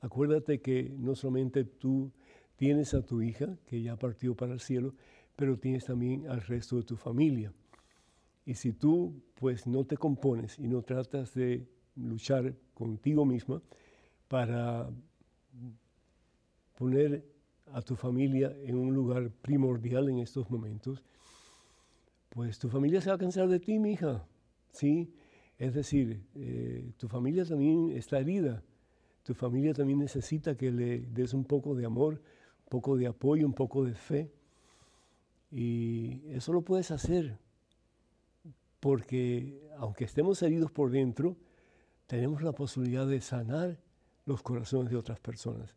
Acuérdate 0.00 0.60
que 0.60 0.94
no 0.96 1.14
solamente 1.14 1.64
tú 1.64 2.12
tienes 2.56 2.94
a 2.94 3.02
tu 3.02 3.20
hija, 3.20 3.58
que 3.66 3.82
ya 3.82 3.96
partió 3.96 4.34
para 4.34 4.52
el 4.52 4.60
cielo, 4.60 4.94
pero 5.34 5.58
tienes 5.58 5.84
también 5.84 6.28
al 6.28 6.40
resto 6.40 6.76
de 6.76 6.84
tu 6.84 6.96
familia. 6.96 7.52
Y 8.46 8.54
si 8.54 8.72
tú 8.72 9.12
pues 9.34 9.66
no 9.66 9.84
te 9.84 9.96
compones 9.96 10.58
y 10.58 10.68
no 10.68 10.80
tratas 10.82 11.34
de 11.34 11.66
luchar 11.96 12.54
contigo 12.74 13.26
misma 13.26 13.60
para 14.28 14.88
poner 16.78 17.24
a 17.72 17.82
tu 17.82 17.96
familia 17.96 18.56
en 18.62 18.76
un 18.76 18.94
lugar 18.94 19.30
primordial 19.42 20.08
en 20.08 20.18
estos 20.18 20.48
momentos, 20.48 21.02
pues 22.30 22.58
tu 22.58 22.68
familia 22.68 23.00
se 23.00 23.10
va 23.10 23.16
a 23.16 23.18
cansar 23.18 23.48
de 23.48 23.58
ti, 23.58 23.78
mi 23.80 23.92
hija. 23.92 24.24
¿sí? 24.70 25.12
Es 25.58 25.74
decir, 25.74 26.22
eh, 26.36 26.92
tu 26.98 27.08
familia 27.08 27.44
también 27.44 27.90
está 27.90 28.20
herida, 28.20 28.62
tu 29.24 29.34
familia 29.34 29.74
también 29.74 29.98
necesita 29.98 30.56
que 30.56 30.70
le 30.70 31.00
des 31.00 31.34
un 31.34 31.44
poco 31.44 31.74
de 31.74 31.84
amor, 31.84 32.14
un 32.14 32.68
poco 32.68 32.96
de 32.96 33.08
apoyo, 33.08 33.44
un 33.44 33.54
poco 33.54 33.84
de 33.84 33.94
fe. 33.94 34.30
Y 35.50 36.20
eso 36.28 36.52
lo 36.52 36.62
puedes 36.62 36.90
hacer 36.90 37.38
porque 38.86 39.68
aunque 39.78 40.04
estemos 40.04 40.40
heridos 40.44 40.70
por 40.70 40.92
dentro, 40.92 41.36
tenemos 42.06 42.40
la 42.40 42.52
posibilidad 42.52 43.04
de 43.04 43.20
sanar 43.20 43.80
los 44.26 44.44
corazones 44.44 44.92
de 44.92 44.96
otras 44.96 45.18
personas. 45.18 45.74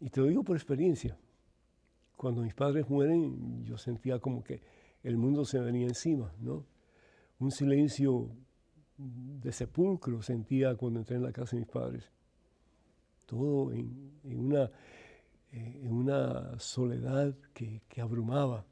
Y 0.00 0.10
te 0.10 0.20
lo 0.20 0.26
digo 0.26 0.42
por 0.42 0.56
experiencia. 0.56 1.16
Cuando 2.16 2.42
mis 2.42 2.54
padres 2.54 2.90
mueren, 2.90 3.64
yo 3.64 3.78
sentía 3.78 4.18
como 4.18 4.42
que 4.42 4.60
el 5.04 5.16
mundo 5.16 5.44
se 5.44 5.60
venía 5.60 5.86
encima, 5.86 6.32
¿no? 6.40 6.66
Un 7.38 7.52
silencio 7.52 8.30
de 8.96 9.52
sepulcro 9.52 10.20
sentía 10.22 10.74
cuando 10.74 10.98
entré 10.98 11.18
en 11.18 11.22
la 11.22 11.30
casa 11.30 11.54
de 11.54 11.60
mis 11.60 11.70
padres. 11.70 12.10
Todo 13.26 13.70
en, 13.72 14.10
una, 14.24 14.72
eh, 15.52 15.86
una 15.88 16.58
soledad 16.58 17.32
que, 17.54 17.80
abrumaba. 18.00 18.66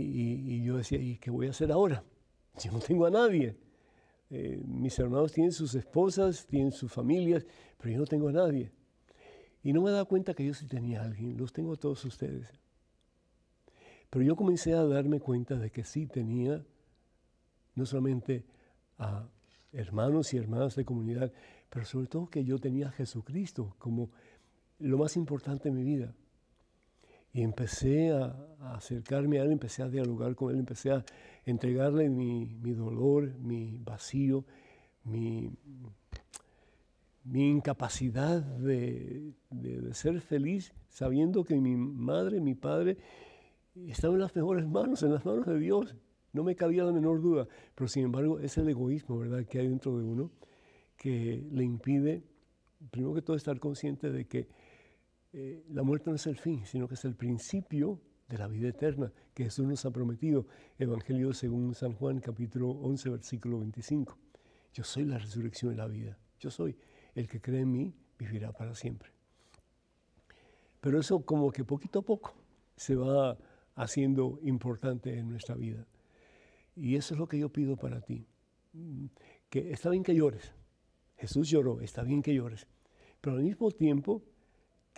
Y, 0.00 0.62
yo 0.62 0.76
decía, 0.76 0.98
¿y 0.98 1.16
qué 1.18 1.30
voy 1.30 1.46
a 1.46 1.50
hacer 1.50 1.72
ahora? 1.72 2.04
Yo 2.62 2.72
no 2.72 2.80
tengo 2.80 3.06
a 3.06 3.10
nadie. 3.10 3.56
Eh, 4.30 4.60
mis 4.66 4.98
hermanos 4.98 5.32
tienen 5.32 5.52
sus 5.52 5.74
esposas, 5.74 6.46
tienen 6.46 6.72
sus 6.72 6.92
familias, 6.92 7.46
pero 7.78 7.94
yo 7.94 8.00
no 8.00 8.04
tengo 8.04 8.28
a 8.28 8.32
nadie. 8.32 8.70
Y 9.62 9.72
no 9.72 9.80
me 9.80 9.90
daba 9.90 10.04
cuenta 10.04 10.34
que 10.34 10.44
yo 10.44 10.52
sí 10.52 10.66
tenía 10.66 11.00
a 11.00 11.04
alguien, 11.04 11.36
los 11.36 11.52
tengo 11.52 11.72
a 11.72 11.76
todos 11.76 12.04
ustedes. 12.04 12.52
Pero 14.10 14.24
yo 14.24 14.36
comencé 14.36 14.74
a 14.74 14.84
darme 14.84 15.20
cuenta 15.20 15.54
de 15.56 15.70
que 15.70 15.84
sí 15.84 16.06
tenía 16.06 16.62
no 17.74 17.86
solamente 17.86 18.44
a 18.98 19.28
hermanos 19.72 20.34
y 20.34 20.36
hermanas 20.36 20.74
de 20.76 20.84
comunidad, 20.84 21.32
pero 21.70 21.84
sobre 21.84 22.06
todo 22.06 22.28
que 22.28 22.44
yo 22.44 22.58
tenía 22.58 22.88
a 22.88 22.92
Jesucristo 22.92 23.74
como 23.78 24.10
lo 24.78 24.98
más 24.98 25.16
importante 25.16 25.68
en 25.68 25.74
mi 25.74 25.84
vida. 25.84 26.14
Y 27.32 27.42
empecé 27.42 28.10
a, 28.10 28.36
acercarme 28.74 29.38
a 29.38 29.44
Él, 29.44 29.52
empecé 29.52 29.82
a 29.82 29.88
dialogar 29.88 30.34
con 30.34 30.52
Él, 30.52 30.58
empecé 30.58 30.90
a 30.90 31.04
entregarle 31.44 32.08
mi, 32.08 32.46
dolor, 32.74 33.32
mi 33.38 33.78
vacío, 33.78 34.44
mi, 35.04 35.50
mi 37.24 37.50
incapacidad 37.50 38.42
de, 38.42 39.32
de, 39.50 39.94
ser 39.94 40.20
feliz, 40.20 40.72
sabiendo 40.88 41.44
que 41.44 41.60
mi 41.60 41.76
madre, 41.76 42.40
mi 42.40 42.54
padre, 42.54 42.98
estaban 43.86 44.16
en 44.16 44.22
las 44.22 44.34
mejores 44.34 44.66
manos, 44.66 45.02
en 45.02 45.14
las 45.14 45.24
manos 45.24 45.46
de 45.46 45.58
Dios. 45.58 45.94
No 46.32 46.44
me 46.44 46.56
cabía 46.56 46.84
la 46.84 46.92
menor 46.92 47.20
duda, 47.22 47.48
pero 47.74 47.88
sin 47.88 48.04
embargo 48.04 48.38
es 48.40 48.58
el 48.58 48.68
egoísmo, 48.68 49.18
¿verdad?, 49.18 49.46
que 49.46 49.60
hay 49.60 49.68
dentro 49.68 49.96
de 49.98 50.04
uno 50.04 50.30
que 50.98 51.46
le 51.50 51.64
impide, 51.64 52.22
primero 52.90 53.14
que 53.14 53.22
todo, 53.22 53.36
estar 53.36 53.58
consciente 53.60 54.10
de 54.10 54.26
que 54.26 54.48
eh, 55.32 55.64
la 55.70 55.82
muerte 55.82 56.10
no 56.10 56.16
es 56.16 56.26
el 56.26 56.36
fin, 56.36 56.64
sino 56.64 56.88
que 56.88 56.94
es 56.94 57.04
el 57.04 57.14
principio 57.14 58.00
de 58.28 58.38
la 58.38 58.46
vida 58.46 58.68
eterna 58.68 59.12
que 59.34 59.44
Jesús 59.44 59.66
nos 59.66 59.84
ha 59.84 59.90
prometido. 59.90 60.46
Evangelio 60.78 61.32
según 61.32 61.74
San 61.74 61.92
Juan, 61.92 62.20
capítulo 62.20 62.70
11, 62.70 63.10
versículo 63.10 63.58
25. 63.60 64.16
Yo 64.72 64.84
soy 64.84 65.04
la 65.04 65.18
resurrección 65.18 65.72
y 65.72 65.76
la 65.76 65.86
vida. 65.86 66.18
Yo 66.38 66.50
soy 66.50 66.76
el 67.14 67.28
que 67.28 67.40
cree 67.40 67.60
en 67.60 67.72
mí, 67.72 67.94
vivirá 68.18 68.52
para 68.52 68.74
siempre. 68.74 69.10
Pero 70.80 71.00
eso 71.00 71.24
como 71.24 71.50
que 71.50 71.64
poquito 71.64 72.00
a 72.00 72.02
poco 72.02 72.34
se 72.76 72.94
va 72.94 73.36
haciendo 73.74 74.38
importante 74.42 75.18
en 75.18 75.28
nuestra 75.28 75.54
vida. 75.54 75.86
Y 76.76 76.96
eso 76.96 77.14
es 77.14 77.18
lo 77.18 77.28
que 77.28 77.38
yo 77.38 77.48
pido 77.50 77.76
para 77.76 78.00
ti. 78.00 78.26
Mm, 78.72 79.06
que 79.50 79.72
está 79.72 79.90
bien 79.90 80.02
que 80.02 80.14
llores. 80.14 80.52
Jesús 81.16 81.48
lloró, 81.48 81.80
está 81.80 82.02
bien 82.02 82.22
que 82.22 82.34
llores. 82.34 82.66
Pero 83.20 83.36
al 83.36 83.42
mismo 83.42 83.70
tiempo 83.72 84.22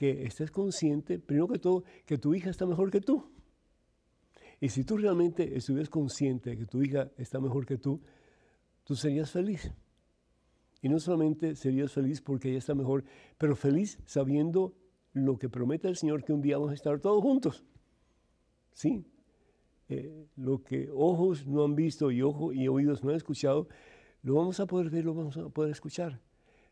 que 0.01 0.23
estés 0.25 0.51
consciente, 0.51 1.19
primero 1.19 1.47
que 1.47 1.59
todo, 1.59 1.85
que 2.07 2.17
tu 2.17 2.35
hija 2.35 2.49
está 2.49 2.65
mejor 2.65 2.91
que 2.91 3.03
tú. 3.03 3.31
Y 4.59 4.71
si 4.71 4.83
tú 4.83 4.97
realmente 4.97 5.59
estuvieras 5.59 5.91
consciente 5.91 6.49
de 6.49 6.57
que 6.57 6.65
tu 6.65 6.83
hija 6.83 7.11
está 7.19 7.39
mejor 7.39 7.67
que 7.67 7.77
tú, 7.77 8.01
tú 8.85 8.97
serías 8.97 9.31
feliz. 9.31 9.71
Y 10.81 10.89
no 10.89 10.99
solamente 11.01 11.55
serías 11.55 11.93
feliz 11.93 12.23
porque 12.23 12.49
ella 12.49 12.61
está 12.61 12.75
mejor, 12.75 13.05
pero 13.37 13.55
feliz 13.55 13.99
sabiendo 14.07 14.75
lo 15.13 15.39
que 15.39 15.51
promete 15.51 15.87
el 15.87 15.99
Señor 15.99 16.25
que 16.25 16.33
un 16.33 16.41
día 16.41 16.57
vamos 16.57 16.71
a 16.71 16.77
estar 16.77 16.99
todos 16.99 17.21
juntos. 17.21 17.63
¿Sí? 18.73 19.05
Eh, 19.91 20.29
lo 20.37 20.63
que 20.65 20.89
ojos 20.95 21.47
no 21.47 21.63
han 21.63 21.75
visto 21.75 22.11
y, 22.11 22.23
ojos 22.23 22.55
y 22.55 22.69
oídos 22.69 23.05
no 23.05 23.11
han 23.11 23.17
escuchado, 23.17 23.69
lo 24.23 24.37
vamos 24.37 24.61
a 24.61 24.67
poder 24.67 24.89
ver, 24.89 25.05
lo 25.05 25.13
vamos 25.13 25.37
a 25.37 25.51
poder 25.51 25.73
escuchar. 25.73 26.23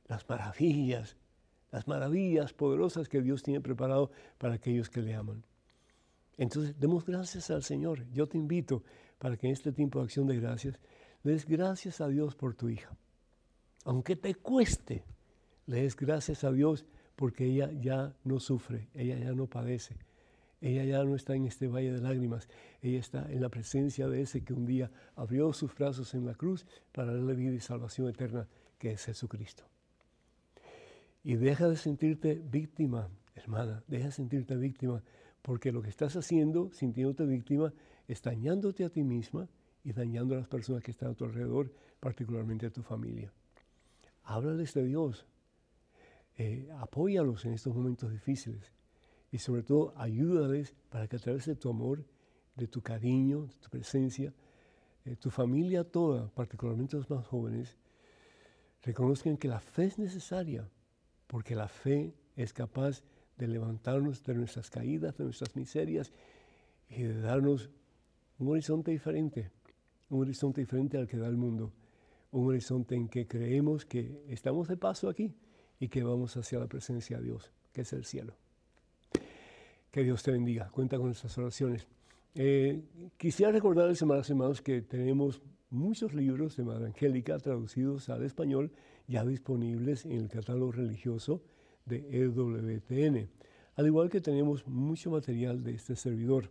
Las 0.07 0.27
maravillas, 0.27 1.19
las 1.71 1.89
maravillas 1.89 2.53
poderosas 2.53 3.09
que 3.09 3.21
Dios 3.21 3.43
tiene 3.43 3.61
preparado 3.61 4.11
para 4.39 4.55
aquellos 4.55 4.91
que 4.91 5.03
le 5.03 5.15
aman. 5.15 5.45
Entonces, 6.37 6.79
demos 6.79 7.05
gracias 7.05 7.51
al 7.51 7.63
Señor. 7.63 8.07
Yo 8.13 8.29
te 8.29 8.39
invito 8.39 8.83
para 9.19 9.37
que 9.37 9.49
en 9.49 9.53
este 9.53 9.73
tiempo 9.73 9.99
de 9.99 10.05
acción 10.05 10.27
de 10.27 10.39
gracias, 10.39 10.79
des 11.25 11.47
gracias 11.47 12.01
a 12.01 12.09
Dios 12.09 12.35
por 12.35 12.55
tu 12.55 12.69
hija. 12.69 12.97
Aunque 13.85 14.17
te 14.17 14.35
cueste, 14.35 15.05
le 15.67 15.83
des 15.83 15.97
gracias 15.97 16.45
a 16.45 16.53
Dios 16.53 16.87
porque 17.17 17.47
ella 17.47 17.71
ya 17.73 18.15
no 18.25 18.39
sufre, 18.39 18.89
ella 18.95 19.19
ya 19.19 19.33
no 19.33 19.47
padece 19.47 19.97
ella 20.61 20.85
ya 20.85 21.05
no 21.05 21.15
está 21.15 21.35
en 21.35 21.47
este 21.47 21.69
valle 21.69 21.93
de 21.93 22.01
lágrimas, 22.01 22.49
ella 22.83 22.99
está 22.99 23.31
en 23.31 23.41
la 23.41 23.49
presencia 23.49 24.09
de 24.09 24.23
ese 24.23 24.43
que 24.43 24.55
un 24.55 24.67
día 24.67 24.91
abrió 25.15 25.53
sus 25.53 25.75
brazos 25.75 26.15
en 26.15 26.27
la 26.27 26.35
cruz 26.35 26.67
para 26.93 27.13
darle 27.13 27.35
vida 27.35 27.55
y 27.55 27.61
salvación 27.61 28.09
eterna, 28.09 28.49
que 28.79 28.93
es 28.93 29.05
Jesucristo. 29.05 29.65
Y 31.29 31.37
deja 31.37 31.69
de 31.69 31.77
sentirte 31.77 32.37
víctima, 32.37 33.11
hermana, 33.35 33.85
deja 33.87 34.07
de 34.07 34.13
sentirte 34.13 34.57
víctima, 34.57 35.03
porque 35.43 35.73
lo 35.73 35.83
que 35.83 35.91
estás 35.91 36.17
haciendo, 36.17 36.73
sintiéndote 36.73 37.27
víctima, 37.27 37.71
es 38.07 38.23
dañándote 38.23 38.83
a 38.83 38.89
ti 38.89 39.05
misma 39.05 39.47
y 39.85 39.93
dañando 39.93 40.35
a 40.35 40.39
las 40.39 40.49
personas 40.49 40.83
que 40.83 40.91
están 40.91 41.11
a 41.11 41.15
tu 41.15 41.27
alrededor, 41.27 41.71
particularmente 42.01 42.65
a 42.65 42.71
tu 42.71 42.83
familia. 42.83 43.31
Háblales 44.25 44.73
de 44.73 44.87
Dios, 44.87 45.27
eh, 46.39 46.67
apóyalos 46.79 47.45
en 47.45 47.53
estos 47.53 47.77
momentos 47.77 48.11
difíciles 48.11 48.73
y 49.31 49.37
sobre 49.37 49.63
todo 49.63 49.93
ayúdales 49.99 50.75
para 50.89 51.09
que 51.09 51.17
a 51.17 51.19
través 51.19 51.45
de 51.45 51.57
tu 51.57 51.69
amor, 51.69 52.07
de 52.57 52.69
tu 52.69 52.81
cariño, 52.81 53.43
de 53.43 53.55
tu 53.61 53.69
presencia, 53.69 54.33
eh, 55.05 55.15
tu 55.17 55.29
familia 55.29 55.85
toda, 55.85 56.31
particularmente 56.31 56.97
los 56.97 57.11
más 57.11 57.27
jóvenes, 57.27 57.77
reconozcan 58.83 59.37
que 59.37 59.49
la 59.49 59.61
fe 59.61 59.85
es 59.85 59.99
necesaria, 59.99 60.67
porque 61.29 61.55
la 61.55 61.69
fe 61.69 62.13
es 62.35 62.53
capaz 62.53 63.03
de 63.37 63.47
levantarnos 63.47 64.25
de 64.25 64.35
nuestras 64.35 64.69
caídas, 64.69 65.17
de 65.17 65.25
nuestras 65.25 65.55
miserias 65.55 66.11
y 66.89 67.03
de 67.03 67.21
darnos 67.21 67.71
un 68.39 68.49
horizonte 68.49 68.91
diferente, 68.91 69.53
un 70.11 70.23
horizonte 70.23 70.61
diferente 70.61 70.99
al 70.99 71.07
que 71.07 71.17
da 71.17 71.29
el 71.29 71.37
mundo, 71.37 71.73
un 72.33 72.49
horizonte 72.49 72.97
en 72.97 73.09
que 73.09 73.27
creemos 73.27 73.85
que 73.85 74.25
estamos 74.29 74.67
de 74.67 74.77
paso 74.77 75.09
aquí 75.09 75.33
y 75.79 75.89
que 75.89 76.03
vamos 76.03 76.37
hacia 76.37 76.59
la 76.59 76.67
presencia 76.67 77.19
de 77.19 77.25
Dios, 77.25 77.53
que 77.73 77.83
es 77.83 77.93
el 77.93 78.05
cielo. 78.05 78.35
Que 79.91 80.03
Dios 80.03 80.23
te 80.23 80.33
bendiga. 80.33 80.71
Cuenta 80.71 80.97
con 80.97 81.07
nuestras 81.07 81.37
oraciones. 81.39 81.87
Eh, 82.35 82.83
quisiera 83.17 83.53
recordarles, 83.53 84.01
hermanos 84.03 84.29
y 84.29 84.33
hermanos, 84.33 84.63
que 84.63 84.83
tenemos 84.83 85.41
muchos 85.71 86.15
libros 86.15 86.57
de 86.57 86.65
Madre 86.65 86.87
Angélica 86.87 87.39
traducidos 87.39 88.09
al 88.09 88.25
español 88.25 88.73
ya 89.09 89.25
disponibles 89.25 90.05
en 90.05 90.13
el 90.13 90.29
catálogo 90.29 90.71
religioso 90.73 91.43
de 91.87 92.07
EWTN. 92.13 93.31
Al 93.75 93.87
igual 93.87 94.11
que 94.11 94.21
tenemos 94.21 94.67
mucho 94.67 95.11
material 95.11 95.65
de 95.65 95.75
este 95.75 95.97
servidor. 95.97 96.51